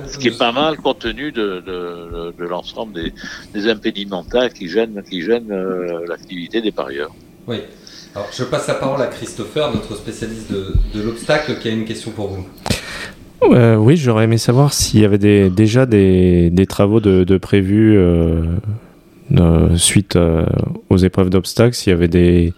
Ce 0.08 0.18
qui 0.20 0.28
est 0.28 0.38
pas 0.38 0.52
mal 0.52 0.78
compte 0.78 1.00
tenu 1.00 1.32
de, 1.32 1.64
de, 1.66 2.34
de 2.38 2.46
l'ensemble 2.46 2.94
des, 2.94 3.14
des 3.54 3.68
impédimenta 3.68 4.50
qui 4.50 4.68
gênent, 4.70 5.02
qui 5.10 5.22
gênent 5.22 5.52
euh, 5.52 6.06
l'activité 6.08 6.62
des 6.62 6.72
parieurs. 6.72 7.14
Oui. 7.48 7.58
Alors, 8.14 8.28
je 8.32 8.44
passe 8.44 8.68
la 8.68 8.76
parole 8.76 9.02
à 9.02 9.08
Christopher, 9.08 9.74
notre 9.74 9.96
spécialiste 9.96 10.52
de, 10.52 10.74
de 10.94 11.02
l'obstacle, 11.02 11.58
qui 11.60 11.70
a 11.70 11.72
une 11.72 11.86
question 11.86 12.12
pour 12.12 12.28
vous. 12.28 12.46
Euh, 13.52 13.76
oui, 13.76 13.98
j'aurais 13.98 14.26
aimé 14.26 14.38
savoir 14.38 14.72
s'il 14.74 15.02
y 15.02 15.06
avait 15.06 15.18
des, 15.18 15.50
déjà 15.50 15.88
des, 15.88 16.52
des 16.52 16.68
travaux 16.68 17.00
de, 17.00 17.24
de 17.24 17.38
prévus 17.38 17.98
euh, 17.98 18.44
suite 19.78 20.16
euh, 20.16 20.46
aux 20.90 20.98
épreuves 20.98 21.30
d'obstacles, 21.30 21.76
s'il 21.76 21.92
y 21.92 21.94
avait 21.94 22.08
des 22.08 22.54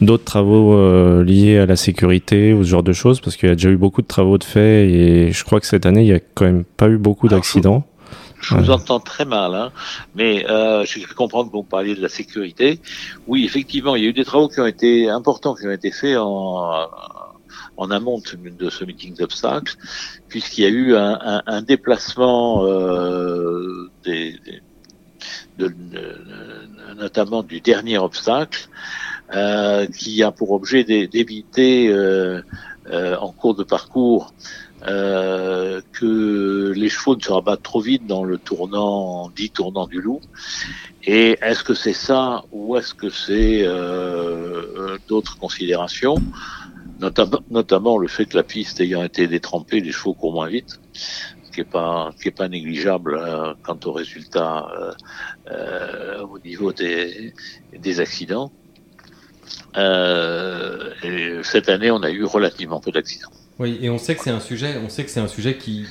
d'autres 0.00 0.24
travaux 0.24 0.74
euh, 0.74 1.22
liés 1.22 1.58
à 1.58 1.66
la 1.66 1.76
sécurité 1.76 2.54
ou 2.54 2.64
ce 2.64 2.70
genre 2.70 2.82
de 2.82 2.92
choses 2.92 3.20
Parce 3.20 3.36
qu'il 3.36 3.48
y 3.50 3.52
a 3.52 3.54
déjà 3.54 3.68
eu 3.68 3.76
beaucoup 3.76 4.00
de 4.00 4.06
travaux 4.06 4.38
de 4.38 4.44
fait 4.44 4.88
et 4.88 5.32
je 5.32 5.44
crois 5.44 5.60
que 5.60 5.66
cette 5.66 5.84
année, 5.84 6.00
il 6.02 6.06
n'y 6.06 6.14
a 6.14 6.20
quand 6.20 6.46
même 6.46 6.64
pas 6.64 6.88
eu 6.88 6.96
beaucoup 6.96 7.28
d'accidents. 7.28 7.84
Je 8.40 8.54
vous 8.54 8.70
entends 8.70 9.00
très 9.00 9.26
mal, 9.26 9.54
hein, 9.54 9.70
mais 10.14 10.48
euh, 10.48 10.86
je 10.86 11.12
comprendre 11.12 11.50
que 11.50 11.56
vous 11.56 11.62
parliez 11.62 11.94
de 11.94 12.00
la 12.00 12.08
sécurité. 12.08 12.80
Oui, 13.26 13.44
effectivement, 13.44 13.96
il 13.96 14.02
y 14.02 14.06
a 14.06 14.08
eu 14.08 14.12
des 14.14 14.24
travaux 14.24 14.48
qui 14.48 14.60
ont 14.60 14.66
été 14.66 15.10
importants, 15.10 15.54
qui 15.54 15.66
ont 15.66 15.70
été 15.70 15.90
faits 15.90 16.16
en, 16.16 16.88
en 17.76 17.90
amont 17.90 18.22
de 18.58 18.70
ce 18.70 18.84
meeting 18.84 19.14
d'obstacles, 19.14 19.76
puisqu'il 20.28 20.64
y 20.64 20.66
a 20.66 20.70
eu 20.70 20.94
un, 20.96 21.18
un, 21.22 21.42
un 21.46 21.62
déplacement 21.62 22.64
euh, 22.64 23.90
des, 24.04 24.36
notamment 26.96 27.42
du 27.42 27.60
dernier 27.60 27.98
obstacle 27.98 28.68
euh, 29.34 29.86
qui 29.86 30.22
a 30.22 30.32
pour 30.32 30.50
objet 30.50 30.84
d'éviter 30.84 31.88
euh, 31.88 32.42
euh, 32.90 33.16
en 33.18 33.32
cours 33.32 33.54
de 33.54 33.64
parcours 33.64 34.34
que 34.82 36.72
les 36.74 36.88
chevaux 36.88 37.14
ne 37.14 37.20
se 37.20 37.30
rabattent 37.30 37.62
trop 37.62 37.80
vite 37.82 38.06
dans 38.06 38.24
le 38.24 38.38
tournant 38.38 39.28
dit 39.28 39.50
tournant 39.50 39.86
du 39.86 40.00
loup. 40.00 40.22
Et 41.04 41.38
est-ce 41.42 41.62
que 41.62 41.74
c'est 41.74 41.92
ça 41.92 42.44
ou 42.50 42.78
est-ce 42.78 42.94
que 42.94 43.10
c'est 43.10 43.62
d'autres 45.06 45.36
considérations 45.36 46.16
notamment, 47.50 47.98
le 47.98 48.08
fait 48.08 48.26
que 48.26 48.36
la 48.36 48.42
piste 48.42 48.80
ayant 48.80 49.02
été 49.02 49.26
détrempée, 49.26 49.80
les 49.80 49.92
chevaux 49.92 50.14
courent 50.14 50.34
moins 50.34 50.48
vite, 50.48 50.80
qui 51.52 51.60
est 51.60 51.64
pas 51.64 52.10
qui 52.20 52.28
est 52.28 52.36
pas 52.36 52.48
négligeable 52.48 53.20
quant 53.62 53.78
au 53.84 53.92
résultat 53.92 54.68
euh, 55.50 56.20
au 56.22 56.38
niveau 56.38 56.72
des, 56.72 57.34
des 57.76 58.00
accidents. 58.00 58.52
Euh, 59.76 60.90
et 61.02 61.40
cette 61.42 61.68
année, 61.68 61.90
on 61.90 62.02
a 62.02 62.10
eu 62.10 62.24
relativement 62.24 62.80
peu 62.80 62.90
d'accidents. 62.90 63.30
Oui, 63.58 63.78
et 63.80 63.90
on 63.90 63.98
sait 63.98 64.14
que 64.14 64.22
c'est 64.22 64.30
un 64.30 64.40
sujet, 64.40 64.78
on 64.84 64.88
sait 64.88 65.04
que 65.04 65.10
c'est 65.10 65.20
un 65.20 65.28
sujet 65.28 65.56
qui, 65.56 65.86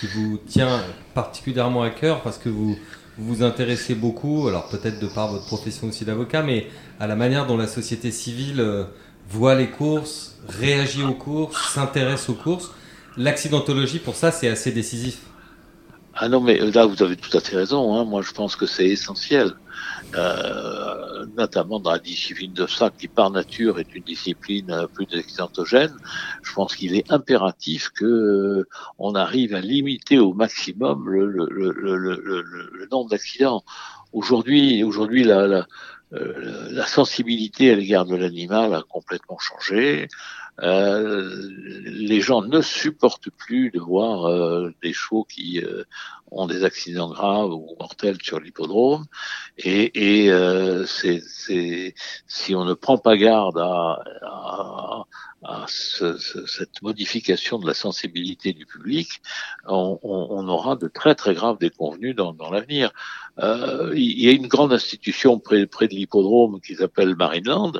qui 0.00 0.06
vous 0.08 0.38
tient 0.38 0.82
particulièrement 1.14 1.82
à 1.82 1.90
cœur 1.90 2.22
parce 2.22 2.38
que 2.38 2.48
vous 2.48 2.76
vous, 3.16 3.36
vous 3.36 3.42
intéressez 3.42 3.94
beaucoup, 3.94 4.48
alors 4.48 4.68
peut-être 4.68 5.00
de 5.00 5.06
par 5.06 5.30
votre 5.30 5.46
profession 5.46 5.88
aussi 5.88 6.04
d'avocat, 6.04 6.42
mais 6.42 6.66
à 7.00 7.06
la 7.06 7.16
manière 7.16 7.46
dont 7.46 7.56
la 7.56 7.66
société 7.66 8.10
civile 8.10 8.60
euh, 8.60 8.84
voit 9.28 9.54
les 9.54 9.68
courses, 9.68 10.36
réagit 10.48 11.04
aux 11.04 11.14
courses, 11.14 11.72
s'intéresse 11.72 12.28
aux 12.28 12.34
courses. 12.34 12.70
L'accidentologie, 13.16 13.98
pour 13.98 14.16
ça, 14.16 14.30
c'est 14.30 14.48
assez 14.48 14.72
décisif. 14.72 15.20
Ah 16.16 16.28
non, 16.28 16.40
mais 16.40 16.58
là, 16.58 16.86
vous 16.86 17.02
avez 17.02 17.16
tout 17.16 17.36
à 17.36 17.40
fait 17.40 17.56
raison. 17.56 17.94
Hein. 17.94 18.04
Moi, 18.04 18.22
je 18.22 18.32
pense 18.32 18.54
que 18.56 18.66
c'est 18.66 18.86
essentiel. 18.86 19.54
Euh, 20.16 21.26
notamment 21.36 21.80
dans 21.80 21.90
la 21.90 21.98
discipline 21.98 22.52
de 22.52 22.66
ça, 22.66 22.90
qui 22.90 23.08
par 23.08 23.30
nature 23.30 23.80
est 23.80 23.94
une 23.94 24.04
discipline 24.04 24.70
euh, 24.70 24.86
plus 24.86 25.06
accidentogène, 25.12 25.92
je 26.42 26.52
pense 26.52 26.76
qu'il 26.76 26.94
est 26.94 27.10
impératif 27.10 27.90
que 27.90 28.04
euh, 28.04 28.68
on 28.98 29.16
arrive 29.16 29.54
à 29.54 29.60
limiter 29.60 30.18
au 30.18 30.32
maximum 30.32 31.08
le, 31.08 32.88
nombre 32.92 33.10
d'accidents. 33.10 33.64
Aujourd'hui, 34.12 34.84
la 35.24 36.86
sensibilité 36.86 37.72
à 37.72 37.74
l'égard 37.74 38.04
de 38.04 38.14
l'animal 38.14 38.72
a 38.74 38.82
complètement 38.88 39.38
changé. 39.38 40.06
Euh, 40.62 41.50
les 41.84 42.20
gens 42.20 42.42
ne 42.42 42.60
supportent 42.60 43.30
plus 43.30 43.70
de 43.70 43.80
voir 43.80 44.26
euh, 44.26 44.72
des 44.82 44.92
chevaux 44.92 45.24
qui 45.24 45.60
euh, 45.60 45.82
ont 46.30 46.46
des 46.46 46.64
accidents 46.64 47.10
graves 47.10 47.52
ou 47.52 47.74
mortels 47.80 48.18
sur 48.22 48.38
l'hippodrome. 48.38 49.04
Et, 49.58 50.26
et 50.26 50.30
c'est, 50.86 51.22
si 52.26 52.54
on 52.54 52.64
ne 52.64 52.74
prend 52.74 52.98
pas 52.98 53.16
garde 53.16 53.58
à, 53.58 54.02
à, 54.22 55.04
à 55.44 55.64
ce, 55.68 56.16
cette 56.18 56.82
modification 56.82 57.58
de 57.58 57.66
la 57.66 57.74
sensibilité 57.74 58.52
du 58.52 58.66
public, 58.66 59.08
on, 59.66 59.98
on, 60.02 60.48
aura 60.48 60.76
de 60.76 60.88
très 60.88 61.14
très 61.14 61.34
graves 61.34 61.58
déconvenus 61.58 62.16
dans, 62.16 62.32
dans 62.32 62.50
l'avenir. 62.50 62.90
il 63.40 64.20
y 64.20 64.28
a 64.28 64.32
une 64.32 64.48
grande 64.48 64.72
institution 64.72 65.38
près, 65.38 65.66
près 65.66 65.86
de 65.86 65.94
l'hippodrome 65.94 66.60
qui 66.60 66.74
s'appelle 66.74 67.14
Marineland, 67.14 67.74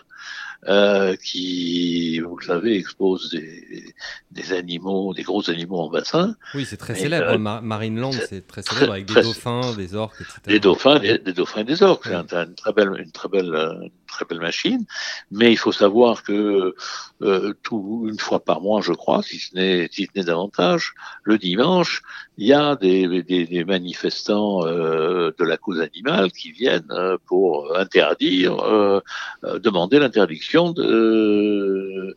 euh, 0.69 1.17
qui, 1.17 2.21
vous 2.21 2.37
le 2.37 2.45
savez, 2.45 2.77
expose 2.77 3.31
des, 3.31 3.95
des, 4.31 4.53
animaux, 4.53 5.13
des 5.13 5.23
gros 5.23 5.51
animaux 5.51 5.79
en 5.79 5.91
bassin. 5.91 6.37
Oui, 6.55 6.65
c'est 6.65 6.77
très 6.77 6.95
célèbre. 6.95 7.33
Euh, 7.33 7.39
Marineland, 7.39 8.13
c'est 8.13 8.47
très 8.47 8.63
célèbre 8.63 8.93
avec 8.93 9.07
des 9.07 9.23
dauphins, 9.23 9.75
des 9.77 9.95
orques, 9.95 10.21
etc. 10.21 10.41
Des 10.47 10.61
dauphins, 10.61 10.99
des, 10.99 11.19
dauphins 11.19 11.61
et 11.61 11.65
des 11.65 11.83
orques. 11.83 12.07
C'est 12.07 12.15
une 12.15 12.55
très 12.55 12.73
belle, 12.73 12.93
une 12.99 13.13
très 13.13 13.29
belle, 13.29 13.47
une 13.83 13.91
très 14.15 14.25
belle 14.25 14.41
machine. 14.41 14.85
Mais 15.31 15.53
il 15.53 15.57
faut 15.57 15.73
savoir 15.73 16.23
que 16.23 16.75
euh, 17.23 17.55
tout 17.63 18.07
une 18.09 18.19
fois 18.19 18.41
par 18.45 18.61
mois, 18.61 18.81
je 18.81 18.93
crois, 18.93 19.23
si 19.23 19.39
ce 19.39 19.55
n'est 19.55 19.89
si 19.91 20.09
ce 20.15 20.23
davantage, 20.23 20.95
le 21.25 21.37
dimanche, 21.39 22.03
il 22.39 22.47
y 22.47 22.53
a 22.53 22.77
des, 22.77 23.23
des, 23.23 23.47
des 23.47 23.65
manifestants 23.65 24.67
euh, 24.67 25.33
de 25.39 25.45
la 25.45 25.57
cause 25.57 25.81
animale 25.81 26.33
qui 26.33 26.53
viennent 26.53 26.91
euh, 26.91 27.17
pour 27.27 27.77
interdire, 27.77 28.59
euh, 28.61 29.01
euh 29.45 29.59
demander 29.59 29.99
l'interdiction 29.99 30.73
de, 30.73 32.17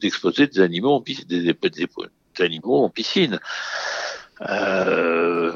d'exposer 0.00 0.46
des 0.46 0.60
animaux 0.60 0.92
en 0.92 1.00
piscine, 1.00 1.26
des, 1.28 1.42
des, 1.52 1.88
animaux 2.40 2.84
en 2.84 2.90
piscine. 2.90 3.40
Euh, 4.42 5.52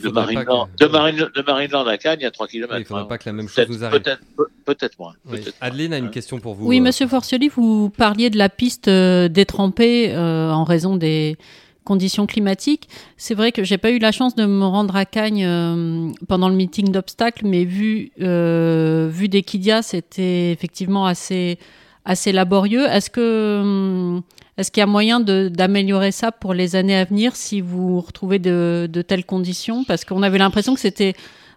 de 0.00 0.08
Marineland, 0.10 0.68
que... 0.78 0.84
de, 0.84 0.90
Marine, 0.90 1.28
de 1.34 1.42
Marineland 1.42 1.86
à 1.86 1.98
Cannes, 1.98 2.18
il 2.20 2.24
y 2.24 2.26
a 2.26 2.30
3 2.30 2.48
km. 2.48 2.74
il 2.74 2.80
ne 2.80 2.84
faudrait 2.84 3.02
hein. 3.02 3.06
pas 3.06 3.18
que 3.18 3.28
la 3.28 3.32
même 3.32 3.48
chose 3.48 3.66
vous 3.68 3.84
arrive. 3.84 4.02
Peut-être 4.02 4.22
peut 4.64 4.76
moins. 4.98 5.14
Peut 5.28 5.36
oui. 5.36 5.52
Adeline 5.60 5.92
a 5.92 5.98
une 5.98 6.10
question 6.10 6.38
pour 6.38 6.54
vous. 6.54 6.66
Oui, 6.66 6.80
monsieur 6.80 7.06
Forcioli, 7.06 7.48
vous 7.48 7.90
parliez 7.90 8.30
de 8.30 8.38
la 8.38 8.48
piste 8.48 8.88
détrempée 8.88 10.14
euh, 10.14 10.50
en 10.50 10.64
raison 10.64 10.96
des, 10.96 11.36
conditions 11.84 12.26
climatiques. 12.26 12.88
C'est 13.16 13.34
vrai 13.34 13.52
que 13.52 13.64
j'ai 13.64 13.78
pas 13.78 13.90
eu 13.90 13.98
la 13.98 14.12
chance 14.12 14.34
de 14.34 14.46
me 14.46 14.64
rendre 14.64 14.96
à 14.96 15.04
Cagnes 15.04 15.44
euh, 15.44 16.10
pendant 16.28 16.48
le 16.48 16.54
meeting 16.54 16.90
d'obstacles, 16.90 17.46
mais 17.46 17.64
vu 17.64 18.12
euh, 18.20 19.08
vu 19.10 19.28
d'Equidia, 19.28 19.82
c'était 19.82 20.52
effectivement 20.52 21.06
assez 21.06 21.58
assez 22.04 22.32
laborieux. 22.32 22.86
Est-ce 22.86 23.10
que 23.10 23.60
hum, 23.62 24.22
est-ce 24.58 24.70
qu'il 24.70 24.80
y 24.80 24.84
a 24.84 24.86
moyen 24.86 25.20
d'améliorer 25.20 26.12
ça 26.12 26.30
pour 26.30 26.52
les 26.52 26.76
années 26.76 26.96
à 26.96 27.04
venir 27.04 27.36
si 27.36 27.60
vous 27.60 28.00
retrouvez 28.00 28.38
de, 28.38 28.88
de 28.90 29.02
telles 29.02 29.24
conditions? 29.24 29.84
Parce 29.84 30.04
qu'on 30.04 30.22
avait 30.22 30.38
l'impression 30.38 30.74
que 30.74 30.80
c'était 30.80 31.14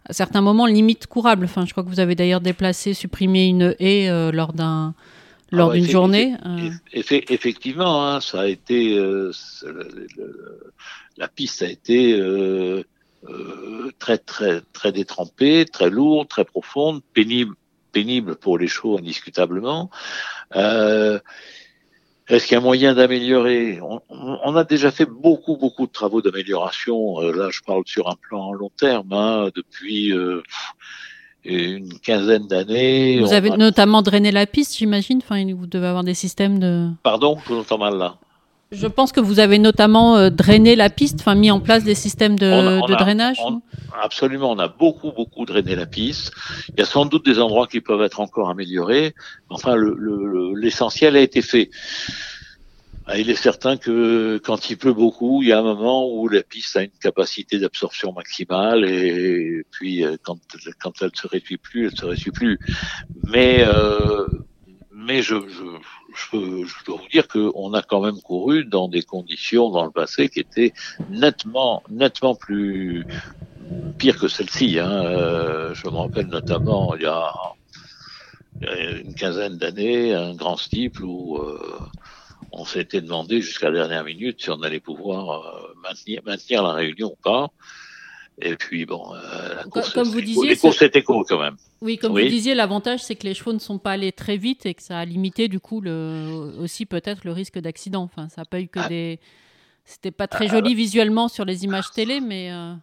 à 0.08 0.14
certains 0.14 0.42
moments 0.42 0.66
limite 0.66 1.08
courable. 1.08 1.46
Enfin, 1.46 1.66
je 1.66 1.72
crois 1.72 1.84
que 1.84 1.90
vous 1.90 2.00
avez 2.00 2.16
d'ailleurs 2.16 2.42
déplacé, 2.42 2.94
supprimé 2.94 3.48
une 3.48 3.76
haie 3.80 4.10
euh, 4.10 4.32
lors 4.32 4.54
d'un 4.54 4.94
lors 5.52 5.72
ah 5.72 5.74
d'une 5.76 5.88
journée 5.88 6.36
euh. 6.46 6.72
Effectivement, 6.94 8.08
hein, 8.08 8.20
ça 8.20 8.42
a 8.42 8.48
été 8.48 8.98
euh, 8.98 9.32
la 11.18 11.28
piste 11.28 11.62
a 11.62 11.68
été 11.68 12.20
très 14.00 14.18
très 14.18 14.62
très 14.74 14.92
détrempée, 14.92 15.66
très 15.66 15.90
lourde, 15.90 16.28
très 16.28 16.46
profonde, 16.46 17.02
pénible 17.14 17.56
pénible 17.92 18.36
pour 18.36 18.58
les 18.58 18.68
chevaux 18.68 18.98
indiscutablement. 18.98 19.90
Euh, 20.56 21.20
est-ce 22.28 22.48
qu'il 22.48 22.56
y 22.56 22.58
a 22.58 22.62
moyen 22.62 22.94
d'améliorer? 22.94 23.80
On, 23.82 24.02
on, 24.10 24.56
a 24.56 24.64
déjà 24.64 24.92
fait 24.92 25.06
beaucoup, 25.06 25.58
beaucoup 25.58 25.86
de 25.86 25.92
travaux 25.92 26.22
d'amélioration. 26.22 27.20
là, 27.20 27.50
je 27.52 27.62
parle 27.62 27.84
sur 27.86 28.10
un 28.10 28.16
plan 28.16 28.52
long 28.52 28.72
terme, 28.78 29.14
hein, 29.14 29.50
depuis 29.56 30.12
euh, 30.12 30.42
une 31.44 32.00
quinzaine 32.00 32.48
d'années. 32.48 33.20
Vous 33.20 33.34
avez 33.34 33.52
notamment 33.52 34.02
drainé 34.02 34.32
la 34.32 34.48
piste, 34.48 34.76
j'imagine. 34.78 35.20
Enfin, 35.24 35.46
vous 35.54 35.68
devez 35.68 35.88
avoir 35.88 36.04
des 36.04 36.16
systèmes 36.16 36.60
de. 36.60 36.90
Pardon, 37.04 37.38
je 37.46 37.54
vous 37.54 37.60
entends 37.60 37.78
mal 37.78 37.98
là. 37.98 38.18
Je 38.76 38.88
pense 38.88 39.12
que 39.12 39.20
vous 39.20 39.40
avez 39.40 39.60
notamment 39.60 40.18
euh, 40.18 40.30
drainé 40.30 40.76
la 40.76 40.90
piste, 40.90 41.22
enfin 41.22 41.36
mis 41.36 41.52
en 41.52 41.60
place 41.60 41.84
des 41.84 41.96
systèmes 41.96 42.38
de, 42.38 42.80
drainage. 42.94 43.38
absolument, 44.02 44.52
on 44.52 44.60
a 44.60 44.68
beaucoup 44.68 45.12
beaucoup 45.12 45.46
drainé 45.46 45.76
la 45.76 45.86
piste. 45.86 46.32
Il 46.70 46.80
y 46.80 46.82
a 46.82 46.86
sans 46.86 47.06
doute 47.06 47.26
des 47.26 47.40
endroits 47.40 47.68
qui 47.68 47.82
peuvent 47.82 48.02
être 48.02 48.20
encore 48.20 48.50
améliorés. 48.50 49.16
Enfin, 49.50 49.76
l'essentiel 50.56 51.14
le, 51.14 51.20
a 51.20 51.22
été 51.24 51.42
fait. 51.42 51.70
Ah, 53.08 53.20
il 53.20 53.30
est 53.30 53.36
certain 53.36 53.78
que 53.78 54.40
quand 54.44 54.72
il 54.72 54.78
pleut 54.78 54.94
beaucoup, 54.94 55.44
il 55.44 55.50
y 55.50 55.52
a 55.52 55.60
un 55.60 55.64
moment 55.64 56.10
où 56.10 56.28
la 56.28 56.42
piste 56.42 56.76
a 56.76 56.82
une 56.82 56.90
capacité 57.00 57.60
d'absorption 57.60 58.12
maximale 58.14 58.84
et 58.84 59.64
puis 59.70 60.04
euh, 60.04 60.18
quand, 60.24 60.40
quand 60.82 61.04
elle 61.04 61.12
se 61.14 61.28
réduit 61.28 61.58
plus, 61.58 61.86
elle 61.86 61.96
se 61.96 62.06
réduit 62.06 62.32
plus. 62.32 62.60
Mais 63.28 63.64
euh, 63.64 64.26
mais 65.06 65.22
je, 65.22 65.36
je, 65.48 65.64
je, 66.16 66.66
je, 66.66 66.86
dois 66.86 66.98
vous 66.98 67.08
dire 67.10 67.28
qu'on 67.28 67.74
a 67.74 67.82
quand 67.82 68.02
même 68.02 68.20
couru 68.22 68.66
dans 68.66 68.88
des 68.88 69.04
conditions 69.04 69.70
dans 69.70 69.86
le 69.86 69.92
passé 69.92 70.30
qui 70.30 70.40
étaient 70.40 70.74
nettement 71.10 71.84
nettement 71.90 72.36
plus 72.36 73.06
pires 73.98 74.20
que 74.20 74.28
celle-ci. 74.28 74.80
Hein. 74.80 74.92
Euh, 74.92 75.74
je 75.74 75.88
me 75.88 75.96
rappelle 75.96 76.28
notamment 76.28 76.96
il 76.96 77.04
y 77.04 77.06
a, 77.06 77.34
une 78.62 79.14
quinzaine 79.16 79.58
d'années 79.58 80.14
un 80.14 80.34
grand 80.34 80.58
steeple 80.58 81.04
où 81.04 81.38
euh, 81.38 81.80
on 82.52 82.66
s'était 82.66 83.02
demandé 83.02 83.42
jusqu'à 83.42 83.70
la 83.70 83.80
dernière 83.80 84.06
minute 84.06 84.42
si 84.42 84.50
on 84.50 84.62
allait 84.62 84.80
pouvoir 84.80 85.46
euh, 85.46 85.74
maintenir 86.24 86.64
la 86.64 86.74
réunion 86.74 87.12
ou 87.12 87.18
pas. 87.22 87.50
Et 88.42 88.56
puis 88.56 88.86
bon, 88.86 89.14
euh, 89.14 89.56
la 89.56 89.64
course, 89.64 89.94
comme 89.94 90.10
vous 90.10 90.22
disiez, 90.22 90.50
les 90.50 90.58
courses 90.58 90.82
étaient 90.82 91.04
courtes 91.04 91.30
quand 91.30 91.40
même. 91.40 91.56
Oui, 91.82 91.98
comme 91.98 92.12
vous 92.12 92.28
disiez, 92.28 92.54
l'avantage 92.54 93.02
c'est 93.02 93.16
que 93.16 93.26
les 93.26 93.34
chevaux 93.34 93.54
ne 93.54 93.60
sont 93.60 93.78
pas 93.78 93.92
allés 93.92 94.12
très 94.12 94.36
vite 94.36 94.66
et 94.66 94.74
que 94.74 94.84
ça 94.84 95.00
a 95.00 95.06
limité 95.06 95.48
du 95.48 95.60
coup 95.60 95.80
le, 95.80 96.54
aussi 96.60 96.86
peut-être 96.86 97.24
le 97.24 97.32
risque 97.32 97.60
d'accident. 97.60 98.04
Enfin, 98.04 98.28
ça 98.28 98.42
n'a 98.42 98.46
pas 98.46 98.60
eu 98.60 98.68
que 98.68 98.80
ah. 98.80 98.90
des. 98.90 99.20
C'était 99.86 100.12
pas 100.12 100.28
très 100.28 100.46
ah, 100.46 100.56
joli 100.56 100.76
visuellement 100.76 101.28
sur 101.28 101.46
les 101.46 101.64
images 101.64 101.92
télé, 101.92 102.20
mais. 102.20 102.52
Euh, 102.52 102.74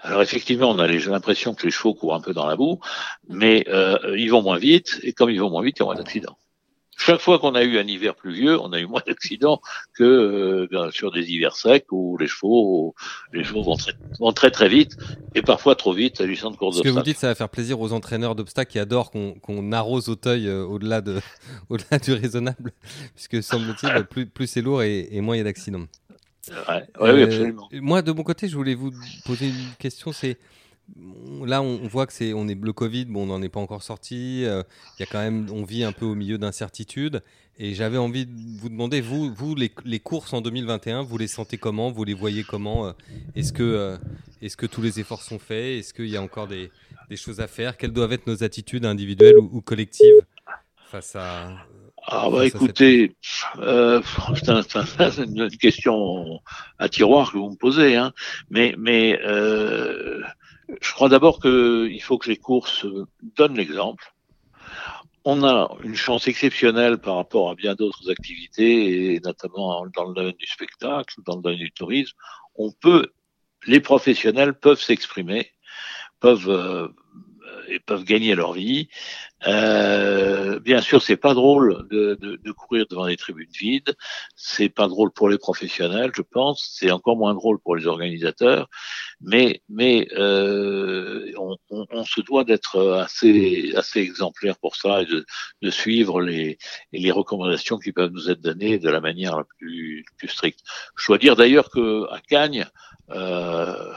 Alors 0.00 0.22
effectivement, 0.22 0.70
on 0.70 0.78
a 0.78 0.88
l'impression 0.88 1.54
que 1.54 1.64
les 1.64 1.70
chevaux 1.70 1.94
courent 1.94 2.14
un 2.14 2.20
peu 2.20 2.32
dans 2.32 2.46
la 2.46 2.56
boue, 2.56 2.80
mais 3.28 3.64
ils 4.16 4.28
vont 4.28 4.42
moins 4.42 4.58
vite 4.58 4.98
et 5.02 5.12
comme 5.12 5.30
ils 5.30 5.40
vont 5.40 5.50
moins 5.50 5.62
vite, 5.62 5.76
il 5.78 5.80
y 5.80 5.82
a 5.82 5.86
moins 5.86 5.94
d'accidents. 5.94 6.36
Chaque 6.96 7.20
fois 7.20 7.38
qu'on 7.38 7.54
a 7.54 7.62
eu 7.62 7.78
un 7.78 7.86
hiver 7.86 8.14
pluvieux, 8.14 8.60
on 8.60 8.72
a 8.72 8.80
eu 8.80 8.86
moins 8.86 9.02
d'accidents 9.06 9.60
que 9.94 10.04
euh, 10.04 10.90
sur 10.90 11.10
des 11.12 11.30
hivers 11.30 11.56
secs 11.56 11.86
où 11.90 12.16
les 12.18 12.26
chevaux, 12.26 12.94
les 13.32 13.44
chevaux 13.44 13.62
vont 13.62 13.76
très, 13.76 13.92
vont 14.20 14.32
très 14.32 14.50
très 14.50 14.68
vite 14.68 14.96
et 15.34 15.42
parfois 15.42 15.74
trop 15.74 15.92
vite 15.92 16.20
à 16.20 16.26
de 16.26 16.56
course 16.56 16.78
Ce 16.78 16.82
que 16.82 16.88
vous 16.88 17.02
dites, 17.02 17.18
ça 17.18 17.28
va 17.28 17.34
faire 17.34 17.48
plaisir 17.48 17.80
aux 17.80 17.92
entraîneurs 17.92 18.34
d'obstacles 18.34 18.72
qui 18.72 18.78
adorent 18.78 19.10
qu'on 19.10 19.72
arrose 19.72 20.08
au 20.08 20.14
teuil 20.14 20.48
euh, 20.48 20.64
au-delà 20.64 21.00
de, 21.00 21.20
au-delà 21.68 21.98
du 21.98 22.12
raisonnable, 22.12 22.72
puisque 23.14 23.42
semble-t-il, 23.42 24.04
plus, 24.10 24.26
plus 24.26 24.46
c'est 24.46 24.62
lourd 24.62 24.82
et, 24.82 25.20
moins 25.20 25.36
il 25.36 25.38
y 25.38 25.40
a 25.40 25.44
d'accidents. 25.44 25.86
Ouais, 26.48 26.84
oui, 27.00 27.08
euh, 27.08 27.24
absolument. 27.24 27.68
Moi, 27.72 28.02
de 28.02 28.12
mon 28.12 28.22
côté, 28.22 28.48
je 28.48 28.56
voulais 28.56 28.74
vous 28.74 28.92
poser 29.24 29.48
une 29.48 29.74
question. 29.78 30.12
C'est 30.12 30.36
là, 31.44 31.62
on, 31.62 31.86
voit 31.86 32.06
que 32.06 32.12
c'est, 32.12 32.32
on 32.32 32.48
est 32.48 32.60
le 32.60 32.72
Covid, 32.72 33.06
bon, 33.06 33.24
on 33.24 33.26
n'en 33.26 33.42
est 33.42 33.48
pas 33.48 33.60
encore 33.60 33.82
sorti. 33.82 34.44
Euh, 34.44 34.62
il 34.98 35.00
y 35.00 35.02
a 35.02 35.06
quand 35.06 35.20
même, 35.20 35.46
on 35.52 35.64
vit 35.64 35.84
un 35.84 35.92
peu 35.92 36.04
au 36.04 36.14
milieu 36.14 36.38
d'incertitudes. 36.38 37.22
Et 37.56 37.74
j'avais 37.74 37.98
envie 37.98 38.26
de 38.26 38.32
vous 38.58 38.68
demander, 38.68 39.00
vous, 39.00 39.32
vous 39.32 39.54
les, 39.54 39.70
les, 39.84 40.00
courses 40.00 40.32
en 40.32 40.40
2021, 40.40 41.02
vous 41.02 41.18
les 41.18 41.28
sentez 41.28 41.56
comment? 41.56 41.90
Vous 41.90 42.04
les 42.04 42.14
voyez 42.14 42.42
comment? 42.42 42.86
Euh, 42.86 42.92
Est-ce 43.36 43.52
que, 43.52 43.62
euh, 43.62 43.96
est-ce 44.42 44.56
que 44.56 44.66
tous 44.66 44.82
les 44.82 44.98
efforts 44.98 45.22
sont 45.22 45.38
faits? 45.38 45.78
Est-ce 45.78 45.94
qu'il 45.94 46.08
y 46.08 46.16
a 46.16 46.22
encore 46.22 46.48
des, 46.48 46.70
des, 47.08 47.16
choses 47.16 47.40
à 47.40 47.46
faire? 47.46 47.76
Quelles 47.76 47.92
doivent 47.92 48.12
être 48.12 48.26
nos 48.26 48.42
attitudes 48.42 48.84
individuelles 48.84 49.38
ou, 49.38 49.60
collectives 49.60 50.26
face 50.90 51.16
à 51.16 51.50
ah 52.06 52.28
bah 52.30 52.44
écoutez, 52.44 53.16
euh, 53.58 54.02
c'est 54.34 55.24
une 55.24 55.48
question 55.56 56.38
à 56.78 56.90
tiroir 56.90 57.32
que 57.32 57.38
vous 57.38 57.50
me 57.50 57.56
posez, 57.56 57.96
hein. 57.96 58.12
mais 58.50 58.74
mais 58.76 59.18
euh, 59.24 60.20
je 60.80 60.92
crois 60.92 61.08
d'abord 61.08 61.40
qu'il 61.40 62.02
faut 62.02 62.18
que 62.18 62.28
les 62.28 62.36
courses 62.36 62.86
donnent 63.36 63.56
l'exemple. 63.56 64.14
On 65.24 65.42
a 65.42 65.74
une 65.82 65.94
chance 65.94 66.28
exceptionnelle 66.28 66.98
par 66.98 67.16
rapport 67.16 67.50
à 67.50 67.54
bien 67.54 67.74
d'autres 67.74 68.10
activités, 68.10 69.14
et 69.14 69.20
notamment 69.20 69.86
dans 69.86 70.04
le 70.04 70.14
domaine 70.14 70.36
du 70.38 70.46
spectacle, 70.46 71.14
dans 71.24 71.36
le 71.36 71.42
domaine 71.42 71.58
du 71.60 71.72
tourisme. 71.72 72.16
On 72.56 72.72
peut, 72.72 73.12
les 73.66 73.80
professionnels 73.80 74.54
peuvent 74.54 74.80
s'exprimer, 74.80 75.50
peuvent 76.20 76.50
euh, 76.50 76.88
et 77.68 77.78
peuvent 77.78 78.04
gagner 78.04 78.34
leur 78.34 78.52
vie. 78.52 78.88
Euh, 79.46 80.58
bien 80.60 80.80
sûr, 80.80 81.02
c'est 81.02 81.16
pas 81.16 81.34
drôle 81.34 81.86
de, 81.90 82.16
de, 82.20 82.36
de, 82.36 82.52
courir 82.52 82.86
devant 82.88 83.06
des 83.06 83.16
tribunes 83.16 83.50
vides. 83.52 83.94
C'est 84.36 84.70
pas 84.70 84.88
drôle 84.88 85.12
pour 85.12 85.28
les 85.28 85.38
professionnels, 85.38 86.12
je 86.14 86.22
pense. 86.22 86.74
C'est 86.78 86.90
encore 86.90 87.16
moins 87.16 87.34
drôle 87.34 87.58
pour 87.58 87.76
les 87.76 87.86
organisateurs. 87.86 88.68
Mais, 89.20 89.62
mais 89.68 90.08
euh, 90.12 91.30
on, 91.38 91.56
on, 91.70 91.86
on, 91.90 92.04
se 92.04 92.20
doit 92.22 92.44
d'être 92.44 92.80
assez, 92.92 93.72
assez 93.76 94.00
exemplaire 94.00 94.56
pour 94.58 94.76
ça 94.76 95.02
et 95.02 95.06
de, 95.06 95.26
de 95.60 95.70
suivre 95.70 96.22
les, 96.22 96.58
les 96.92 97.10
recommandations 97.10 97.78
qui 97.78 97.92
peuvent 97.92 98.12
nous 98.12 98.30
être 98.30 98.40
données 98.40 98.78
de 98.78 98.88
la 98.88 99.00
manière 99.00 99.36
la 99.36 99.44
plus, 99.58 100.04
plus 100.16 100.28
stricte. 100.28 100.60
Je 100.96 101.06
dois 101.06 101.18
dire 101.18 101.36
d'ailleurs 101.36 101.70
que 101.70 102.10
à 102.10 102.20
Cagnes, 102.20 102.66
euh, 103.10 103.92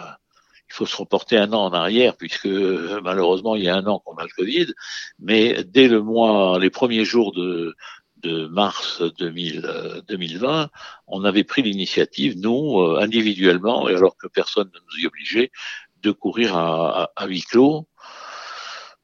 il 0.69 0.73
faut 0.73 0.85
se 0.85 0.97
reporter 0.97 1.37
un 1.37 1.53
an 1.53 1.65
en 1.65 1.73
arrière 1.73 2.15
puisque 2.15 2.45
euh, 2.47 2.99
malheureusement 3.03 3.55
il 3.55 3.63
y 3.63 3.69
a 3.69 3.75
un 3.75 3.85
an 3.85 3.99
qu'on 3.99 4.15
a 4.15 4.23
le 4.23 4.29
Covid, 4.35 4.73
mais 5.19 5.63
dès 5.63 5.87
le 5.87 6.01
mois, 6.01 6.59
les 6.59 6.69
premiers 6.69 7.05
jours 7.05 7.31
de, 7.33 7.75
de 8.17 8.47
mars 8.47 9.01
2000, 9.17 10.03
2020, 10.07 10.63
euh, 10.63 10.67
on 11.07 11.23
avait 11.23 11.43
pris 11.43 11.61
l'initiative, 11.61 12.37
nous, 12.37 12.79
euh, 12.79 12.99
individuellement, 13.01 13.87
et 13.89 13.95
alors 13.95 14.17
que 14.17 14.27
personne 14.27 14.69
ne 14.73 14.79
nous 14.79 15.03
y 15.03 15.07
obligeait, 15.07 15.51
de 16.01 16.11
courir 16.11 16.55
à, 16.55 17.11
à 17.15 17.27
huis 17.27 17.41
clos 17.41 17.87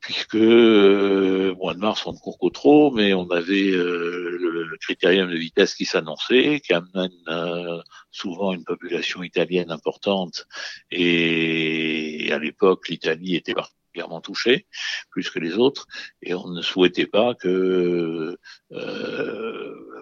puisque 0.04 0.36
euh, 0.36 1.56
mois 1.56 1.74
de 1.74 1.80
mars 1.80 2.06
on 2.06 2.12
ne 2.12 2.18
court 2.18 2.38
pas 2.38 2.50
trop, 2.54 2.92
mais 2.92 3.14
on 3.14 3.30
avait 3.32 3.72
euh, 3.72 4.38
le, 4.40 4.78
critérium 4.78 5.32
de 5.32 5.38
vitesse 5.38 5.76
qui 5.76 5.86
s'annonçait, 5.86 6.60
qui 6.60 6.74
amène 6.74 7.12
euh, 7.30 7.82
souvent 8.12 8.52
une 8.52 8.66
population 8.66 9.24
italienne 9.24 9.72
importante, 9.72 10.46
et, 10.92 12.30
à 12.34 12.38
l'époque 12.38 12.90
l'Italie 12.90 13.36
était 13.36 13.54
particulièrement 13.54 14.20
touchée, 14.20 14.68
plus 15.10 15.30
que 15.30 15.40
les 15.40 15.54
autres, 15.54 15.88
et 16.22 16.34
on 16.34 16.50
ne 16.50 16.62
souhaitait 16.62 17.06
pas 17.06 17.34
que 17.34 18.38
euh, 18.74 19.96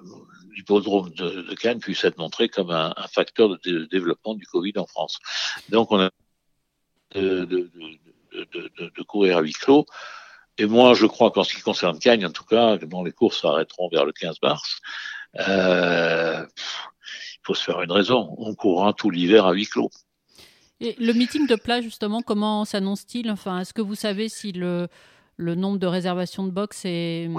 l'hippodrome 0.55 1.11
de, 1.11 1.43
de, 1.43 1.55
Cannes 1.55 1.79
puisse 1.79 2.03
être 2.05 2.17
montré 2.17 2.49
comme 2.49 2.71
un, 2.71 2.91
un 2.97 3.07
facteur 3.07 3.49
de, 3.49 3.85
développement 3.85 4.33
du 4.33 4.47
Covid 4.47 4.73
en 4.77 4.87
France. 4.87 5.19
Donc 5.69 5.91
on 5.91 5.99
a 5.99 6.09
de, 7.13 7.45
de 7.45 7.69
de, 7.75 8.10
courir 9.07 9.37
à 9.37 9.41
huis 9.41 9.53
clos. 9.53 9.85
Et 10.57 10.65
moi, 10.65 10.93
je 10.93 11.05
crois 11.05 11.31
qu'en 11.31 11.43
ce 11.43 11.55
qui 11.55 11.61
concerne 11.61 11.97
Cagnes, 11.97 12.25
en 12.25 12.31
tout 12.31 12.43
cas, 12.43 12.77
dont 12.77 13.03
les 13.03 13.11
courses 13.11 13.41
s'arrêteront 13.41 13.89
vers 13.89 14.05
le 14.05 14.11
15 14.11 14.37
mars, 14.43 14.79
euh, 15.39 16.45
il 16.45 17.39
faut 17.43 17.53
se 17.53 17.63
faire 17.63 17.81
une 17.81 17.91
raison. 17.91 18.35
On 18.37 18.53
courra 18.53 18.93
tout 18.93 19.09
l'hiver 19.09 19.45
à 19.45 19.53
huis 19.53 19.65
clos. 19.65 19.89
Et 20.79 20.95
le 20.99 21.13
meeting 21.13 21.47
de 21.47 21.55
plage, 21.55 21.83
justement, 21.83 22.21
comment 22.21 22.65
s'annonce-t-il? 22.65 23.31
Enfin, 23.31 23.59
est-ce 23.59 23.73
que 23.73 23.81
vous 23.81 23.95
savez 23.95 24.29
si 24.29 24.51
le, 24.51 24.87
le 25.37 25.55
nombre 25.55 25.77
de 25.77 25.87
réservations 25.87 26.43
de 26.43 26.51
box 26.51 26.85
est, 26.85 27.29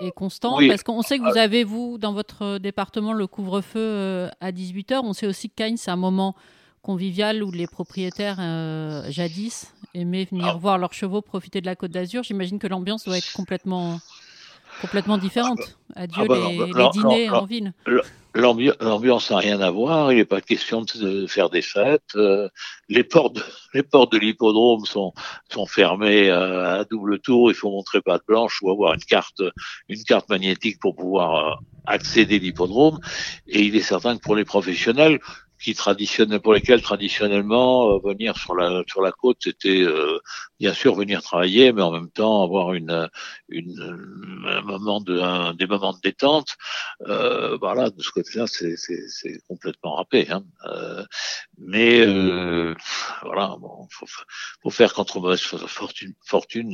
est 0.00 0.10
constant? 0.14 0.58
Parce 0.66 0.82
qu'on 0.82 1.02
sait 1.02 1.18
que 1.18 1.30
vous 1.30 1.38
avez, 1.38 1.64
vous, 1.64 1.98
dans 1.98 2.12
votre 2.12 2.58
département, 2.58 3.12
le 3.12 3.26
couvre-feu 3.26 3.78
euh, 3.78 4.28
à 4.40 4.52
18h. 4.52 5.00
On 5.04 5.12
sait 5.12 5.26
aussi 5.26 5.50
que 5.50 5.54
Cagnes, 5.54 5.76
c'est 5.76 5.90
un 5.90 5.96
moment 5.96 6.34
convivial 6.82 7.42
où 7.42 7.50
les 7.50 7.66
propriétaires 7.66 8.38
euh, 8.40 9.04
jadis 9.08 9.72
aimaient 9.94 10.24
venir 10.24 10.48
ah. 10.48 10.58
voir 10.60 10.78
leurs 10.78 10.92
chevaux 10.92 11.22
profiter 11.22 11.60
de 11.60 11.66
la 11.66 11.76
Côte 11.76 11.92
d'Azur. 11.92 12.22
J'imagine 12.22 12.58
que 12.58 12.66
l'ambiance 12.66 13.04
doit 13.04 13.18
être 13.18 13.32
complètement, 13.32 14.00
complètement 14.80 15.16
différente. 15.16 15.78
Adieu 15.94 16.22
ah 16.22 16.26
bah 16.26 16.36
les, 16.50 16.90
dîners 16.90 17.30
en 17.30 17.44
ville. 17.44 17.72
L'ambiance 18.34 19.30
n'a 19.30 19.36
rien 19.36 19.60
à 19.60 19.70
voir. 19.70 20.10
Il 20.10 20.16
n'est 20.16 20.24
pas 20.24 20.40
question 20.40 20.82
de 20.82 21.26
faire 21.26 21.50
des 21.50 21.62
fêtes. 21.62 22.16
Euh, 22.16 22.48
les 22.88 23.04
portes, 23.04 23.38
les 23.74 23.82
portes 23.82 24.12
de 24.12 24.18
l'hippodrome 24.18 24.84
sont, 24.84 25.12
sont 25.50 25.66
fermées 25.66 26.30
euh, 26.30 26.80
à 26.80 26.84
double 26.84 27.20
tour. 27.20 27.50
Il 27.50 27.54
faut 27.54 27.70
montrer 27.70 28.00
patte 28.00 28.22
blanche 28.26 28.60
ou 28.62 28.70
avoir 28.70 28.94
une 28.94 29.04
carte, 29.04 29.42
une 29.88 30.02
carte 30.02 30.28
magnétique 30.28 30.80
pour 30.80 30.96
pouvoir 30.96 31.60
accéder 31.86 32.36
à 32.36 32.38
l'hippodrome. 32.38 32.98
Et 33.46 33.62
il 33.62 33.76
est 33.76 33.80
certain 33.80 34.16
que 34.16 34.22
pour 34.22 34.34
les 34.34 34.44
professionnels, 34.44 35.20
qui 35.62 35.74
traditionnel, 35.74 36.40
pour 36.40 36.54
lesquels 36.54 36.82
traditionnellement 36.82 37.92
euh, 37.92 37.98
venir 38.04 38.36
sur 38.36 38.54
la 38.54 38.82
sur 38.88 39.00
la 39.00 39.12
côte 39.12 39.38
c'était 39.40 39.82
euh, 39.82 40.18
bien 40.58 40.74
sûr 40.74 40.94
venir 40.94 41.22
travailler 41.22 41.72
mais 41.72 41.82
en 41.82 41.92
même 41.92 42.10
temps 42.10 42.42
avoir 42.42 42.72
une 42.74 43.08
une 43.48 44.44
un 44.46 44.62
moment 44.62 45.00
de 45.00 45.20
un, 45.20 45.54
des 45.54 45.66
moments 45.66 45.92
de 45.92 46.00
détente 46.02 46.56
euh, 47.06 47.56
voilà 47.58 47.90
de 47.90 48.02
ce 48.02 48.10
côté-là 48.10 48.46
c'est 48.46 48.76
c'est 48.76 49.40
complètement 49.48 49.94
râpé 49.94 50.28
hein. 50.30 50.44
Euh, 50.66 51.04
mais 51.58 52.00
euh, 52.00 52.74
voilà 53.22 53.56
bon 53.60 53.86
faut 53.90 54.06
faut 54.62 54.70
faire 54.70 54.92
contre 54.94 55.20
mauvaise 55.20 55.40
fortune 55.40 56.14
fortune 56.24 56.72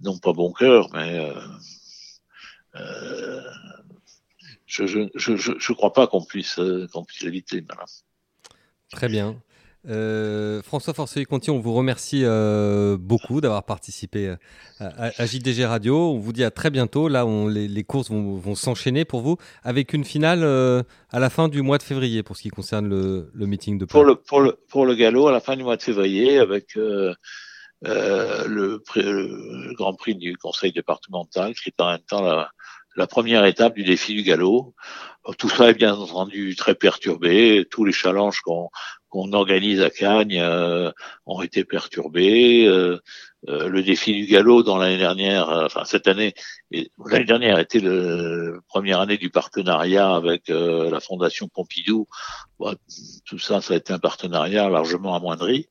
non 0.00 0.18
pas 0.18 0.32
bon 0.32 0.52
cœur 0.52 0.88
mais 0.92 1.32
je 4.66 4.82
ne 4.82 5.08
je, 5.14 5.36
je, 5.36 5.52
je, 5.58 5.72
crois 5.72 5.92
pas 5.92 6.06
qu'on 6.06 6.24
puisse, 6.24 6.60
qu'on 6.92 7.04
puisse 7.04 7.22
l'éviter. 7.22 7.64
Très 8.90 9.08
bien. 9.08 9.40
Euh, 9.88 10.62
François 10.62 10.94
Forceuil-Conti, 10.94 11.50
on 11.50 11.60
vous 11.60 11.72
remercie 11.72 12.22
euh, 12.24 12.96
beaucoup 12.98 13.40
d'avoir 13.40 13.64
participé 13.64 14.34
à, 14.80 15.10
à, 15.16 15.26
JDG 15.26 15.64
Radio. 15.64 15.96
On 15.96 16.18
vous 16.18 16.32
dit 16.32 16.42
à 16.42 16.50
très 16.50 16.70
bientôt. 16.70 17.08
Là, 17.08 17.24
on, 17.24 17.46
les, 17.46 17.68
les, 17.68 17.84
courses 17.84 18.10
vont, 18.10 18.36
vont 18.36 18.54
s'enchaîner 18.54 19.04
pour 19.04 19.20
vous 19.20 19.36
avec 19.62 19.92
une 19.92 20.04
finale 20.04 20.42
euh, 20.42 20.82
à 21.10 21.20
la 21.20 21.30
fin 21.30 21.48
du 21.48 21.62
mois 21.62 21.78
de 21.78 21.84
février 21.84 22.22
pour 22.22 22.36
ce 22.36 22.42
qui 22.42 22.48
concerne 22.48 22.88
le, 22.88 23.30
le 23.32 23.46
meeting 23.46 23.78
de 23.78 23.84
pour 23.84 24.04
le, 24.04 24.16
pour, 24.16 24.40
le, 24.40 24.58
pour 24.68 24.86
le 24.86 24.94
galop, 24.94 25.28
à 25.28 25.32
la 25.32 25.40
fin 25.40 25.56
du 25.56 25.62
mois 25.62 25.76
de 25.76 25.82
février, 25.82 26.38
avec 26.38 26.76
euh, 26.76 27.14
euh, 27.86 28.44
le, 28.48 28.82
le, 28.96 29.74
Grand 29.74 29.94
Prix 29.94 30.16
du 30.16 30.36
Conseil 30.36 30.72
départemental, 30.72 31.54
qui 31.54 31.68
est 31.68 31.80
en 31.80 31.90
même 31.90 32.00
temps 32.00 32.22
la, 32.22 32.50
la 32.96 33.06
première 33.06 33.44
étape 33.44 33.74
du 33.74 33.84
défi 33.84 34.14
du 34.14 34.22
galop. 34.22 34.74
Tout 35.38 35.48
ça 35.48 35.70
est 35.70 35.74
bien 35.74 35.94
entendu 35.94 36.54
très 36.56 36.74
perturbé. 36.74 37.66
Tous 37.70 37.84
les 37.84 37.92
challenges 37.92 38.40
qu'on 38.40 38.70
qu'on 39.08 39.32
organise 39.32 39.80
à 39.80 39.90
Cagnes 39.90 40.40
euh, 40.40 40.90
ont 41.26 41.40
été 41.42 41.64
perturbés. 41.64 42.66
Euh, 42.66 42.98
euh, 43.48 43.68
le 43.68 43.82
défi 43.82 44.12
du 44.12 44.26
galop 44.26 44.64
dans 44.64 44.76
l'année 44.76 44.98
dernière, 44.98 45.48
euh, 45.50 45.66
enfin 45.66 45.84
cette 45.84 46.08
année, 46.08 46.34
l'année 46.72 47.24
dernière 47.24 47.60
était 47.60 47.78
la 47.78 48.58
première 48.66 49.00
année 49.00 49.18
du 49.18 49.30
partenariat 49.30 50.12
avec 50.14 50.50
euh, 50.50 50.90
la 50.90 50.98
Fondation 50.98 51.48
Pompidou. 51.48 52.08
Tout 53.24 53.38
ça, 53.38 53.60
ça 53.60 53.74
a 53.74 53.76
été 53.76 53.92
un 53.92 54.00
partenariat 54.00 54.68
largement 54.68 55.14
amoindri, 55.14 55.68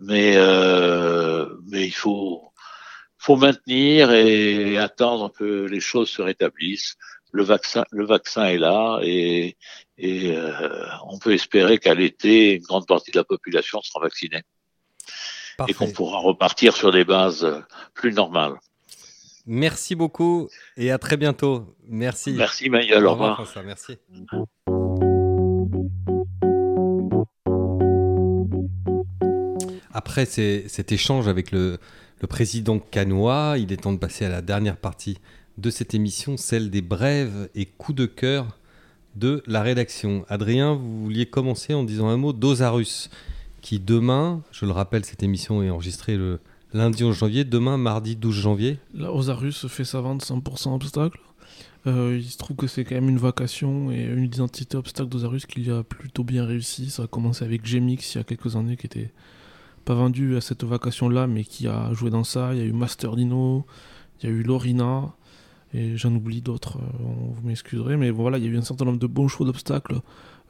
mais 0.00 0.36
mais 1.66 1.86
il 1.86 1.94
faut 1.94 2.47
faut 3.28 3.36
maintenir 3.36 4.10
et 4.10 4.78
attendre 4.78 5.30
que 5.30 5.66
les 5.66 5.80
choses 5.80 6.08
se 6.08 6.22
rétablissent. 6.22 6.96
Le 7.30 7.42
vaccin, 7.42 7.84
le 7.90 8.06
vaccin 8.06 8.46
est 8.46 8.56
là 8.56 9.00
et, 9.02 9.58
et 9.98 10.34
euh, 10.34 10.86
on 11.10 11.18
peut 11.18 11.34
espérer 11.34 11.76
qu'à 11.76 11.92
l'été, 11.92 12.54
une 12.54 12.62
grande 12.62 12.86
partie 12.86 13.10
de 13.10 13.18
la 13.18 13.24
population 13.24 13.82
sera 13.82 14.00
vaccinée 14.00 14.40
Parfait. 15.58 15.70
et 15.70 15.74
qu'on 15.74 15.90
pourra 15.90 16.20
repartir 16.20 16.74
sur 16.74 16.90
des 16.90 17.04
bases 17.04 17.46
plus 17.92 18.14
normales. 18.14 18.54
Merci 19.44 19.94
beaucoup 19.94 20.48
et 20.78 20.90
à 20.90 20.96
très 20.96 21.18
bientôt. 21.18 21.66
Merci. 21.86 22.32
Merci 22.32 22.70
Manuel. 22.70 23.04
Au 23.04 23.12
revoir. 23.12 23.34
François, 23.34 23.62
merci. 23.62 23.98
Après 29.92 30.24
cet 30.24 30.92
échange 30.92 31.28
avec 31.28 31.50
le, 31.50 31.78
le 32.20 32.26
président 32.26 32.78
canois, 32.78 33.56
il 33.58 33.72
est 33.72 33.78
temps 33.78 33.92
de 33.92 33.98
passer 33.98 34.24
à 34.24 34.28
la 34.28 34.42
dernière 34.42 34.76
partie 34.76 35.18
de 35.56 35.70
cette 35.70 35.94
émission, 35.94 36.36
celle 36.36 36.70
des 36.70 36.82
brèves 36.82 37.48
et 37.54 37.66
coups 37.66 37.96
de 37.96 38.06
cœur 38.06 38.58
de 39.16 39.42
la 39.46 39.62
rédaction. 39.62 40.24
Adrien, 40.28 40.74
vous 40.74 41.02
vouliez 41.02 41.26
commencer 41.26 41.74
en 41.74 41.84
disant 41.84 42.08
un 42.08 42.16
mot 42.16 42.32
d'Osarus, 42.32 43.10
qui 43.60 43.80
demain, 43.80 44.42
je 44.52 44.66
le 44.66 44.72
rappelle, 44.72 45.04
cette 45.04 45.22
émission 45.22 45.62
est 45.62 45.70
enregistrée 45.70 46.16
le 46.16 46.40
lundi 46.72 47.02
11 47.04 47.16
janvier, 47.16 47.44
demain, 47.44 47.76
mardi 47.76 48.14
12 48.16 48.34
janvier. 48.34 48.78
La 48.94 49.12
Osarus 49.12 49.66
fait 49.66 49.84
sa 49.84 50.00
vente 50.00 50.22
100% 50.22 50.74
obstacle. 50.74 51.18
Euh, 51.86 52.18
il 52.18 52.28
se 52.28 52.36
trouve 52.36 52.56
que 52.56 52.66
c'est 52.66 52.84
quand 52.84 52.96
même 52.96 53.08
une 53.08 53.18
vacation 53.18 53.90
et 53.90 54.04
une 54.04 54.24
identité 54.24 54.76
obstacle 54.76 55.08
d'Osarus 55.08 55.46
qui 55.46 55.70
a 55.70 55.82
plutôt 55.82 56.24
bien 56.24 56.44
réussi. 56.44 56.90
Ça 56.90 57.04
a 57.04 57.06
commencé 57.06 57.44
avec 57.44 57.64
Gemix 57.66 58.14
il 58.14 58.18
y 58.18 58.20
a 58.20 58.24
quelques 58.24 58.56
années 58.56 58.76
qui 58.76 58.86
était 58.86 59.10
pas 59.88 59.94
vendu 59.94 60.36
à 60.36 60.42
cette 60.42 60.64
vacation-là, 60.64 61.26
mais 61.26 61.44
qui 61.44 61.66
a 61.66 61.90
joué 61.94 62.10
dans 62.10 62.22
ça. 62.22 62.52
Il 62.52 62.58
y 62.58 62.62
a 62.62 62.66
eu 62.66 62.72
Master 62.72 63.16
Dino, 63.16 63.64
il 64.20 64.28
y 64.28 64.30
a 64.30 64.34
eu 64.36 64.42
Lorina, 64.42 65.14
et 65.72 65.96
j'en 65.96 66.14
oublie 66.14 66.42
d'autres, 66.42 66.76
euh, 66.76 67.00
vous 67.00 67.48
m'excuserez, 67.48 67.96
mais 67.96 68.10
voilà, 68.10 68.36
il 68.36 68.44
y 68.44 68.46
a 68.48 68.50
eu 68.50 68.58
un 68.58 68.62
certain 68.62 68.84
nombre 68.84 68.98
de 68.98 69.06
bons 69.06 69.28
choix 69.28 69.46
d'obstacles 69.46 70.02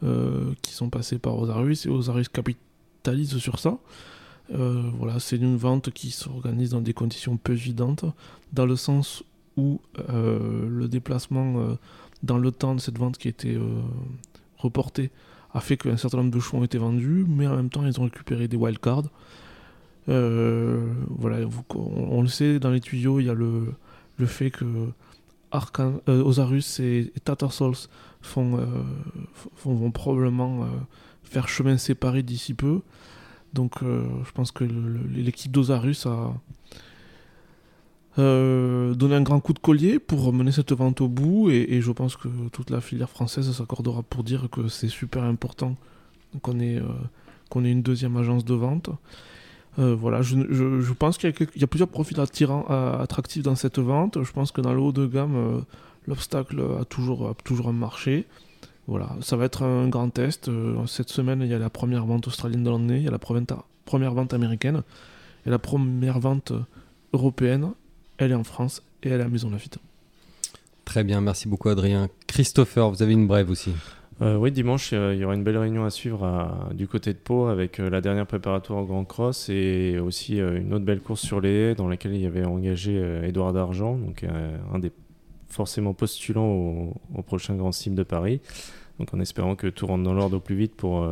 euh, 0.02 0.52
qui 0.60 0.72
sont 0.72 0.90
passés 0.90 1.20
par 1.20 1.38
Osarius, 1.38 1.86
et 1.86 1.88
Osarius 1.88 2.28
capitalise 2.28 3.38
sur 3.38 3.60
ça. 3.60 3.78
Euh, 4.52 4.82
voilà, 4.98 5.20
c'est 5.20 5.36
une 5.36 5.56
vente 5.56 5.92
qui 5.92 6.10
s'organise 6.10 6.70
dans 6.70 6.80
des 6.80 6.92
conditions 6.92 7.36
peu 7.36 7.52
évidentes, 7.52 8.06
dans 8.52 8.66
le 8.66 8.74
sens 8.74 9.22
où 9.56 9.80
le 10.08 10.86
déplacement 10.88 11.76
dans 12.24 12.38
le 12.38 12.50
temps 12.50 12.74
de 12.74 12.80
cette 12.80 12.98
vente 12.98 13.18
qui 13.18 13.28
était 13.28 13.56
reportée 14.56 15.10
a 15.52 15.60
fait 15.60 15.76
qu'un 15.76 15.96
certain 15.96 16.18
nombre 16.18 16.30
de 16.30 16.40
choix 16.40 16.60
ont 16.60 16.64
été 16.64 16.78
vendus, 16.78 17.24
mais 17.28 17.46
en 17.46 17.56
même 17.56 17.70
temps 17.70 17.86
ils 17.86 17.98
ont 18.00 18.04
récupéré 18.04 18.48
des 18.48 18.56
wildcards. 18.56 19.10
Euh, 20.08 20.92
voilà, 21.08 21.46
on, 21.74 22.22
le 22.22 22.28
sait, 22.28 22.58
dans 22.58 22.70
les 22.70 22.80
tuyaux, 22.80 23.20
il 23.20 23.26
y 23.26 23.30
a 23.30 23.34
le, 23.34 23.74
le 24.16 24.26
fait 24.26 24.50
que 24.50 24.64
Arcan 25.50 26.00
euh, 26.08 26.22
Osarus 26.22 26.80
et, 26.80 27.12
et 27.14 27.30
euh, 27.30 27.72
font, 28.22 28.58
vont 29.64 29.90
probablement 29.90 30.66
faire 31.22 31.48
chemin 31.48 31.76
séparé 31.76 32.22
d'ici 32.22 32.54
peu. 32.54 32.80
Donc 33.54 33.80
je 33.82 34.30
pense 34.34 34.52
que 34.52 34.64
l'équipe 34.64 35.50
d'Osarus 35.50 36.06
a 36.06 36.34
donné 38.18 39.14
un 39.14 39.22
grand 39.22 39.40
coup 39.40 39.52
de 39.52 39.58
collier 39.58 39.98
pour 39.98 40.32
mener 40.32 40.50
cette 40.50 40.72
vente 40.72 41.00
au 41.00 41.08
bout 41.08 41.50
et, 41.50 41.80
je 41.80 41.92
pense 41.92 42.16
que 42.16 42.28
toute 42.52 42.70
la 42.70 42.80
filière 42.80 43.08
française 43.08 43.50
s'accordera 43.52 44.02
pour 44.02 44.24
dire 44.24 44.48
que 44.50 44.68
c'est 44.68 44.88
super 44.88 45.22
important 45.22 45.76
qu'on 46.42 46.58
ait, 46.58 46.82
qu'on 47.48 47.64
ait 47.64 47.70
une 47.70 47.82
deuxième 47.82 48.16
agence 48.16 48.44
de 48.44 48.54
vente. 48.54 48.90
Euh, 49.78 49.94
voilà, 49.94 50.22
je, 50.22 50.36
je, 50.50 50.92
pense 50.92 51.18
qu'il 51.18 51.32
y, 51.54 51.64
a 51.64 51.66
plusieurs 51.68 51.88
profils 51.88 52.18
attirants, 52.18 52.66
euh, 52.68 53.00
attractifs 53.00 53.44
dans 53.44 53.54
cette 53.54 53.78
vente. 53.78 54.22
Je 54.22 54.32
pense 54.32 54.50
que 54.50 54.60
dans 54.60 54.72
le 54.72 54.80
haut 54.80 54.92
de 54.92 55.06
gamme, 55.06 55.36
euh, 55.36 55.60
l'obstacle 56.06 56.60
a 56.80 56.84
toujours, 56.84 57.28
a 57.28 57.34
toujours 57.44 57.68
un 57.68 57.72
marché. 57.72 58.26
Voilà, 58.88 59.14
ça 59.20 59.36
va 59.36 59.44
être 59.44 59.62
un 59.62 59.88
grand 59.88 60.08
test. 60.08 60.50
cette 60.86 61.10
semaine, 61.10 61.42
il 61.42 61.48
y 61.48 61.54
a 61.54 61.58
la 61.58 61.70
première 61.70 62.06
vente 62.06 62.26
australienne 62.26 62.64
de 62.64 62.70
l'année, 62.70 62.96
il 62.96 63.04
y 63.04 63.08
a 63.08 63.10
la 63.10 63.18
première 63.18 64.14
vente 64.14 64.32
américaine, 64.32 64.82
et 65.46 65.50
la 65.50 65.58
première 65.58 66.18
vente 66.18 66.54
européenne, 67.12 67.72
elle 68.18 68.32
est 68.32 68.36
en 68.36 68.44
France 68.44 68.82
et 69.02 69.08
elle 69.08 69.20
est 69.20 69.24
à 69.24 69.28
Maison 69.28 69.50
Lafitte. 69.50 69.78
Très 70.84 71.04
bien, 71.04 71.20
merci 71.20 71.48
beaucoup 71.48 71.68
Adrien. 71.68 72.08
Christopher, 72.26 72.90
vous 72.90 73.02
avez 73.02 73.12
une 73.12 73.26
brève 73.26 73.50
aussi. 73.50 73.72
Euh, 74.20 74.36
oui, 74.36 74.50
dimanche, 74.50 74.90
il 74.90 75.14
y 75.14 75.24
aura 75.24 75.34
une 75.34 75.44
belle 75.44 75.58
réunion 75.58 75.84
à 75.84 75.90
suivre 75.90 76.24
à, 76.24 76.70
du 76.74 76.88
côté 76.88 77.12
de 77.12 77.18
Pau 77.18 77.46
avec 77.46 77.78
euh, 77.78 77.88
la 77.88 78.00
dernière 78.00 78.26
préparatoire 78.26 78.82
au 78.82 78.86
Grand 78.86 79.04
Cross 79.04 79.48
et 79.48 79.98
aussi 80.00 80.40
euh, 80.40 80.60
une 80.60 80.74
autre 80.74 80.84
belle 80.84 81.00
course 81.00 81.20
sur 81.20 81.40
les 81.40 81.50
haies 81.50 81.74
dans 81.76 81.86
laquelle 81.86 82.14
il 82.14 82.20
y 82.20 82.26
avait 82.26 82.44
engagé 82.44 83.00
Edouard 83.22 83.52
Dargent, 83.52 83.96
donc 83.96 84.24
un 84.72 84.78
des 84.80 84.90
forcément 85.48 85.94
postulants 85.94 86.50
au, 86.50 86.94
au, 87.14 87.22
prochain 87.22 87.54
Grand 87.54 87.70
Sim 87.70 87.92
de 87.92 88.02
Paris. 88.02 88.40
Donc 88.98 89.14
en 89.14 89.20
espérant 89.20 89.54
que 89.54 89.68
tout 89.68 89.86
rentre 89.86 90.02
dans 90.02 90.14
l'ordre 90.14 90.38
au 90.38 90.40
plus 90.40 90.56
vite 90.56 90.74
pour 90.74 91.08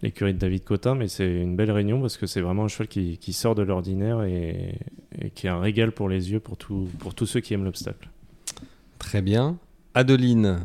l'écurie 0.00 0.32
de 0.32 0.38
David 0.38 0.64
Cotin, 0.64 0.94
mais 0.94 1.08
c'est 1.08 1.42
une 1.42 1.54
belle 1.54 1.70
réunion 1.70 2.00
parce 2.00 2.16
que 2.16 2.26
c'est 2.26 2.40
vraiment 2.40 2.64
un 2.64 2.68
cheval 2.68 2.88
qui, 2.88 3.18
qui 3.18 3.34
sort 3.34 3.54
de 3.54 3.62
l'ordinaire 3.62 4.22
et, 4.22 4.78
et, 5.22 5.30
qui 5.30 5.46
est 5.46 5.50
un 5.50 5.60
régal 5.60 5.92
pour 5.92 6.08
les 6.08 6.32
yeux 6.32 6.40
pour, 6.40 6.56
tout, 6.56 6.88
pour 6.98 7.14
tous 7.14 7.26
ceux 7.26 7.40
qui 7.40 7.54
aiment 7.54 7.64
l'obstacle. 7.64 8.08
Très 8.98 9.22
bien. 9.22 9.56
Adeline, 9.94 10.60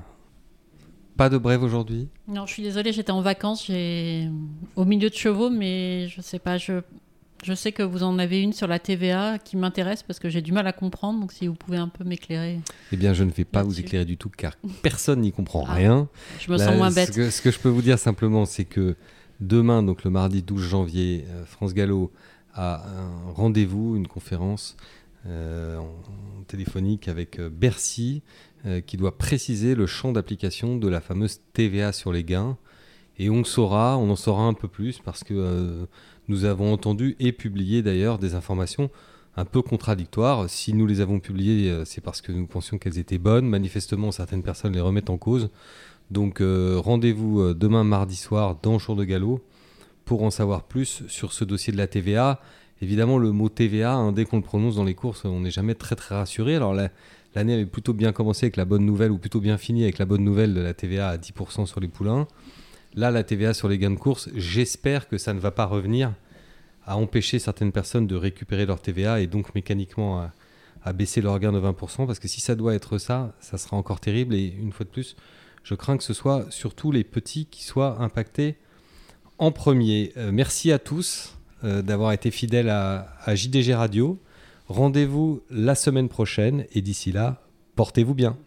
pas 1.16 1.30
de 1.30 1.38
brève 1.38 1.64
aujourd'hui? 1.64 2.08
Non, 2.28 2.46
je 2.46 2.54
suis 2.54 2.64
désolée, 2.64 2.92
j'étais 2.94 3.12
en 3.12 3.22
vacances, 3.22 3.66
j'ai 3.68 4.30
au 4.76 4.86
milieu 4.86 5.10
de 5.10 5.16
chevaux, 5.16 5.50
mais 5.50 6.08
je 6.08 6.22
sais 6.22 6.40
pas, 6.40 6.58
je 6.58 6.82
je 7.44 7.54
sais 7.54 7.72
que 7.72 7.84
vous 7.84 8.04
en 8.04 8.20
avez 8.20 8.42
une 8.42 8.54
sur 8.54 8.68
la 8.68 8.80
TVA 8.80 9.38
qui 9.40 9.58
m'intéresse 9.58 10.04
parce 10.04 10.20
que 10.20 10.30
j'ai 10.30 10.42
du 10.42 10.52
mal 10.52 10.68
à 10.68 10.74
comprendre, 10.74 11.20
donc 11.20 11.32
si 11.32 11.48
vous 11.48 11.54
pouvez 11.54 11.78
un 11.78 11.88
peu 11.88 12.04
m'éclairer. 12.04 12.60
Eh 12.92 12.98
bien, 12.98 13.14
je 13.14 13.24
ne 13.24 13.32
vais 13.32 13.46
pas 13.46 13.64
vous 13.64 13.80
éclairer 13.80 14.06
du 14.06 14.18
tout 14.18 14.30
car 14.30 14.54
personne 14.82 15.22
n'y 15.22 15.32
comprend 15.32 15.66
ah, 15.68 15.74
rien. 15.74 16.10
Je 16.40 16.52
me 16.52 16.58
Là, 16.58 16.66
sens 16.66 16.76
moins 16.76 16.92
bête. 16.92 17.14
Ce 17.14 17.18
que, 17.18 17.30
ce 17.30 17.42
que, 17.42 17.52
je 17.52 17.60
peux 17.60 17.70
vous 17.70 17.82
dire 17.82 18.00
simplement, 18.00 18.46
c'est 18.46 18.66
que 18.66 18.96
demain, 19.40 19.84
donc 19.84 20.04
le 20.04 20.10
mardi 20.10 20.42
12 20.42 20.62
janvier, 20.62 21.26
euh, 21.30 21.46
France 21.46 21.74
Gallo 21.74 22.12
a 22.58 22.86
un 22.88 23.32
rendez-vous, 23.32 23.96
une 23.96 24.08
conférence 24.08 24.76
euh, 25.28 25.82
téléphonique 26.48 27.10
avec 27.10 27.40
euh, 27.40 27.50
Bercy 27.50 28.22
euh, 28.66 28.80
qui 28.80 28.96
doit 28.96 29.18
préciser 29.18 29.76
le 29.76 29.86
champ 29.86 30.14
d'application 30.14 30.78
de 30.78 30.88
la 30.88 31.02
fameuse 31.02 31.42
TVA 31.52 31.92
sur 31.92 32.14
les 32.14 32.24
gains. 32.24 32.58
Et 33.18 33.30
on 33.30 33.44
saura, 33.44 33.98
on 33.98 34.10
en 34.10 34.16
saura 34.16 34.44
un 34.44 34.54
peu 34.54 34.68
plus 34.68 35.00
parce 35.00 35.24
que 35.24 35.88
nous 36.28 36.46
avons 36.46 36.72
entendu 36.72 37.16
et 37.20 37.32
publié 37.32 37.82
d'ailleurs 37.82 38.20
des 38.20 38.36
informations 38.36 38.92
un 39.36 39.44
peu 39.44 39.64
contradictoires. 39.64 40.48
Si 40.50 40.72
nous 40.74 40.86
les 40.86 41.02
avons 41.02 41.20
publiées, 41.20 41.82
c'est 41.84 42.00
parce 42.00 42.22
que 42.22 42.32
nous 42.32 42.46
pensions 42.46 42.78
qu'elles 42.78 43.00
étaient 43.00 43.18
bonnes. 43.18 43.48
Manifestement, 43.50 44.12
certaines 44.12 44.44
personnes 44.44 44.74
les 44.74 44.82
remettent 44.82 45.10
en 45.10 45.18
cause. 45.18 45.50
Donc 46.12 46.44
rendez-vous 46.44 47.56
demain 47.56 47.84
mardi 47.84 48.16
soir 48.16 48.60
dans 48.62 48.78
Jour 48.78 48.96
de 48.96 49.04
Galop 49.04 49.42
pour 50.08 50.24
en 50.24 50.32
savoir 50.32 50.64
plus 50.64 51.04
sur 51.10 51.34
ce 51.34 51.44
dossier 51.44 51.74
de 51.74 51.78
la 51.78 51.86
TVA. 51.86 52.40
Évidemment, 52.82 53.18
le 53.18 53.34
mot 53.34 53.50
TVA, 53.50 53.94
hein, 53.94 54.14
dès 54.14 54.24
qu'on 54.24 54.38
le 54.38 54.42
prononce 54.42 54.78
dans 54.78 54.86
les 54.86 54.96
courses, 54.96 55.26
on 55.26 55.42
n'est 55.42 55.52
jamais 55.52 55.76
très 55.76 55.98
très 55.98 56.16
rassuré. 56.16 56.56
Alors 56.56 56.74
l'année 56.74 57.54
avait 57.54 57.66
plutôt 57.66 57.94
bien 57.94 58.14
commencé 58.14 58.46
avec 58.46 58.56
la 58.56 58.64
bonne 58.64 58.86
nouvelle, 58.86 59.12
ou 59.12 59.18
plutôt 59.18 59.42
bien 59.42 59.58
fini 59.58 59.84
avec 59.84 59.98
la 59.98 60.06
bonne 60.06 60.24
nouvelle 60.24 60.54
de 60.54 60.62
la 60.62 60.74
TVA 60.74 61.10
à 61.10 61.18
10% 61.18 61.66
sur 61.66 61.82
les 61.82 61.90
poulains. 61.90 62.26
Là, 62.96 63.12
la 63.12 63.24
TVA 63.24 63.54
sur 63.54 63.68
les 63.68 63.78
gains 63.78 63.92
de 63.92 64.00
course, 64.00 64.30
j'espère 64.34 65.10
que 65.10 65.18
ça 65.18 65.34
ne 65.34 65.40
va 65.40 65.52
pas 65.52 65.66
revenir 65.66 66.14
à 66.86 66.96
empêcher 66.96 67.38
certaines 67.38 67.74
personnes 67.74 68.08
de 68.08 68.16
récupérer 68.16 68.66
leur 68.66 68.82
TVA 68.82 69.20
et 69.20 69.28
donc 69.28 69.54
mécaniquement 69.56 70.22
à, 70.22 70.32
à 70.86 70.94
baisser 70.94 71.20
leur 71.20 71.38
gain 71.40 71.52
de 71.52 71.60
20%, 71.60 72.08
parce 72.08 72.20
que 72.20 72.30
si 72.30 72.40
ça 72.40 72.56
doit 72.56 72.76
être 72.76 72.98
ça, 72.98 73.36
ça 73.42 73.58
sera 73.58 73.76
encore 73.76 74.00
terrible. 74.00 74.36
Et 74.36 74.48
une 74.48 74.72
fois 74.72 74.86
de 74.86 74.90
plus, 74.90 75.18
je 75.64 75.76
crains 75.76 75.98
que 75.98 76.04
ce 76.06 76.14
soit 76.14 76.50
surtout 76.50 76.94
les 76.94 77.04
petits 77.04 77.46
qui 77.46 77.66
soient 77.66 78.02
impactés 78.02 78.56
en 79.40 79.52
premier. 79.52 80.14
Euh, 80.18 80.32
merci 80.32 80.72
à 80.72 80.80
tous 80.80 81.38
euh, 81.64 81.82
d'avoir 81.82 82.12
été 82.12 82.32
fidèles 82.32 82.70
à, 82.70 83.16
à 83.24 83.36
JDG 83.36 83.74
Radio. 83.74 84.20
Rendez-vous 84.68 85.42
la 85.50 85.76
semaine 85.76 86.10
prochaine 86.10 86.66
et 86.74 86.82
d'ici 86.82 87.12
là, 87.12 87.42
portez-vous 87.76 88.14
bien. 88.14 88.38